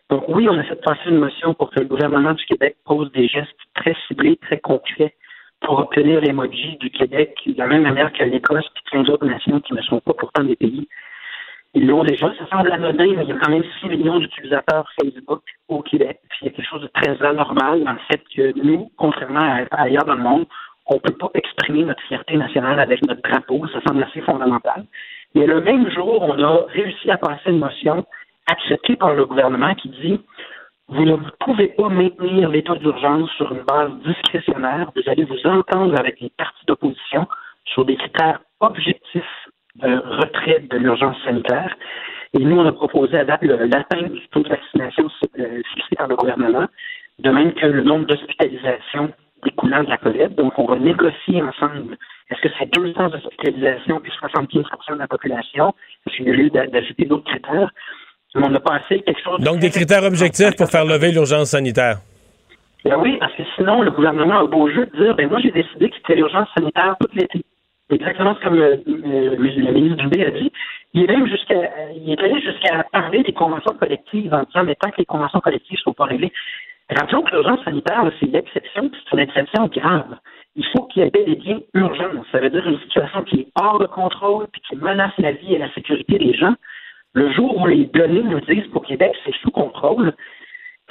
[0.10, 3.12] Donc oui, on a fait passer une motion pour que le gouvernement du Québec pose
[3.14, 5.16] des gestes très ciblés, très concrets
[5.62, 9.60] pour obtenir l'emoji du Québec de la même manière que l'Écosse et plein d'autres nations
[9.62, 10.88] qui ne sont pas pourtant des pays.
[11.74, 12.32] Ils l'ont déjà.
[12.38, 16.20] Ça semble anodin, mais il y a quand même 6 millions d'utilisateurs Facebook au Québec.
[16.30, 19.66] Puis il y a quelque chose de très anormal dans le fait que nous, contrairement
[19.72, 20.46] à ailleurs dans le monde,
[20.86, 23.66] on ne peut pas exprimer notre fierté nationale avec notre drapeau.
[23.68, 24.86] Ça semble assez fondamental.
[25.36, 28.06] Mais le même jour, on a réussi à passer une motion
[28.48, 30.20] acceptée par le gouvernement qui dit
[30.90, 34.92] vous ne pouvez pas maintenir l'état d'urgence sur une base discrétionnaire.
[34.96, 37.26] Vous allez vous entendre avec les partis d'opposition
[37.66, 41.74] sur des critères objectifs de retrait de l'urgence sanitaire.
[42.34, 46.08] Et nous, on a proposé à date l'atteinte du taux de vaccination euh, fixé par
[46.08, 46.68] le gouvernement,
[47.20, 49.14] de même que le nombre d'hospitalisations
[49.44, 50.30] découlant de la COVID.
[50.36, 51.98] Donc, on va négocier ensemble.
[52.30, 55.74] Est-ce que c'est 200 hospitalisations puis 75% de la population?
[56.08, 57.72] Est-ce qu'il y a lieu d'a- d'ajouter d'autres critères?
[58.36, 59.40] Mais on a passé quelque chose...
[59.40, 61.98] de Donc, des critères objectifs pour faire lever l'urgence sanitaire.
[62.84, 65.52] Ben oui, parce que sinon, le gouvernement a beau jeu de dire, ben moi, j'ai
[65.52, 67.42] décidé que c'était l'urgence sanitaire tout l'été.
[67.90, 70.52] Exactement comme euh, euh, le ministre Dubé a dit.
[70.94, 74.76] Il est même jusqu'à, il est allé jusqu'à parler des conventions collectives en disant, mais
[74.76, 76.32] tant que les conventions collectives ne sont pas réglées,
[76.94, 80.18] rappelons que l'urgence sanitaire, c'est l'exception, c'est une exception grave.
[80.56, 82.26] Il faut qu'il y ait et bien urgence.
[82.32, 85.56] Ça veut dire une situation qui est hors de contrôle, puis qui menace la vie
[85.56, 86.54] et la sécurité des gens.
[87.14, 90.14] Le jour où les données nous disent qu'au Québec, c'est sous contrôle,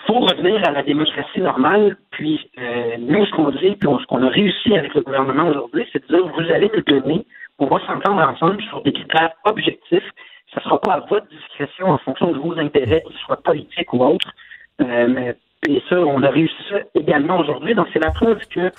[0.06, 1.96] faut revenir à la démocratie normale.
[2.10, 5.86] Puis euh, nous, ce qu'on dit, puis ce qu'on a réussi avec le gouvernement aujourd'hui,
[5.92, 7.26] c'est de dire vous allez nous donner,
[7.58, 10.08] on va s'entendre ensemble sur des critères objectifs.
[10.52, 13.92] Ça ne sera pas à votre discrétion en fonction de vos intérêts, qu'ils soient politiques
[13.92, 14.32] ou autres.
[14.80, 15.32] Euh,
[15.68, 17.74] et ça, on a réussi ça également aujourd'hui.
[17.74, 18.70] Donc c'est la preuve que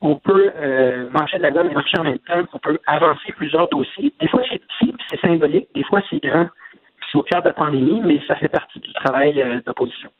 [0.00, 3.32] on peut euh, marcher de la gomme et marcher en même temps, qu'on peut avancer
[3.36, 4.12] plusieurs dossiers.
[4.20, 5.68] Des fois, c'est petit, puis c'est symbolique.
[5.74, 6.46] Des fois, c'est grand.
[6.72, 10.10] puis C'est au cœur de la pandémie, mais ça fait partie du travail euh, d'opposition.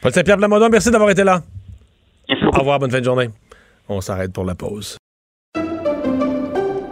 [0.00, 1.40] Paul Saint-Pierre Plamondon, merci d'avoir été là.
[2.30, 3.28] Au revoir, bonne fin de journée.
[3.88, 4.96] On s'arrête pour la pause.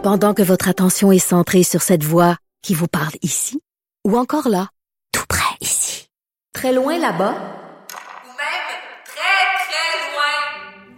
[0.03, 3.61] Pendant que votre attention est centrée sur cette voix qui vous parle ici
[4.05, 4.67] ou encore là,
[5.13, 6.09] tout près ici.
[6.53, 7.35] Très loin là-bas,
[9.05, 10.98] Très, très loin.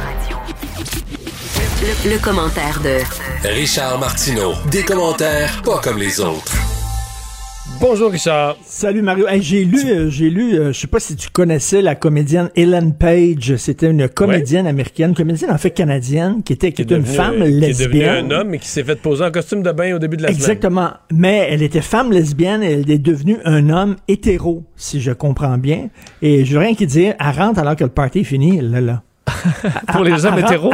[1.81, 4.53] Le, le commentaire de Richard Martineau.
[4.71, 6.53] Des commentaires pas comme les autres.
[7.79, 8.57] Bonjour Richard.
[8.63, 9.27] Salut Mario.
[9.27, 12.49] Hey, j'ai lu, euh, j'ai lu, euh, je sais pas si tu connaissais la comédienne
[12.55, 13.55] Ellen Page.
[13.55, 17.41] C'était une comédienne américaine, comédienne en fait canadienne, qui était, qui était une femme Qui
[17.43, 17.89] est lesbienne.
[17.89, 20.21] devenu un homme et qui s'est fait poser en costume de bain au début de
[20.23, 20.39] la semaine.
[20.39, 20.91] Exactement.
[21.11, 25.57] Mais elle était femme lesbienne et elle est devenue un homme hétéro, si je comprends
[25.57, 25.89] bien.
[26.21, 28.81] Et je veux rien qui dire, elle rentre alors que le party est fini, là,
[28.81, 29.01] là.
[29.91, 30.73] Pour les hommes hétéros?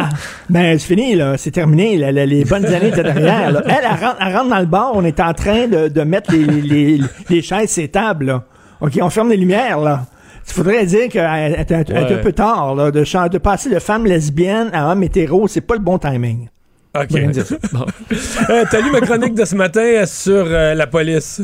[0.49, 1.37] ben, c'est fini, là.
[1.37, 1.97] C'est terminé.
[1.97, 3.51] là, les bonnes années étaient derrière.
[3.51, 3.61] là.
[3.65, 4.91] Elle, elle rentre, elle rentre dans le bar.
[4.93, 8.43] On est en train de, de mettre les, les, les chaises les tables, là.
[8.79, 10.05] OK, on ferme les lumières, là.
[10.47, 14.91] Il faudrait dire qu'elle est un, peu tard, là, de, passer de femme lesbienne à
[14.91, 15.47] homme hétéro.
[15.47, 16.47] C'est pas le bon timing.
[16.95, 17.09] OK.
[17.73, 17.85] Bon.
[18.49, 21.41] Euh, T'as lu ma chronique de ce matin euh, sur euh, la police.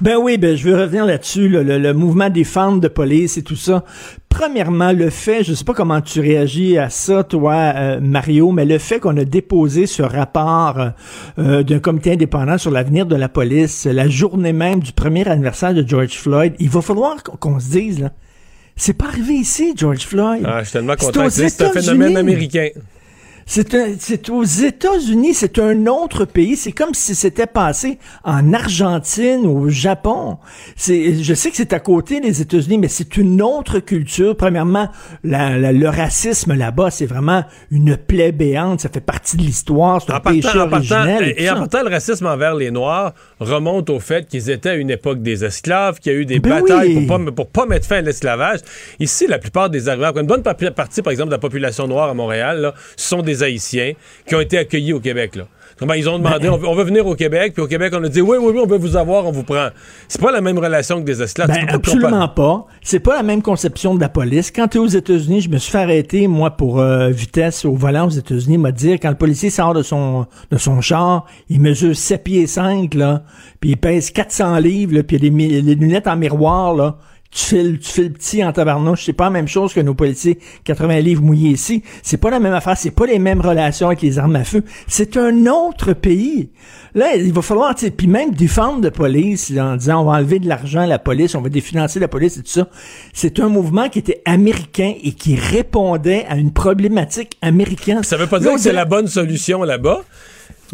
[0.00, 3.38] Ben oui, ben je veux revenir là-dessus, là, le, le mouvement des femmes de police
[3.38, 3.84] et tout ça.
[4.28, 8.66] Premièrement, le fait, je sais pas comment tu réagis à ça, toi, euh, Mario, mais
[8.66, 10.90] le fait qu'on a déposé ce rapport
[11.38, 15.72] euh, d'un comité indépendant sur l'avenir de la police, la journée même du premier anniversaire
[15.72, 18.10] de George Floyd, il va falloir qu'on se dise, là,
[18.76, 20.42] c'est pas arrivé ici, George Floyd.
[20.44, 22.68] Ah, je suis tellement content c'est un phénomène américain.
[23.48, 26.56] C'est un- c'est aux États-Unis, c'est un autre pays.
[26.56, 30.38] C'est comme si c'était passé en Argentine ou au Japon.
[30.74, 34.36] C'est, je sais que c'est à côté des États-Unis, mais c'est une autre culture.
[34.36, 34.88] Premièrement,
[35.22, 38.80] la- la- le racisme là-bas, c'est vraiment une plaie béante.
[38.80, 40.02] Ça fait partie de l'histoire.
[40.02, 41.34] C'est un partant, péché partant- originel.
[41.36, 44.74] et, tout en partant, le racisme envers les Noirs remonte au fait qu'ils étaient à
[44.74, 47.06] une époque des esclaves, qu'il y a eu des Ben batailles oui.
[47.06, 48.58] pour, pas, pour pas mettre fin à l'esclavage.
[48.98, 52.08] Ici, la plupart des arrivants, une bonne pa- partie, par exemple, de la population noire
[52.10, 53.92] à Montréal, là, sont des Haïtiens
[54.26, 55.36] qui ont été accueillis au Québec.
[55.36, 55.44] Là.
[55.78, 58.02] Comment ils ont demandé, on, veut, on veut venir au Québec, puis au Québec, on
[58.02, 59.68] a dit, oui, oui, oui, on veut vous avoir, on vous prend.
[60.08, 61.48] C'est pas la même relation que des esclaves.
[61.48, 62.66] Ben, absolument pas.
[62.80, 64.50] C'est pas la même conception de la police.
[64.50, 67.74] Quand tu es aux États-Unis, je me suis fait arrêter, moi, pour euh, vitesse au
[67.74, 71.60] volant aux États-Unis, m'a dit, quand le policier sort de son de son char, il
[71.60, 73.24] mesure 7 pieds 5, là,
[73.60, 76.96] puis il pèse 400 livres, là, puis il a des les lunettes en miroir, là.
[77.38, 79.04] Tu files, tu files petit en tabarnouche.
[79.04, 81.82] C'est pas la même chose que nos policiers 80 livres mouillés ici.
[82.02, 82.78] C'est pas la même affaire.
[82.78, 84.62] C'est pas les mêmes relations avec les armes à feu.
[84.88, 86.48] C'est un autre pays.
[86.94, 90.12] Là, il va falloir, tu puis même défendre de police, là, en disant on va
[90.12, 92.68] enlever de l'argent à la police, on va définancer la police et tout ça.
[93.12, 98.02] C'est un mouvement qui était américain et qui répondait à une problématique américaine.
[98.02, 100.04] Ça veut pas dire que c'est la bonne solution là-bas.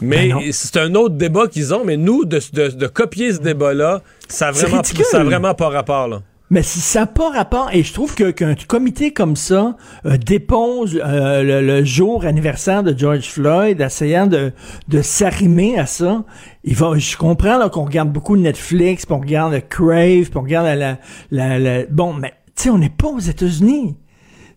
[0.00, 1.84] Mais Ben c'est un autre débat qu'ils ont.
[1.84, 5.54] Mais nous, de, de- de copier ce débat-là, ça a C'est vraiment, ça a vraiment
[5.54, 6.06] pas rapport.
[6.06, 6.22] Là.
[6.52, 9.74] Mais si ça n'a pas rapport, et je trouve qu'un comité comme ça
[10.04, 14.52] euh, dépose euh, le, jour anniversaire de George Floyd, essayant de,
[14.86, 16.24] de s'arrimer à ça,
[16.62, 20.66] il va, je comprends qu'on regarde beaucoup Netflix, puis on regarde Crave, puis on regarde
[20.66, 20.98] la, la,
[21.30, 23.96] la- la- bon, mais tu sais, on n'est pas aux États-Unis.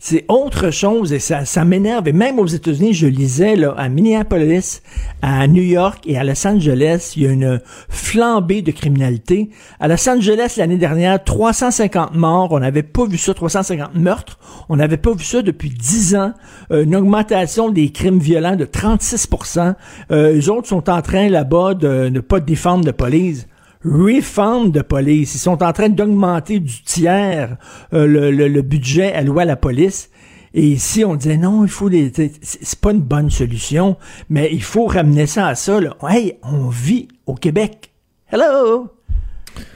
[0.08, 2.08] C'est autre chose et ça, ça m'énerve.
[2.08, 4.84] Et même aux États-Unis, je lisais là, à Minneapolis,
[5.24, 7.60] à New York et à Los Angeles, il y a une
[7.90, 9.50] flambée de criminalité.
[9.80, 12.52] À Los Angeles, l'année dernière, 350 morts.
[12.52, 14.38] On n'avait pas vu ça, 350 meurtres.
[14.70, 16.34] On n'avait pas vu ça depuis 10 ans.
[16.72, 19.74] Euh, une augmentation des crimes violents de 36%
[20.12, 23.48] euh, Les autres sont en train là-bas de ne pas défendre de police
[23.86, 25.36] refund de police.
[25.36, 27.58] Ils sont en train d'augmenter du tiers
[27.94, 30.10] euh, le, budget alloué à la police.
[30.54, 32.12] Et ici, on disait non, il faut des.
[32.42, 33.98] c'est pas une bonne solution,
[34.30, 35.80] mais il faut ramener ça à ça.
[36.08, 37.92] Hey, on vit au Québec.
[38.32, 38.88] Hello!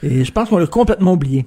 [0.02, 1.46] Et je pense qu'on l'a complètement oublié.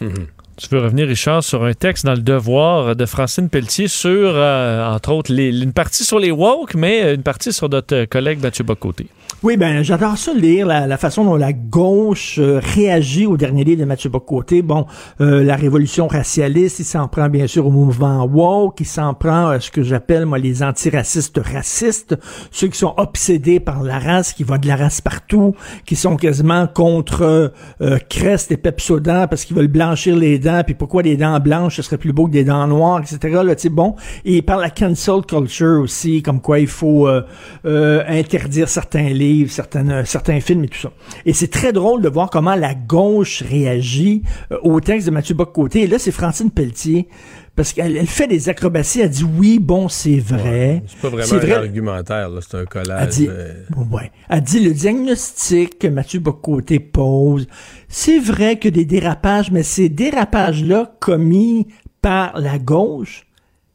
[0.00, 4.88] Tu veux revenir, Richard, sur un texte dans le Devoir de Francine Pelletier sur, euh,
[4.92, 8.64] entre autres, les- une partie sur les woke, mais une partie sur notre collègue Mathieu
[8.64, 9.06] Bocoté.
[9.44, 13.78] Oui, ben j'adore ça lire la, façon dont la gauche euh, réagit au dernier livre
[13.78, 14.62] de Mathieu Bocoté.
[14.62, 14.84] Bon,
[15.20, 19.46] euh, la révolution racialiste, il s'en prend bien sûr au mouvement woke, il s'en prend
[19.46, 22.16] à ce que j'appelle moi les antiracistes racistes,
[22.50, 25.54] ceux qui sont obsédés par la race, qui voient de la race partout,
[25.86, 30.74] qui sont quasiment contre euh, Crest et Pepsodent parce qu'ils veulent blanchir les dents puis
[30.74, 33.40] pourquoi des dents blanches, ce serait plus beau que des dents noires, etc.
[33.44, 33.94] Là, bon.
[34.24, 37.22] Et de la cancel culture aussi, comme quoi il faut euh,
[37.66, 40.92] euh, interdire certains livres, certains, euh, certains films et tout ça.
[41.26, 44.22] Et c'est très drôle de voir comment la gauche réagit
[44.52, 45.82] euh, au texte de Mathieu Bock-Côté.
[45.82, 47.08] Et là, c'est Francine Pelletier,
[47.56, 50.82] parce qu'elle elle fait des acrobaties, elle dit oui, bon, c'est vrai.
[50.86, 51.52] C'est pas vraiment C'est un vrai.
[51.54, 53.08] argumentaire, c'est un Elle collage.
[53.08, 53.52] dit, euh,
[53.90, 54.10] ouais.
[54.28, 57.46] Elle dit le diagnostic que Mathieu Bocoté pose,
[57.88, 61.66] c'est vrai que des dérapages, mais ces dérapages-là commis
[62.00, 63.26] par la gauche,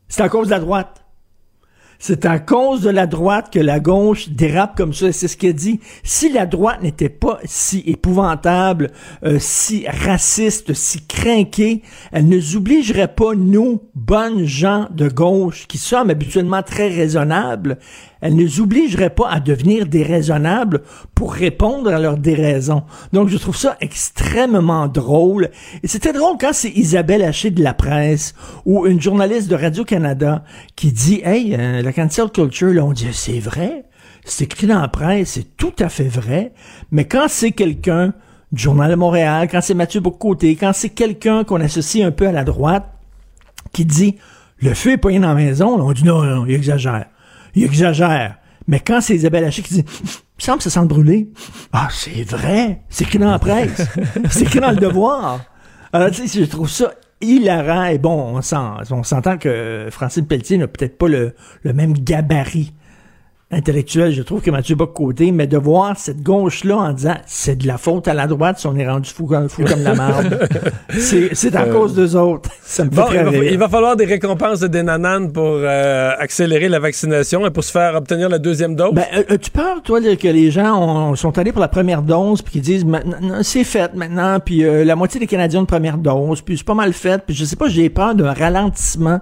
[0.07, 1.02] c'est à cause de la droite.
[2.05, 5.13] C'est à cause de la droite que la gauche dérape comme ça.
[5.13, 5.79] C'est ce qu'elle dit.
[6.03, 8.91] Si la droite n'était pas si épouvantable,
[9.23, 11.81] euh, si raciste, si crinquée,
[12.11, 17.77] elle ne nous obligerait pas, nous, bonnes gens de gauche, qui sommes habituellement très raisonnables,
[18.23, 20.81] elle ne nous obligerait pas à devenir déraisonnables
[21.13, 22.83] pour répondre à leurs déraisons.
[23.11, 25.49] Donc, je trouve ça extrêmement drôle.
[25.83, 28.33] Et c'était drôle quand c'est Isabelle Haché de la presse
[28.65, 30.45] ou une journaliste de Radio-Canada
[30.77, 33.83] qui dit, hey, euh, la cancel culture, là, on dit, c'est vrai?
[34.23, 36.53] C'est écrit dans la presse, c'est tout à fait vrai.
[36.91, 38.13] Mais quand c'est quelqu'un
[38.53, 42.25] du Journal de Montréal, quand c'est Mathieu Bocoté, quand c'est quelqu'un qu'on associe un peu
[42.25, 42.85] à la droite,
[43.73, 44.15] qui dit,
[44.59, 47.07] le feu est pas dans la maison, là, on dit, non, non, il exagère.
[47.55, 48.37] Il exagère.
[48.67, 49.85] Mais quand c'est Isabelle Haché qui dit,
[50.39, 51.29] il semble ça sent brûler.
[51.71, 52.81] Ah, c'est vrai.
[52.89, 53.85] C'est écrit dans la presse.
[54.29, 55.41] c'est écrit dans le devoir.
[55.91, 57.85] Alors, tu sais, je trouve ça hilarant.
[57.85, 61.93] Et bon, on, s'en- on s'entend que Francine Pelletier n'a peut-être pas le, le même
[61.93, 62.73] gabarit
[63.53, 67.67] intellectuel, je trouve, que Mathieu Bock-Côté, mais de voir cette gauche-là en disant c'est de
[67.67, 70.47] la faute à la droite si on est rendu fou, comme- fou comme la marde.
[70.89, 72.49] c'est c'est à Euh, cause d'eux autres.
[72.63, 75.43] Ça me fait Bon, il va, il va falloir des récompenses de des nananes pour
[75.47, 78.93] euh, accélérer la vaccination et pour se faire obtenir la deuxième dose.
[78.93, 82.01] Ben, euh, tu peur, toi, de- que les gens ont- sont allés pour la première
[82.01, 85.63] dose, puis qu'ils disent, maintenant, c'est fait maintenant, puis euh, la moitié des Canadiens ont
[85.63, 88.33] une première dose, puis c'est pas mal fait, puis je sais pas, j'ai peur d'un
[88.33, 89.19] ralentissement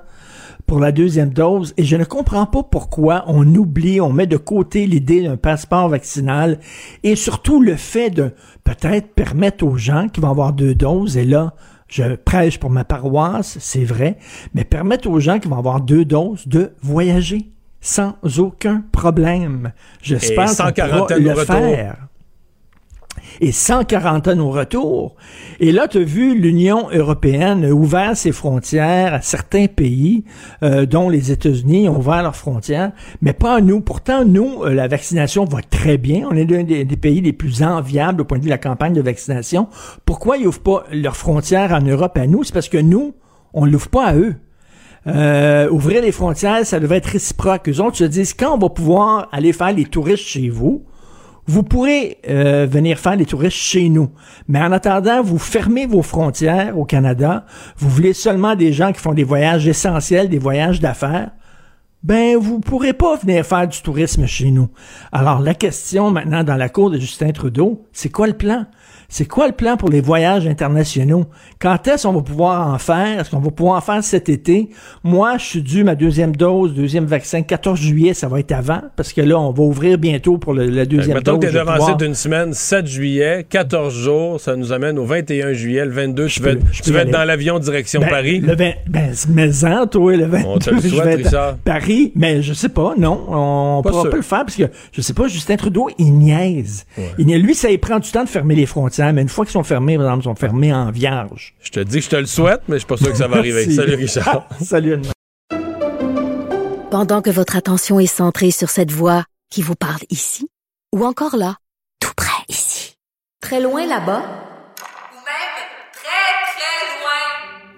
[0.71, 4.37] pour la deuxième dose, et je ne comprends pas pourquoi on oublie, on met de
[4.37, 6.59] côté l'idée d'un passeport vaccinal,
[7.03, 8.31] et surtout le fait de
[8.63, 11.55] peut-être permettre aux gens qui vont avoir deux doses, et là,
[11.89, 14.17] je prêche pour ma paroisse, c'est vrai,
[14.53, 19.73] mais permettre aux gens qui vont avoir deux doses de voyager sans aucun problème.
[20.01, 21.45] J'espère qu'on pourra le retour.
[21.53, 22.07] faire.
[23.39, 25.15] Et sans quarantaine au retour.
[25.59, 30.23] Et là, tu as vu l'Union européenne ouvert ses frontières à certains pays,
[30.63, 32.91] euh, dont les États-Unis ont ouvert leurs frontières,
[33.21, 33.81] mais pas à nous.
[33.81, 36.27] Pourtant, nous, euh, la vaccination va très bien.
[36.29, 38.93] On est l'un des, pays les plus enviables au point de vue de la campagne
[38.93, 39.67] de vaccination.
[40.05, 42.43] Pourquoi ils ouvrent pas leurs frontières en Europe à nous?
[42.43, 43.13] C'est parce que nous,
[43.53, 44.35] on l'ouvre pas à eux.
[45.07, 47.69] Euh, ouvrir les frontières, ça devrait être réciproque.
[47.69, 50.83] Eux autres se disent, quand on va pouvoir aller faire les touristes chez vous,
[51.47, 54.09] vous pourrez euh, venir faire les touristes chez nous.
[54.47, 57.45] Mais en attendant, vous fermez vos frontières au Canada.
[57.77, 61.31] Vous voulez seulement des gens qui font des voyages essentiels, des voyages d'affaires.
[62.03, 64.69] Ben, vous pourrez pas venir faire du tourisme chez nous.
[65.11, 68.65] Alors, la question maintenant dans la cour de Justin Trudeau, c'est quoi le plan?
[69.13, 71.25] C'est quoi le plan pour les voyages internationaux?
[71.59, 73.19] Quand est-ce qu'on va pouvoir en faire?
[73.19, 74.69] Est-ce qu'on va pouvoir en faire cet été?
[75.03, 78.79] Moi, je suis dû ma deuxième dose, deuxième vaccin, 14 juillet, ça va être avant,
[78.95, 81.41] parce que là, on va ouvrir bientôt pour le- la deuxième Mettons dose.
[81.41, 85.03] que t'es Je vais devancé d'une semaine, 7 juillet, 14 jours, ça nous amène au
[85.03, 85.83] 21 juillet.
[85.83, 88.39] Le 22, tu peux- vas, je tu vas y être dans l'avion direction Ben, Paris.
[88.39, 91.33] Le 20, ben, mais en, toi, le 22, On te le je souhaite, vais être
[91.33, 91.57] à Richard.
[91.65, 94.09] Paris, mais je sais pas, non, on Pas pourra sûr.
[94.11, 94.63] pas le faire parce que,
[94.93, 96.85] je sais pas, Justin Trudeau, il niaise.
[97.17, 97.41] Il niaise.
[97.41, 99.63] Lui, ça il prend du temps de fermer les frontières, mais une fois qu'ils sont
[99.63, 101.55] fermés, par exemple, ils sont fermés en vierge.
[101.61, 103.27] Je te dis que je te le souhaite, mais je suis pas sûr que ça
[103.27, 103.69] va arriver.
[103.75, 104.47] Salut, Richard.
[104.61, 105.05] Salut, Anne.
[106.91, 110.47] Pendant que votre attention est centrée sur cette voix qui vous parle ici,
[110.93, 111.55] ou encore là,
[111.99, 112.95] tout près ici,
[113.41, 114.23] très loin là-bas,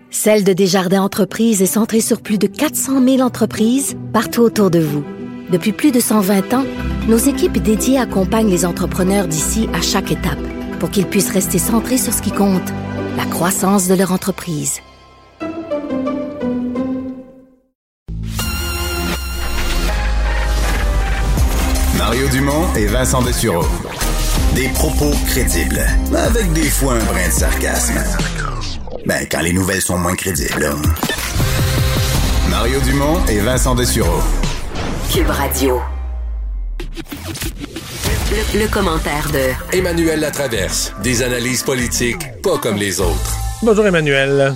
[0.09, 4.79] Celle de Desjardins Entreprises est centrée sur plus de 400 000 entreprises partout autour de
[4.79, 5.03] vous.
[5.51, 6.63] Depuis plus de 120 ans,
[7.09, 10.39] nos équipes dédiées accompagnent les entrepreneurs d'ici à chaque étape
[10.79, 12.69] pour qu'ils puissent rester centrés sur ce qui compte,
[13.17, 14.81] la croissance de leur entreprise.
[21.97, 23.65] Mario Dumont et Vincent Dessureau.
[24.55, 25.81] Des propos crédibles,
[26.15, 27.99] avec des fois un brin de sarcasme.
[29.05, 30.59] Ben, quand les nouvelles sont moins crédibles.
[30.61, 30.75] là.
[32.49, 34.21] Mario Dumont et Vincent Dessureau.
[35.11, 35.81] Cube Radio.
[38.33, 40.91] Le, le commentaire de Emmanuel Latraverse.
[41.03, 43.37] Des analyses politiques pas comme les autres.
[43.61, 44.53] Bonjour, Emmanuel.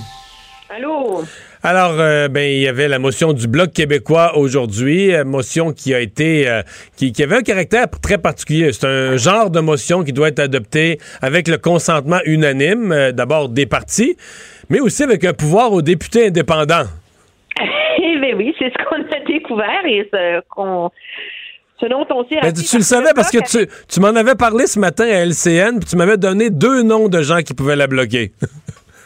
[0.75, 1.21] Allô?
[1.61, 5.93] Alors, euh, ben, il y avait la motion du Bloc québécois aujourd'hui, euh, motion qui
[5.93, 6.63] a été, euh,
[6.97, 8.73] qui, qui avait un caractère très particulier.
[8.73, 13.47] C'est un genre de motion qui doit être adoptée avec le consentement unanime, euh, d'abord
[13.47, 14.17] des partis,
[14.71, 16.85] mais aussi avec un pouvoir aux députés indépendants.
[17.99, 20.91] Eh bien oui, c'est ce qu'on a découvert et ce qu'on.
[21.79, 24.35] Ce dont on s'est Ben, tu, tu le savais parce que tu, tu m'en avais
[24.35, 27.75] parlé ce matin à LCN, puis tu m'avais donné deux noms de gens qui pouvaient
[27.75, 28.31] la bloquer.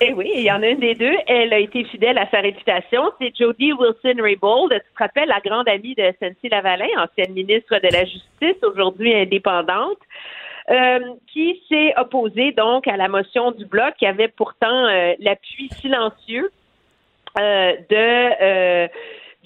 [0.03, 1.13] Eh oui, il y en a une des deux.
[1.27, 3.11] Elle a été fidèle à sa réputation.
[3.21, 4.71] C'est Jody Wilson-Raybould.
[4.71, 9.13] Tu te rappelles, la grande amie de Cynthia Lavalin, ancienne ministre de la Justice, aujourd'hui
[9.13, 9.99] indépendante,
[10.71, 10.99] euh,
[11.31, 16.49] qui s'est opposée donc à la motion du Bloc qui avait pourtant euh, l'appui silencieux
[17.39, 18.89] euh, de...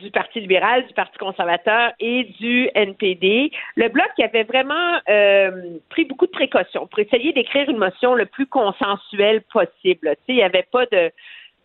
[0.06, 3.52] du Parti libéral, du Parti conservateur et du NPD.
[3.76, 8.16] Le bloc qui avait vraiment euh, pris beaucoup de précautions pour essayer d'écrire une motion
[8.16, 9.72] le plus consensuelle possible.
[9.82, 11.12] Tu sais, il n'y avait pas de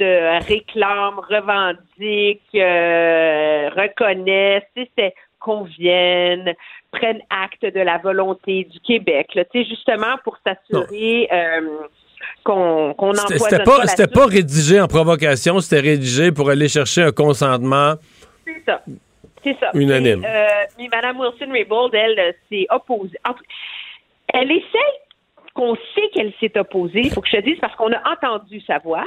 [0.01, 6.55] de réclame, revendique, euh, sais, c'était conviennent,
[6.91, 9.35] prennent acte de la volonté du Québec.
[9.35, 11.61] Là, justement pour s'assurer euh,
[12.45, 17.95] qu'on qu'on C'était pas, pas rédigé en provocation, c'était rédigé pour aller chercher un consentement.
[18.55, 18.83] C'est ça.
[19.43, 19.71] C'est ça.
[19.75, 20.25] Unanime.
[20.25, 20.47] Euh,
[20.79, 23.19] mais Mme Wilson-Raybould, elle, euh, s'est opposée.
[24.33, 24.93] Elle essaie
[25.55, 28.61] qu'on sait qu'elle s'est opposée, il faut que je te dise, parce qu'on a entendu
[28.61, 29.05] sa voix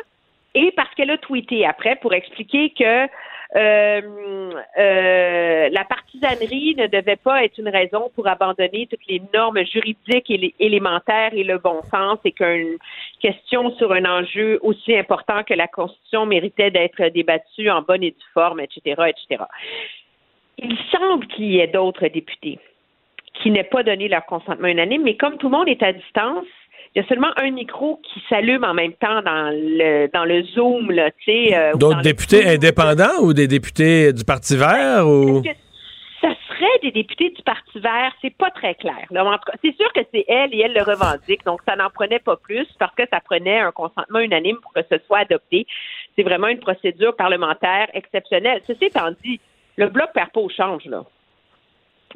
[0.56, 3.08] et parce qu'elle a tweeté après pour expliquer que
[3.56, 4.02] la
[5.86, 11.34] partisanerie ne devait pas être une raison pour abandonner toutes les normes juridiques et élémentaires
[11.34, 12.78] et le bon sens et qu'une
[13.22, 18.12] question sur un enjeu aussi important que la Constitution méritait d'être débattue en bonne et
[18.12, 19.44] due forme, etc., etc.
[20.58, 22.60] Il semble qu'il y ait d'autres députés
[23.42, 26.46] qui n'aient pas donné leur consentement unanime, mais comme tout le monde est à distance,
[26.96, 30.44] il y a seulement un micro qui s'allume en même temps dans le dans le
[30.44, 31.56] Zoom, là, tu sais.
[31.56, 35.42] euh, D'autres députés indépendants ou des députés du Parti vert ou?
[36.22, 38.14] Ça serait des députés du Parti vert?
[38.22, 39.06] C'est pas très clair.
[39.12, 39.26] là.
[39.26, 41.90] En tout cas, c'est sûr que c'est elle et elle le revendique, donc ça n'en
[41.90, 45.66] prenait pas plus parce que ça prenait un consentement unanime pour que ce soit adopté.
[46.16, 48.62] C'est vraiment une procédure parlementaire exceptionnelle.
[48.68, 49.40] Ceci étant dit,
[49.78, 51.04] le bloc perd pas au change, là.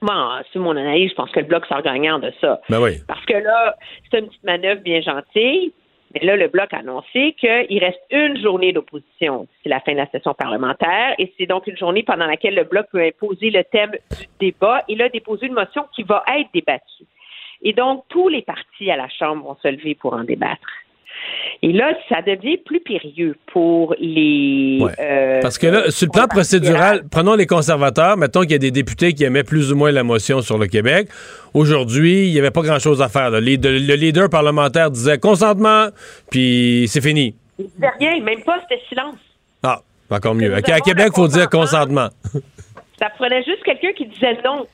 [0.02, 2.62] Bon, c'est mon analyse, je pense que le bloc sort gagnant de ça.
[2.70, 2.98] Ben oui.
[3.08, 3.76] Parce que là,
[4.10, 5.74] c'est une petite manœuvre bien gentille.
[6.14, 9.98] Mais là, le Bloc a annoncé qu'il reste une journée d'opposition d'ici la fin de
[9.98, 11.16] la session parlementaire.
[11.20, 14.84] Et c'est donc une journée pendant laquelle le Bloc peut imposer le thème du débat.
[14.88, 17.04] Il a déposé une motion qui va être débattue.
[17.62, 20.68] Et donc, tous les partis à la Chambre vont se lever pour en débattre.
[21.64, 24.80] Et là, ça devient plus périlleux pour les...
[25.00, 28.60] euh, Parce que là, sur le plan procédural, prenons les conservateurs, mettons qu'il y a
[28.60, 31.08] des députés qui aimaient plus ou moins la motion sur le Québec.
[31.56, 33.32] Aujourd'hui, il n'y avait pas grand-chose à faire.
[33.32, 33.40] là.
[33.42, 35.88] Les- de- Le leader parlementaire disait consentement,
[36.30, 37.34] puis c'est fini.
[37.58, 39.16] Il ne disait rien, même pas, c'était silence.
[39.64, 39.82] Ah,
[40.12, 40.54] encore mieux.
[40.54, 42.10] À, à Québec, il faut dire consentement.
[43.00, 44.66] Ça prenait juste quelqu'un qui disait non,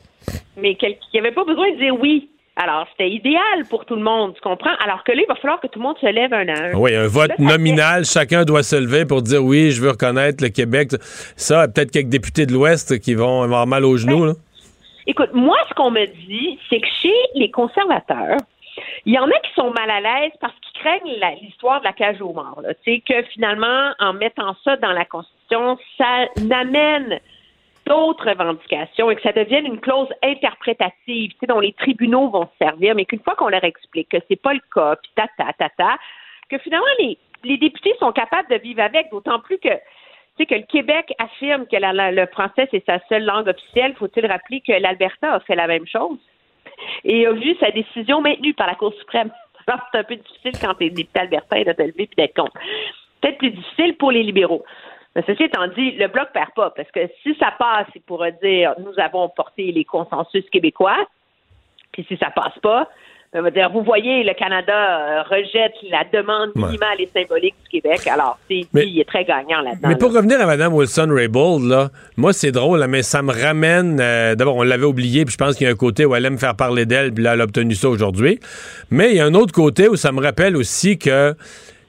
[0.58, 2.30] mais qui n'avait pas besoin de dire oui.
[2.56, 4.76] Alors, c'était idéal pour tout le monde, tu comprends?
[4.86, 6.74] Alors que là, il va falloir que tout le monde se lève un à un.
[6.76, 10.44] oui, un vote Là, nominal, chacun doit se lever pour dire oui, je veux reconnaître
[10.44, 10.90] le Québec.
[11.36, 14.26] Ça, peut-être quelques députés de l'Ouest qui vont avoir mal aux genoux.
[14.26, 14.34] là.
[15.08, 18.38] Écoute, moi, ce qu'on me dit, c'est que chez les conservateurs,
[19.06, 21.94] il y en a qui sont mal à l'aise parce qu'ils craignent l'histoire de la
[21.94, 22.62] cage aux morts.
[22.86, 27.20] Tu sais, que finalement, en mettant ça dans la Constitution, ça n'amène
[27.86, 32.46] d'autres revendications et que ça devienne une clause interprétative, tu sais, dont les tribunaux vont
[32.46, 35.52] se servir, mais qu'une fois qu'on leur explique que c'est pas le cas, puis tata,
[35.54, 35.98] tata,
[36.50, 39.70] que finalement, les, les députés sont capables de vivre avec, d'autant plus que
[40.36, 43.94] tu sais que le Québec affirme que le français c'est sa seule langue officielle.
[43.96, 46.18] Faut-il rappeler que l'Alberta a fait la même chose
[47.04, 49.30] et a vu sa décision maintenue par la Cour suprême?
[49.66, 52.60] C'est un peu difficile quand tu es député albertain de te lever puis d'être contre.
[53.22, 54.66] Peut-être plus difficile pour les libéraux.
[55.16, 58.32] Mais ceci étant dit, le bloc perd pas parce que si ça passe, il pourra
[58.32, 60.98] dire nous avons porté les consensus québécois.
[61.92, 62.90] Puis si ça passe pas,
[63.36, 66.64] on va dire vous voyez le Canada euh, rejette la demande Ouais.
[66.66, 68.08] minimale et symbolique du Québec.
[68.08, 69.88] Alors c'est Mais- lui, il est très gagnant là-dedans.
[69.88, 69.98] Mais là.
[70.00, 74.00] pour revenir à Mme Wilson-Raybould, là, moi, c'est drôle, là, mais ça me ramène...
[74.00, 76.26] euh, D'abord, on l'avait oublié, puis je pense qu'il y a un côté où elle
[76.26, 78.40] aime faire parler d'elle, puis là, elle a obtenu ça aujourd'hui.
[78.92, 81.36] Mais il y a un autre côté où ça me rappelle aussi que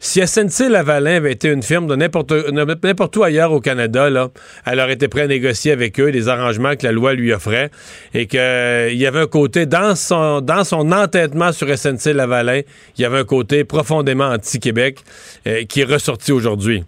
[0.05, 4.29] si SNC-Lavalin avait été une firme de n'importe où ailleurs au Canada, là,
[4.67, 7.71] elle aurait été prête à négocier avec eux des arrangements que la loi lui offrait
[8.13, 10.45] et qu'il y avait un côté, dans son,
[10.93, 12.61] entêtement sur SNC-Lavalin,
[12.99, 14.99] il y avait un côté profondément anti-Québec
[15.47, 16.85] euh, qui est ressorti aujourd'hui.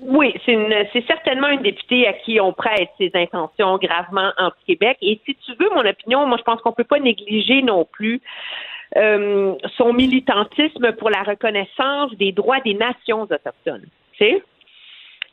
[0.00, 4.96] Oui, c'est certainement une députée à qui on prête ses intentions gravement anti-Québec.
[5.02, 8.22] Et si tu veux mon opinion, moi je pense qu'on peut pas négliger non plus
[8.98, 13.86] euh, son militantisme pour la reconnaissance des droits des nations autochtones.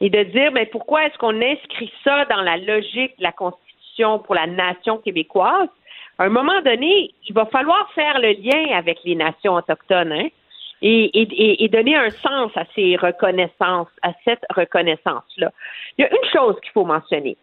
[0.02, 4.20] Et de dire, mais pourquoi est-ce qu'on inscrit ça dans la logique de la Constitution
[4.20, 5.70] pour la nation québécoise?
[6.18, 10.28] À un moment donné, il va falloir faire le lien avec les nations autochtones, hein?
[10.82, 15.52] et- et donner un sens à ces reconnaissances, à cette reconnaissance-là.
[15.98, 17.38] Il y a une chose qu'il faut mentionner,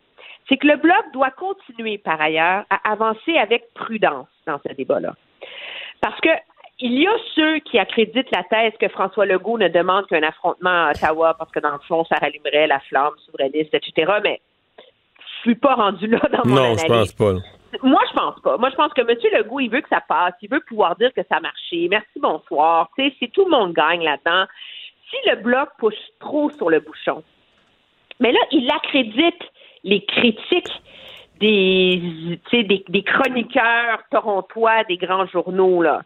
[0.49, 5.15] c'est que le Bloc doit continuer par ailleurs à avancer avec prudence dans ce débat-là.
[6.03, 6.29] Parce que
[6.81, 10.89] il y a ceux qui accréditent la thèse que François Legault ne demande qu'un affrontement
[10.89, 14.15] à Ottawa parce que dans le fond, ça rallumerait la flamme souverainiste, etc.
[14.23, 14.41] Mais
[14.79, 16.83] je suis pas rendu là dans mon Non, analyse.
[16.83, 17.33] je pense pas.
[17.83, 18.59] Moi, je pense pas.
[18.59, 19.17] Moi, je pense que M.
[19.33, 20.35] Legault, il veut que ça passe.
[20.43, 21.87] Il veut pouvoir dire que ça a marché.
[21.89, 22.91] Merci, bonsoir.
[22.99, 24.47] Tu sais, si tout le monde gagne là-dedans.
[25.09, 27.23] Si le bloc pousse trop sur le bouchon,
[28.19, 29.43] mais là, il accrédite
[29.85, 30.73] les critiques
[31.43, 32.39] des,
[32.89, 36.03] des, chroniqueurs torontois des grands journaux, là,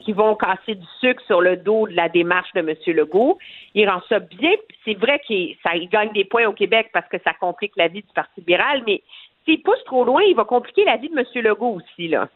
[0.00, 2.74] qui vont casser du sucre sur le dos de la démarche de M.
[2.94, 3.38] Legault.
[3.74, 4.52] Il rend ça bien.
[4.84, 5.56] C'est vrai qu'il
[5.90, 9.02] gagne des points au Québec parce que ça complique la vie du Parti libéral, mais
[9.44, 11.24] s'il pousse trop loin, il va compliquer la vie de M.
[11.42, 12.28] Legault aussi, là.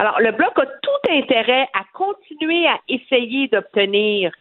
[0.00, 4.32] Alors, le Bloc a tout intérêt à continuer à essayer d'obtenir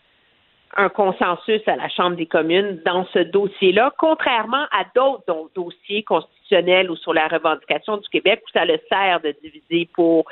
[0.75, 6.91] un consensus à la Chambre des communes dans ce dossier-là, contrairement à d'autres dossiers constitutionnels
[6.91, 10.25] ou sur la revendication du Québec où ça le sert de diviser pour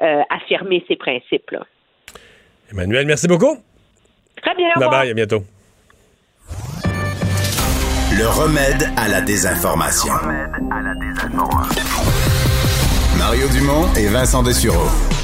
[0.00, 1.64] euh, affirmer ses principes-là.
[2.70, 3.56] Emmanuel, merci beaucoup.
[4.42, 5.42] Très bien, Bye bye, à bientôt.
[8.16, 10.12] Le remède à la désinformation.
[13.18, 15.17] Mario Dumont et Vincent Dessureau.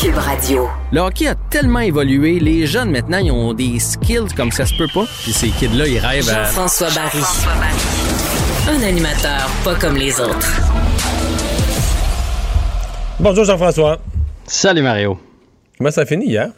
[0.00, 0.68] Cube Radio.
[0.92, 4.74] Le hockey a tellement évolué, les jeunes maintenant, ils ont des skills comme ça se
[4.76, 5.04] peut pas.
[5.24, 6.44] Puis ces kids-là, ils rêvent à...
[6.44, 7.18] Jean-François Barry.
[8.68, 10.52] Un animateur pas comme les autres.
[13.18, 13.98] Bonjour Jean-François.
[14.46, 15.18] Salut Mario.
[15.76, 16.50] Comment ça a fini hier?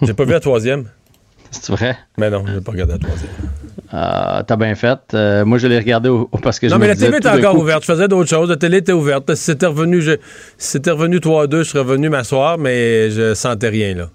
[0.00, 0.88] J'ai pas vu la troisième.
[1.50, 1.98] C'est vrai?
[2.16, 3.30] Mais non, j'ai pas regardé la troisième.
[3.92, 4.98] Ah, T'as bien fait.
[5.14, 7.18] Euh, moi, je l'ai regardé au- au- parce que je Non, me mais la télé
[7.18, 7.82] était encore coup- ouverte.
[7.82, 8.48] Je faisais d'autres choses.
[8.48, 9.34] La télé était ouverte.
[9.34, 10.12] Si c'était revenu, je...
[10.56, 14.08] si revenu 3-2, je serais venu m'asseoir, mais je sentais rien, là.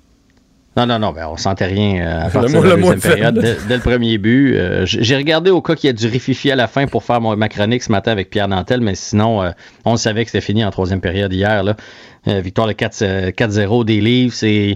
[0.75, 2.99] Non, non, non, ben, on sentait rien euh, à partir de la faible.
[2.99, 4.55] période, dès, dès le premier but.
[4.55, 7.19] Euh, J'ai regardé au cas qu'il y a du rififi à la fin pour faire
[7.19, 9.49] mon, ma chronique ce matin avec Pierre Nantel, mais sinon, euh,
[9.85, 11.63] on savait que c'était fini en troisième période hier.
[11.63, 11.75] Là.
[12.27, 14.33] Euh, victoire de 4, euh, 4-0 des livres.
[14.35, 14.75] C'est...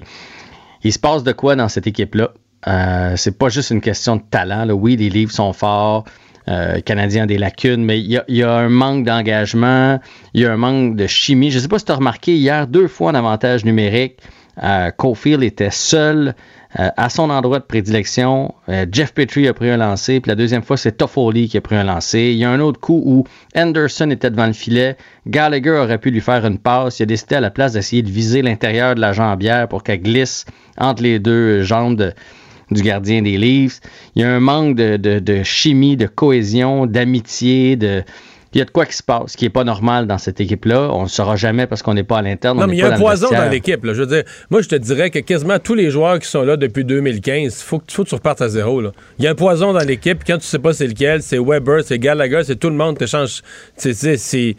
[0.84, 2.32] Il se passe de quoi dans cette équipe-là?
[2.68, 4.66] Euh, c'est pas juste une question de talent.
[4.66, 4.74] Là.
[4.76, 6.06] Oui, les livres sont forts.
[6.48, 10.00] Euh, le Canadien a des lacunes, mais il y y a un manque d'engagement,
[10.34, 11.52] il y a un manque de chimie.
[11.52, 14.18] Je ne sais pas si tu as remarqué hier, deux fois en avantage numérique,
[14.64, 16.34] euh, Caulfield était seul
[16.80, 18.56] euh, à son endroit de prédilection.
[18.70, 21.62] Euh, Jeff Petrie a pris un lancer, puis la deuxième fois, c'est Toffoli qui a
[21.62, 22.32] pris un lancer.
[22.32, 23.24] Il y a un autre coup où
[23.56, 24.98] Anderson était devant le filet.
[25.28, 27.00] Gallagher aurait pu lui faire une passe.
[27.00, 30.02] Il a décidé à la place d'essayer de viser l'intérieur de la jambière pour qu'elle
[30.02, 30.46] glisse
[30.78, 32.14] entre les deux jambes de-
[32.72, 33.80] du gardien des Leafs.
[34.16, 38.04] Il y a un manque de, de- de chimie, de cohésion, d'amitié, de...
[38.54, 40.90] Il y a de quoi qui se passe, qui est pas normal dans cette équipe-là.
[40.92, 42.58] On ne le saura jamais parce qu'on n'est pas à l'interne.
[42.58, 43.80] Non, on mais il n'est y a un poison dans l'équipe.
[43.86, 46.58] Je veux dire, moi, je te dirais que quasiment tous les joueurs qui sont là
[46.58, 48.82] depuis 2015, il faut, que- faut que tu repartes à zéro.
[49.20, 50.22] Il y a un poison dans l'équipe.
[50.28, 53.42] Quand tu sais pas c'est lequel, c'est Weber, c'est Gallagher, c'est tout le monde t'échange.
[53.78, 53.94] C'est.
[53.94, 54.58] c'est- c'est-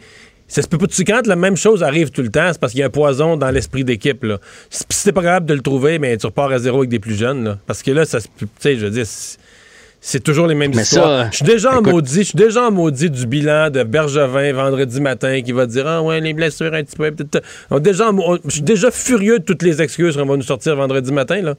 [0.53, 0.85] ça se peut pas.
[1.07, 3.37] Quand la même chose arrive tout le temps, c'est parce qu'il y a un poison
[3.37, 4.23] dans l'esprit d'équipe.
[4.23, 4.37] là.
[4.69, 7.15] Si t'es pas capable de le trouver, mais tu repars à zéro avec des plus
[7.15, 7.43] jeunes.
[7.43, 7.57] là.
[7.65, 9.37] Parce que là, ça se peut- Tu sais, je veux dire, c'est-
[9.99, 11.29] c'est toujours les mêmes Mais histoires.
[11.31, 12.19] je suis déjà en maudit.
[12.19, 16.01] Je suis déjà en maudit du bilan de Bergevin vendredi matin qui va dire Ah
[16.03, 17.11] ouais, les blessures un petit peu.
[17.71, 18.11] On- déjà,
[18.45, 21.41] je suis déjà furieux de toutes les excuses qu'on va nous sortir vendredi matin.
[21.41, 21.55] là.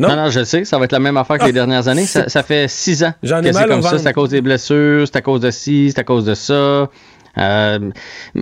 [0.00, 0.14] Non?
[0.14, 2.06] non, je le sais, ça va être la même affaire que les Ah, dernières années.
[2.06, 3.98] Ça, ça fait six ans J'en ai que c'est mal au comme ça.
[3.98, 6.88] C'est à cause des blessures, c'est à cause de ci, c'est à cause de ça.
[7.36, 7.90] Euh,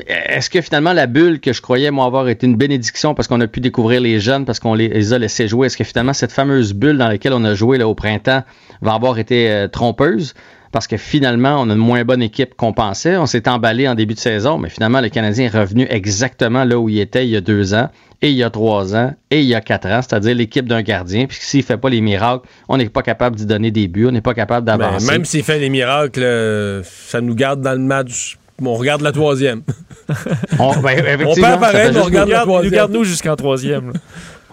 [0.06, 3.40] Est-ce que finalement la bulle que je croyais moi avoir été une bénédiction parce qu'on
[3.40, 6.12] a pu découvrir les jeunes, parce qu'on les, les a laissés jouer, est-ce que finalement
[6.12, 8.42] cette fameuse bulle dans laquelle on a joué là, au printemps
[8.82, 10.34] va avoir été euh, trompeuse?
[10.72, 13.16] Parce que finalement, on a une moins bonne équipe qu'on pensait.
[13.16, 16.78] On s'est emballé en début de saison, mais finalement, le Canadien est revenu exactement là
[16.78, 17.88] où il était il y a deux ans,
[18.20, 20.82] et il y a trois ans, et il y a quatre ans, c'est-à-dire l'équipe d'un
[20.82, 21.26] gardien.
[21.26, 24.10] Puis s'il fait pas les miracles, on n'est pas capable d'y donner des buts, on
[24.12, 25.10] n'est pas capable Mais d'avancer.
[25.10, 28.36] même s'il fait les miracles, euh, ça nous garde dans le match.
[28.64, 29.62] On regarde la troisième.
[30.58, 32.72] On, ben, on perd pareil, mais on regarde la troisième.
[32.72, 33.92] Regarde-nous jusqu'en troisième.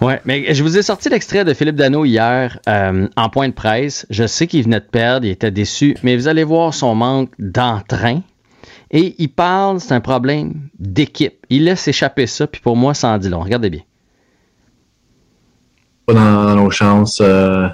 [0.02, 3.54] Ouais, mais je vous ai sorti l'extrait de Philippe Dano hier euh, en point de
[3.54, 4.06] presse.
[4.10, 7.30] Je sais qu'il venait de perdre, il était déçu, mais vous allez voir son manque
[7.40, 8.22] d'entrain.
[8.92, 11.36] Et il parle, c'est un problème d'équipe.
[11.50, 13.40] Il laisse échapper ça, puis pour moi, ça en dit long.
[13.42, 13.82] Regardez bien.
[16.06, 17.22] pas dans, dans nos chances.
[17.22, 17.68] euh,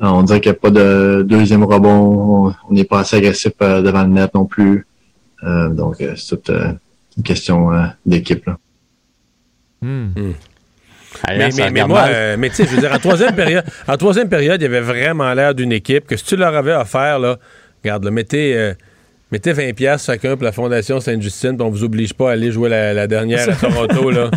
[0.00, 2.52] on dirait qu'il n'y a pas de deuxième rebond.
[2.68, 4.86] On n'est pas assez agressif euh, devant le net non plus.
[5.44, 6.72] Euh, donc, euh, c'est toute euh,
[7.16, 8.44] une question euh, d'équipe.
[8.46, 8.56] là.
[11.24, 13.96] Allez, Mais, mais, moi, euh, mais tu sais, je veux dire, en troisième période, en
[13.96, 17.18] troisième période, il y avait vraiment l'air d'une équipe que si tu leur avais offert,
[17.18, 17.38] là,
[17.82, 18.74] regarde, là, mettez, euh,
[19.32, 22.52] mettez 20 pièces chacun pour la Fondation Sainte-Justine, puis on vous oblige pas à aller
[22.52, 24.30] jouer la, la dernière à Toronto, là.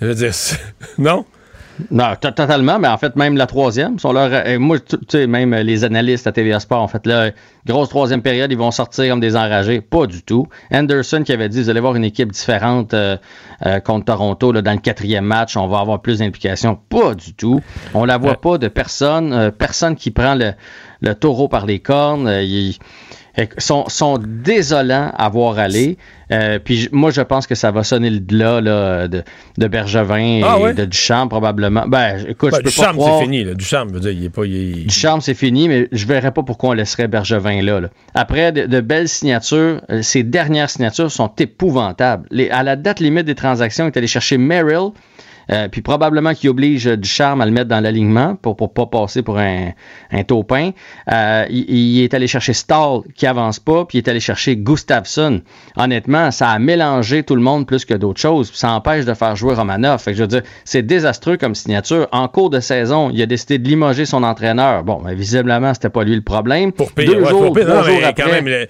[0.00, 0.32] Je veux dire,
[0.98, 1.24] non?
[1.90, 5.26] Non, to- totalement, mais en fait, même la troisième, sont leur, euh, moi, tu sais,
[5.26, 7.30] même euh, les analystes à TVA Sport ont fait là,
[7.66, 9.80] grosse troisième période, ils vont sortir comme des enragés.
[9.80, 10.48] Pas du tout.
[10.72, 13.16] Anderson qui avait dit, vous allez voir une équipe différente euh,
[13.66, 16.78] euh, contre Toronto là, dans le quatrième match, on va avoir plus d'implications.
[16.88, 17.60] Pas du tout.
[17.94, 20.52] On la voit pas de personne, euh, personne qui prend le,
[21.00, 22.26] le taureau par les cornes.
[22.26, 22.76] euh, ils
[23.58, 25.96] sont, sont désolants à voir aller.
[26.30, 29.22] Euh, puis moi, je pense que ça va sonner le glas là, de,
[29.56, 31.84] de Bergevin Ah et de Duchamp probablement.
[31.86, 33.44] Ben, écoute, Ben, je peux du pas charme, croire- c'est fini.
[33.44, 33.54] Là.
[33.54, 34.44] Du charme, veut dire, il est pas.
[34.44, 37.80] il est- Duchamp, c'est fini, mais je verrais pas pourquoi on laisserait Bergevin là.
[37.80, 37.88] là.
[38.14, 42.26] Après, de, de belles signatures, euh, ces dernières signatures sont épouvantables.
[42.30, 44.90] Les- à la date limite des transactions, il est allé chercher Merrill,
[45.50, 48.86] euh, puis probablement qu'il oblige euh, Ducharme à le mettre dans l'alignement pour pour pas
[48.86, 49.70] passer pour un,
[50.10, 50.70] un taupin.
[51.10, 54.56] Euh, il, il est allé chercher Stahl qui avance pas, puis il est allé chercher
[54.56, 55.40] Gustafsson.
[55.76, 58.50] Honnêtement, ça a mélangé tout le monde plus que d'autres choses.
[58.50, 60.00] puis Ça empêche de faire jouer Romanov.
[60.02, 62.08] Fait que je veux dire, c'est désastreux comme signature.
[62.12, 64.84] En cours de saison, il a décidé de limoger son entraîneur.
[64.84, 66.72] Bon, ben, visiblement, c'était pas lui le problème.
[66.72, 67.64] Pour pire, Deux ouais, jours, pour pire.
[67.66, 68.66] trois Non, mais jours quand après, même, le-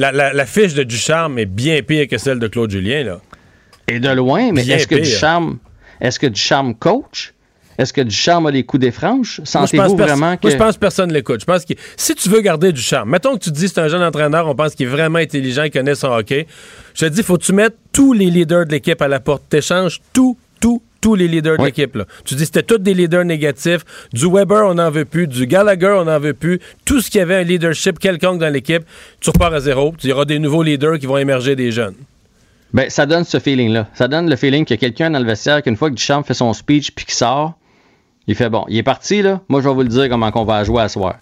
[0.00, 3.04] la, la- la fiche de Ducharme est bien pire que celle de Claude Julien.
[3.04, 3.18] Là.
[3.88, 4.94] Et de loin, mais est-ce que.
[4.94, 5.58] Ducharme,
[6.00, 7.34] est-ce que Ducharme coach?
[7.76, 9.38] Est-ce que Ducharme a les coups des franches?
[9.38, 10.46] Moi, je pense Sentez-vous vraiment que...
[10.46, 11.40] Moi, je pense que personne ne l'écoute.
[11.40, 13.80] Je pense que si tu veux garder du charme, mettons que tu te dis c'est
[13.80, 16.46] un jeune entraîneur, on pense qu'il est vraiment intelligent, il connaît son hockey.
[16.94, 19.42] Je te dis, faut que tu mettes tous les leaders de l'équipe à la porte.
[19.48, 21.98] T'échanges tout, tout, tous les leaders de l'équipe.
[22.24, 23.84] Tu dis c'était tous des leaders négatifs.
[24.12, 25.26] Du Weber, on n'en veut plus.
[25.26, 26.60] Du Gallagher, on n'en veut plus.
[26.84, 28.84] Tout ce qui avait un leadership quelconque dans l'équipe,
[29.20, 29.94] tu repars à zéro.
[30.04, 31.94] Il y aura des nouveaux leaders qui vont émerger des jeunes.
[32.74, 33.86] Ben, ça donne ce feeling-là.
[33.94, 36.52] Ça donne le feeling a quelqu'un dans le vestiaire qu'une fois que Duchamp fait son
[36.52, 37.54] speech puis qu'il sort,
[38.26, 39.40] il fait bon, il est parti là.
[39.48, 41.14] Moi, je vais vous le dire comment qu'on va jouer à soir.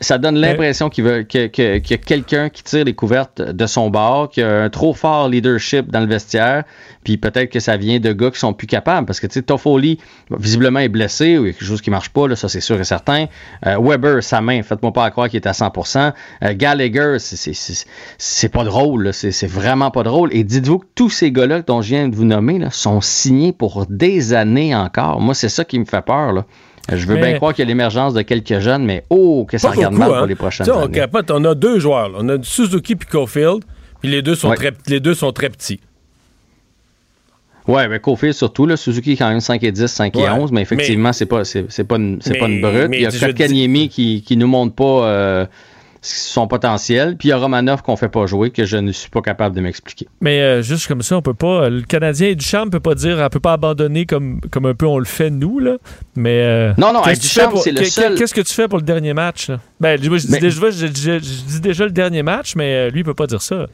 [0.00, 3.42] Ça donne l'impression qu'il veut que- que- qu'il y a quelqu'un qui tire les couvertes
[3.42, 6.64] de son bord, qu'il y a un trop fort leadership dans le vestiaire,
[7.04, 9.06] puis peut-être que ça vient de gars qui sont plus capables.
[9.06, 9.98] Parce que tu sais, Toffoli,
[10.30, 12.60] visiblement, est blessé ou il y a quelque chose qui marche pas, là, ça c'est
[12.60, 13.26] sûr et certain.
[13.66, 16.12] Euh, Weber, sa main, faites-moi pas croire qu'il est à 100%.
[16.42, 17.84] Euh, Gallagher, c'est- c'est- c'est
[18.16, 20.30] c'est pas drôle, c'est vraiment pas drôle.
[20.32, 23.52] Et dites-vous que tous ces gars-là dont je viens de vous nommer là, sont signés
[23.52, 25.20] pour des années encore.
[25.20, 26.32] Moi, c'est ça qui me fait peur.
[26.32, 26.44] Là.
[26.92, 29.56] Je veux Mais- bien croire qu'il y a l'émergence de quelques jeunes, mais oh, que
[29.58, 30.18] ça Pas regarde beaucoup, mal hein.
[30.18, 30.92] pour les prochaines Tu sais, on années.
[30.94, 31.30] capote.
[31.30, 32.10] On a deux joueurs.
[32.10, 32.18] là.
[32.20, 33.64] On a Suzuki puis Caulfield.
[34.00, 34.56] Puis les deux sont Ouais.
[34.56, 35.80] très, les deux sont très petits.
[37.66, 40.28] Ouais, mais Cofield surtout, là, Suzuki est quand même 5 et 10, 5 et Ouais.
[40.28, 42.88] 11, mais effectivement, c'est pas, c'est, pas, une, c'est pas une brute.
[42.90, 45.46] mais il y a Kotkaniemi qui, qui nous montre pas euh,
[46.06, 49.08] son potentiel, puis il y a Romanov qu'on fait pas jouer, que je ne suis
[49.08, 50.06] pas capable de m'expliquer.
[50.20, 51.70] Mais euh, juste comme ça, on peut pas.
[51.70, 54.86] Le Canadien et Duchamp peut pas dire, on peut pas abandonner comme, comme un peu
[54.86, 55.76] on le fait nous là.
[56.14, 58.68] Mais euh, Non, non, qu'est-ce tu Duchamp, pour- c'est le seul- Qu'est-ce que tu fais
[58.68, 59.60] pour le dernier match là?
[59.80, 62.74] Ben, moi, je dis, Mais- déjà, je, je- je dis déjà le dernier match, mais
[62.74, 63.66] euh, lui il peut pas dire ça.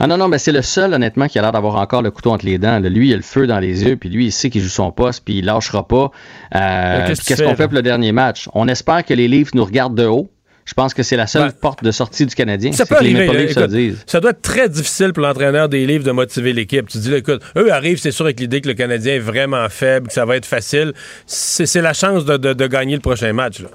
[0.00, 2.30] Ah non, non, mais c'est le seul, honnêtement, qui a l'air d'avoir encore le couteau
[2.32, 2.80] entre les dents.
[2.80, 4.90] Lui, il a le feu dans les yeux, puis lui, il sait qu'il joue son
[4.90, 6.10] poste, puis il lâchera pas.
[6.56, 8.48] Euh, qu'est-ce qu'est-ce qu'on fait pour le dernier match?
[8.54, 10.30] On espère que les Leafs nous regardent de haut.
[10.64, 12.70] Je pense que c'est la seule Ben, porte de sortie du Canadien.
[12.72, 13.26] Ça peut que les arriver.
[13.26, 13.42] Maple là.
[13.44, 14.04] Leafs se le Écoute, disent.
[14.06, 16.88] ça doit être très difficile pour l'entraîneur des livres de motiver l'équipe.
[16.88, 19.68] Tu dis, là, écoute, eux arrivent, c'est sûr, avec l'idée que le Canadien est vraiment
[19.68, 20.92] faible, que ça va être facile.
[21.26, 23.58] C'est c'est la chance de, de- de gagner le prochain match.
[23.60, 23.68] là.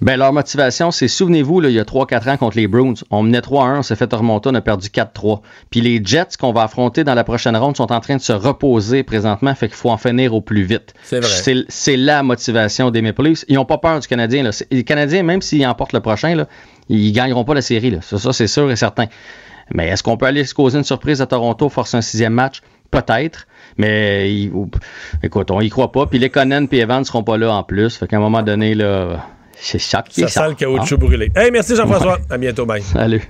[0.00, 3.22] Ben, leur motivation, c'est, souvenez-vous, là, il y a 3-4 ans contre les Bruins, on
[3.24, 5.40] menait 3-1, on s'est fait remonter, on a perdu 4-3.
[5.70, 8.32] Puis les Jets qu'on va affronter dans la prochaine ronde sont en train de se
[8.32, 10.94] reposer présentement, fait qu'il faut en finir au plus vite.
[11.02, 11.28] C'est vrai.
[11.28, 13.44] C'est, c'est la motivation des Maple Leafs.
[13.48, 14.44] Ils n'ont pas peur du Canadien.
[14.44, 14.50] Là.
[14.70, 16.46] Les Canadiens, même s'ils emportent le prochain, là,
[16.88, 17.90] ils gagneront pas la série.
[17.90, 17.98] Là.
[18.00, 19.06] Ça, ça, c'est sûr et certain.
[19.74, 22.60] Mais est-ce qu'on peut aller se causer une surprise à Toronto, forcer un sixième match?
[22.92, 23.48] Peut-être.
[23.76, 24.70] Mais il- ou-
[25.24, 26.06] écoute, on y croit pas.
[26.06, 27.96] Puis les Conan et Evans ne seront pas là en plus.
[27.96, 29.26] Fait qu'à un moment donné, là,
[29.60, 30.42] c'est ça qui Ça est ça.
[30.44, 30.98] sent le caoutchouc Hein?
[30.98, 31.30] brûlé.
[31.36, 32.18] Hey, merci Jean-François.
[32.30, 32.66] À bientôt.
[32.66, 32.82] Bye.
[32.82, 33.22] Salut.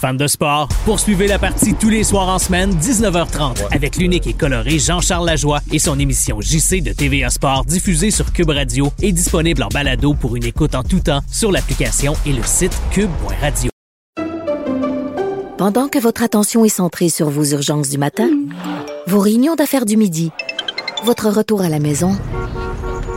[0.00, 4.32] Fan de sport, poursuivez la partie tous les soirs en semaine, 19h30, avec l'unique et
[4.32, 9.12] coloré Jean-Charles Lajoie et son émission JC de TVA Sport diffusée sur Cube Radio et
[9.12, 13.70] disponible en balado pour une écoute en tout temps sur l'application et le site cube.radio.
[15.58, 18.30] Pendant que votre attention est centrée sur vos urgences du matin,
[19.06, 20.30] vos réunions d'affaires du midi,
[21.04, 22.16] votre retour à la maison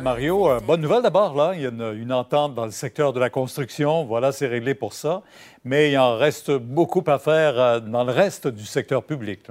[0.00, 1.54] Mario, euh, bonne nouvelle d'abord.
[1.54, 4.04] Il y a une, entente dans le secteur de la construction.
[4.04, 5.22] Voilà, c'est réglé pour ça.
[5.64, 9.46] Mais il en reste beaucoup à faire euh, dans le reste du secteur public.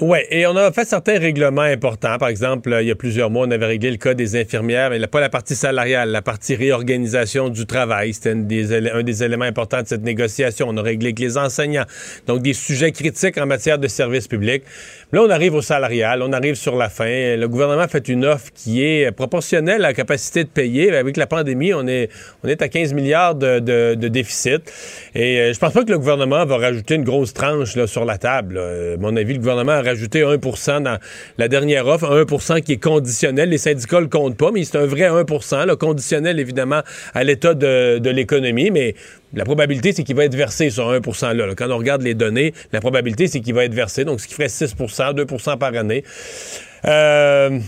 [0.00, 2.16] Oui, et on a fait certains règlements importants.
[2.16, 5.06] Par exemple, il y a plusieurs mois, on avait réglé le cas des infirmières, mais
[5.06, 8.14] pas la partie salariale, la partie réorganisation du travail.
[8.14, 10.68] C'était un des, éléments importants de cette négociation.
[10.70, 11.84] On a réglé avec les enseignants.
[12.26, 14.62] Donc, des sujets critiques en matière de services publics.
[15.12, 17.36] Là, on arrive au salarial, on arrive sur la fin.
[17.36, 20.96] Le gouvernement fait une offre qui est proportionnelle à la capacité de payer.
[20.96, 22.08] Avec la pandémie, on est,
[22.42, 24.62] on est à 15 milliards de, de- de déficit.
[25.14, 28.06] Et euh, je pense pas que le gouvernement va rajouter une grosse tranche là, sur
[28.06, 28.56] la table.
[28.56, 30.98] Euh, À mon avis, le gouvernement rajouté 1 dans
[31.38, 33.50] la dernière offre, 1% qui est conditionnel.
[33.50, 36.82] Les syndicats le comptent pas, mais c'est un vrai 1 là, conditionnel évidemment
[37.14, 38.94] à l'état de, de l'économie, mais
[39.34, 41.00] la probabilité, c'est qu'il va être versé sur 1
[41.34, 41.54] là, là.
[41.54, 44.34] Quand on regarde les données, la probabilité, c'est qu'il va être versé, donc ce qui
[44.34, 46.04] ferait 6% 2% par année.
[46.86, 47.58] Euh,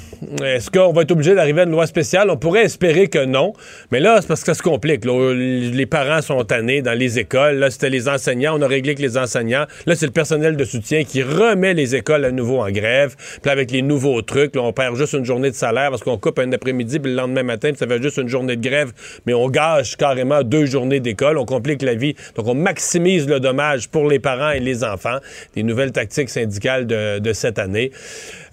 [0.42, 2.30] Est-ce qu'on va être obligé d'arriver à une loi spéciale?
[2.30, 3.52] On pourrait espérer que non.
[3.90, 5.04] Mais là, c'est parce que ça se complique.
[5.04, 7.56] Les parents sont tannés dans les écoles.
[7.56, 8.56] Là, c'était les enseignants.
[8.58, 9.66] On a réglé que les enseignants.
[9.86, 13.16] Là, c'est le personnel de soutien qui remet les écoles à nouveau en grève.
[13.42, 16.18] Puis avec les nouveaux trucs, là, on perd juste une journée de salaire parce qu'on
[16.18, 18.92] coupe un après-midi, puis le lendemain matin, puis ça fait juste une journée de grève.
[19.26, 21.38] Mais on gâche carrément deux journées d'école.
[21.38, 22.14] On complique la vie.
[22.36, 25.18] Donc, on maximise le dommage pour les parents et les enfants.
[25.54, 27.90] Des nouvelles tactiques syndicales de, de cette année.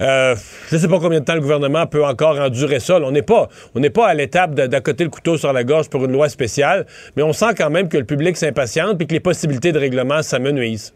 [0.02, 0.36] Euh,
[0.69, 2.99] je ne sais pas combien de temps le gouvernement peut encore endurer ça.
[3.01, 6.85] On n'est pas, à l'étape d'accoter le couteau sur la gorge pour une loi spéciale,
[7.15, 10.21] mais on sent quand même que le public s'impatiente et que les possibilités de règlement
[10.21, 10.93] s'amenuisent.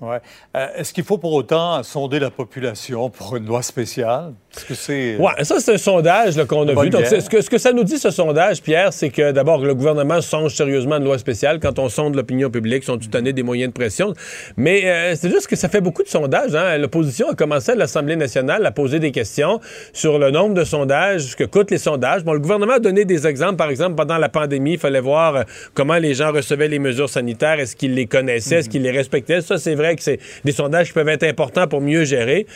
[0.00, 0.20] Ouais.
[0.56, 4.34] Euh, Est-ce qu'il faut pour autant sonder la population pour une loi spéciale?
[4.74, 5.16] C'est.
[5.16, 6.90] Ouais, ça, c'est un sondage qu'on a vu.
[6.90, 9.74] Donc, ce que, ce que ça nous dit, ce sondage, Pierre, c'est que d'abord, le
[9.74, 11.58] gouvernement songe sérieusement à une loi spéciale.
[11.60, 14.14] Quand on sonde l'opinion publique, sont tout des moyens de pression?
[14.56, 16.54] Mais euh, c'est juste que ça fait beaucoup de sondages.
[16.54, 16.78] Hein.
[16.78, 19.60] L'opposition a commencé à l'Assemblée nationale à poser des questions
[19.92, 22.24] sur le nombre de sondages, ce que coûtent les sondages.
[22.24, 23.56] Bon, le gouvernement a donné des exemples.
[23.56, 25.42] Par exemple, pendant la pandémie, il fallait voir euh,
[25.74, 27.58] comment les gens recevaient les mesures sanitaires.
[27.60, 28.56] Est-ce qu'ils les connaissaient?
[28.56, 29.40] Est-ce qu'ils les respectaient?
[29.40, 32.46] Ça, c'est vrai que c'est des sondages qui peuvent être importants pour mieux gérer.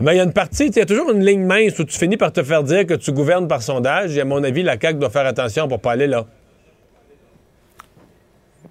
[0.00, 1.96] Mais il y a une partie, il y a toujours une ligne mince où tu
[1.98, 4.16] finis par te faire dire que tu gouvernes par sondage.
[4.16, 6.26] Et à mon avis, la CAQ doit faire attention pour pas aller là.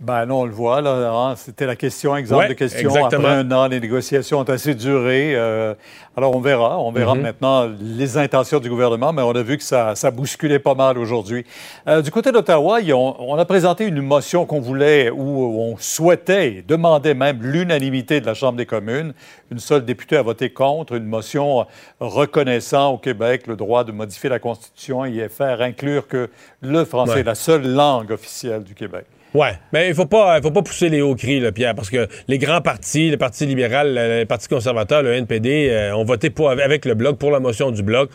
[0.02, 1.10] Ben non, on le voit, là.
[1.12, 2.90] hein, C'était la question, exemple Ouais, de question.
[2.90, 3.28] exactement.
[3.28, 5.34] Après un an, les négociations ont assez duré.
[5.36, 5.74] euh,
[6.18, 6.80] alors, on verra.
[6.80, 7.22] On verra Mhm.
[7.22, 10.98] maintenant les intentions du gouvernement, mais on a vu que ça, ça bousculait pas mal
[10.98, 11.46] aujourd'hui.
[11.88, 16.64] Euh, du côté d'Ottawa, ont- on a présenté une motion qu'on voulait, où on souhaitait,
[16.68, 19.14] demandait même l'unanimité de la Chambre des communes.
[19.52, 21.66] Une seule députée a voté contre une motion
[22.00, 26.30] reconnaissant au Québec le droit de modifier la Constitution et y faire inclure que
[26.62, 27.20] le français Ouais.
[27.22, 29.06] est la seule langue officielle du Québec.
[29.36, 31.90] Ouais, mais il faut pas, il faut pas pousser les hauts cris, là, Pierre, parce
[31.90, 36.06] que les grands partis, le Parti libéral, le, le Parti conservateur, le NPD, euh, ont
[36.06, 38.10] voté pour, avec le Bloc pour la motion du Bloc.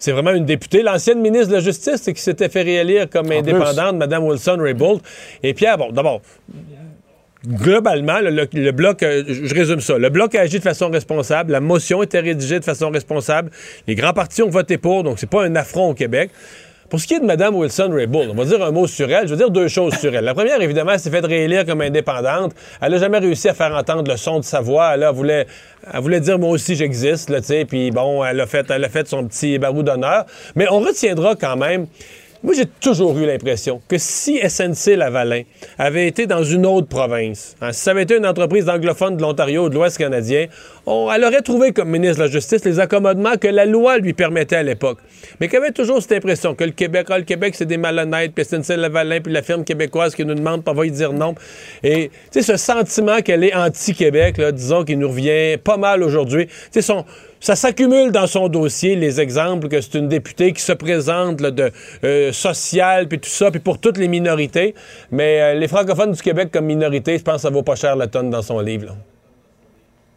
[0.00, 3.38] C'est vraiment une députée, l'ancienne ministre de la Justice, qui s'était fait réélire comme En
[3.38, 5.00] indépendante, Mme Wilson-Raybould.
[5.44, 6.22] Et Pierre, bon, d'abord,
[7.46, 10.62] globalement, le, le- le bloc, euh, je je résume ça, le bloc a agi de
[10.64, 13.50] façon responsable, la motion était rédigée de façon responsable,
[13.86, 16.30] les grands partis ont voté pour, donc c'est pas un affront au Québec.
[16.94, 19.26] Pour ce qui est de Mme Wilson-Raybould, on va dire un mot sur elle.
[19.26, 20.24] Je veux dire deux choses sur elle.
[20.24, 22.52] La première, évidemment, elle s'est fait réélire comme indépendante.
[22.80, 24.92] Elle n'a jamais réussi à faire entendre le son de sa voix.
[24.94, 25.48] Elle voulait,
[25.92, 27.64] elle voulait dire moi aussi j'existe, tu sais.
[27.64, 30.24] Puis bon, elle a fait, elle a fait son petit barou d'honneur.
[30.54, 31.88] Mais on retiendra quand même.
[32.44, 35.44] Moi, j'ai toujours eu l'impression que si SNC Lavalin
[35.78, 39.22] avait été dans une autre province, hein, si ça avait été une entreprise anglophone de
[39.22, 40.48] l'Ontario ou de l'Ouest canadien,
[40.86, 44.56] elle aurait trouvé comme ministre de la Justice les accommodements que la loi lui permettait
[44.56, 44.98] à l'époque.
[45.40, 48.34] Mais qu'elle avait toujours cette impression que le Québec, ah, le Québec, c'est des malhonnêtes,
[48.34, 51.34] puis SNC Lavalin, puis la firme québécoise qui nous demande, pas va y dire non.
[51.82, 56.48] Et, tu sais, ce sentiment qu'elle est anti-Québec, disons, qui nous revient pas mal aujourd'hui.
[56.48, 57.06] Tu sais, son
[57.44, 61.50] ça s'accumule dans son dossier, les exemples que c'est une députée qui se présente là,
[61.50, 61.70] de
[62.02, 64.74] euh, social, puis tout ça, puis pour toutes les minorités.
[65.10, 67.96] Mais euh, les francophones du Québec comme minorité, je pense que ça vaut pas cher
[67.96, 68.86] la tonne dans son livre.
[68.86, 68.92] là.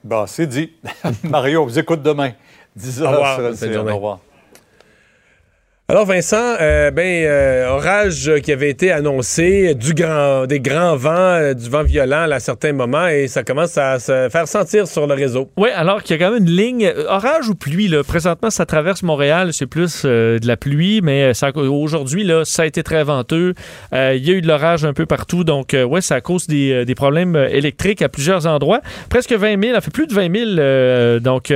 [0.06, 0.72] Bon, c'est dit.
[1.24, 2.32] Mario, on vous écoute demain.
[2.78, 3.86] 10 Au revoir, heures sur.
[3.86, 4.20] Au revoir.
[5.90, 11.12] Alors Vincent, euh, ben euh, orage qui avait été annoncé, du grand, des grands vents,
[11.16, 15.08] euh, du vent violent à certains moments, et ça commence à se faire sentir sur
[15.08, 15.50] le réseau.
[15.56, 18.04] Oui, alors qu'il y a quand même une ligne, euh, orage ou pluie, là?
[18.04, 22.84] Présentement, ça traverse Montréal, c'est plus de la pluie, mais aujourd'hui, là, ça a été
[22.84, 23.54] très venteux.
[23.94, 27.38] Il y a eu de l'orage un peu partout, donc, ouais, ça cause des, problèmes
[27.38, 28.82] électriques à plusieurs endroits.
[29.08, 31.54] Presque 20 000, ça fait plus de 20 000, euh, donc,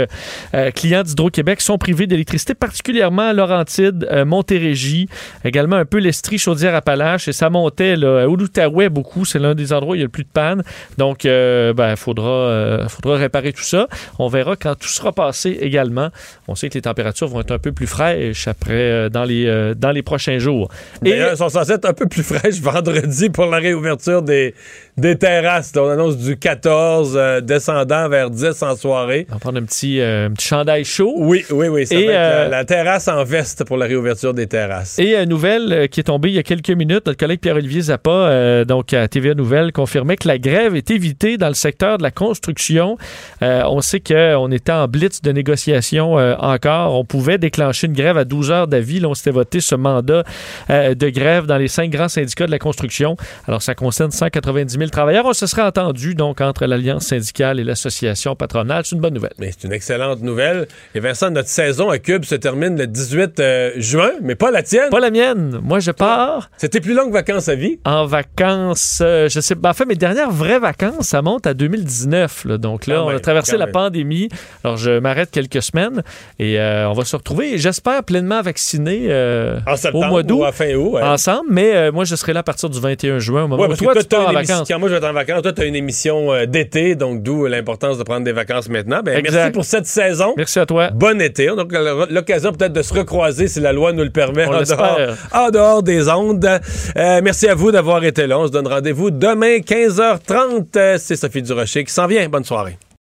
[0.73, 4.07] clients d'Hydro-Québec sont privés d'électricité, particulièrement à Laurentide.
[4.21, 5.07] Euh, euh, Montérégie,
[5.43, 9.25] également un peu l'Estrie, Chaudière-Appalaches, et ça montait là, au l'Outaouais beaucoup.
[9.25, 10.63] C'est l'un des endroits où il y a le plus de panne.
[10.97, 13.87] Donc, il ben, faudra, euh, faudra réparer tout ça.
[14.19, 16.09] On verra quand tout sera passé également.
[16.47, 19.45] On sait que les températures vont être un peu plus fraîches après euh, dans, les,
[19.47, 20.69] euh, dans les prochains jours.
[21.05, 24.53] Et elles sont censées être un peu plus fraîches vendredi pour la réouverture des,
[24.97, 25.71] des terrasses.
[25.75, 29.27] On annonce du 14 euh, descendant vers 10 en soirée.
[29.29, 31.13] On va prendre un petit, euh, un petit chandail chaud.
[31.17, 31.87] Oui, oui, oui.
[31.87, 34.99] Ça Et, va être la, euh, la terrasse en veste pour la réouverture des terrasses.
[34.99, 37.81] Et euh, nouvelle euh, qui est tombée il y a quelques minutes, notre collègue Pierre-Olivier
[37.81, 41.97] Zappa, euh, donc à TVA Nouvelle, confirmait que la grève est évitée dans le secteur
[41.97, 42.97] de la construction.
[43.41, 46.95] Euh, on sait qu'on était en blitz de négociation euh, encore.
[46.95, 48.99] On pouvait déclencher une grève à 12 heures d'avis.
[48.99, 50.23] Là, on s'était voté ce mandat
[50.69, 53.15] de grève dans les cinq grands syndicats de la construction.
[53.47, 55.25] Alors, ça concerne 190 000 travailleurs.
[55.25, 58.83] On se serait entendu donc entre l'Alliance syndicale et l'association patronale.
[58.85, 59.33] C'est une bonne nouvelle.
[59.39, 60.67] Mais c'est une excellente nouvelle.
[60.95, 63.71] Et Vincent, notre saison à Cube se termine le 18 euh,
[64.01, 64.89] juin, mais pas la tienne.
[64.89, 65.59] Pas la mienne.
[65.63, 66.49] Moi, je pars.
[66.57, 67.79] C'était plus longue vacances à vie?
[67.85, 69.69] En vacances, euh, je sais pas.
[69.69, 72.45] En fait, mes dernières vraies vacances, ça monte à 2019.
[72.45, 72.57] là.
[72.57, 73.73] Donc là, Quand on a traversé la même.
[73.73, 74.29] pandémie.
[74.63, 76.03] Alors, je m'arrête quelques semaines
[76.39, 79.59] et euh, on va se retrouver, j'espère, pleinement vacciné euh,
[79.93, 80.43] au mois d'août.
[80.45, 80.93] à fin août.
[80.93, 81.01] ouais.
[81.03, 83.75] Ensemble, mais moi, je serai là à partir du 21 juin, au moment Ouais, où
[83.75, 84.67] toi, que tu toi, pars en vacances.
[84.67, 87.45] Quand moi, je vais être en vacances, toi, tu as une émission d'été, donc d'où
[87.45, 89.01] l'importance de prendre des vacances maintenant.
[89.03, 90.33] Ben, merci pour cette saison.
[90.37, 90.89] Merci à toi.
[90.91, 91.47] Bon été.
[91.47, 91.71] Donc,
[92.09, 94.99] l'occasion peut-être de se recroiser si la loi nous le permet On en dehors,
[95.33, 96.45] en dehors des ondes.
[96.45, 98.39] Euh, merci à vous d'avoir été là.
[98.39, 100.65] On se donne rendez-vous demain, 15h30.
[100.77, 102.27] Euh, C'est Sophie Durocher qui s'en vient.
[102.29, 102.77] Bonne soirée.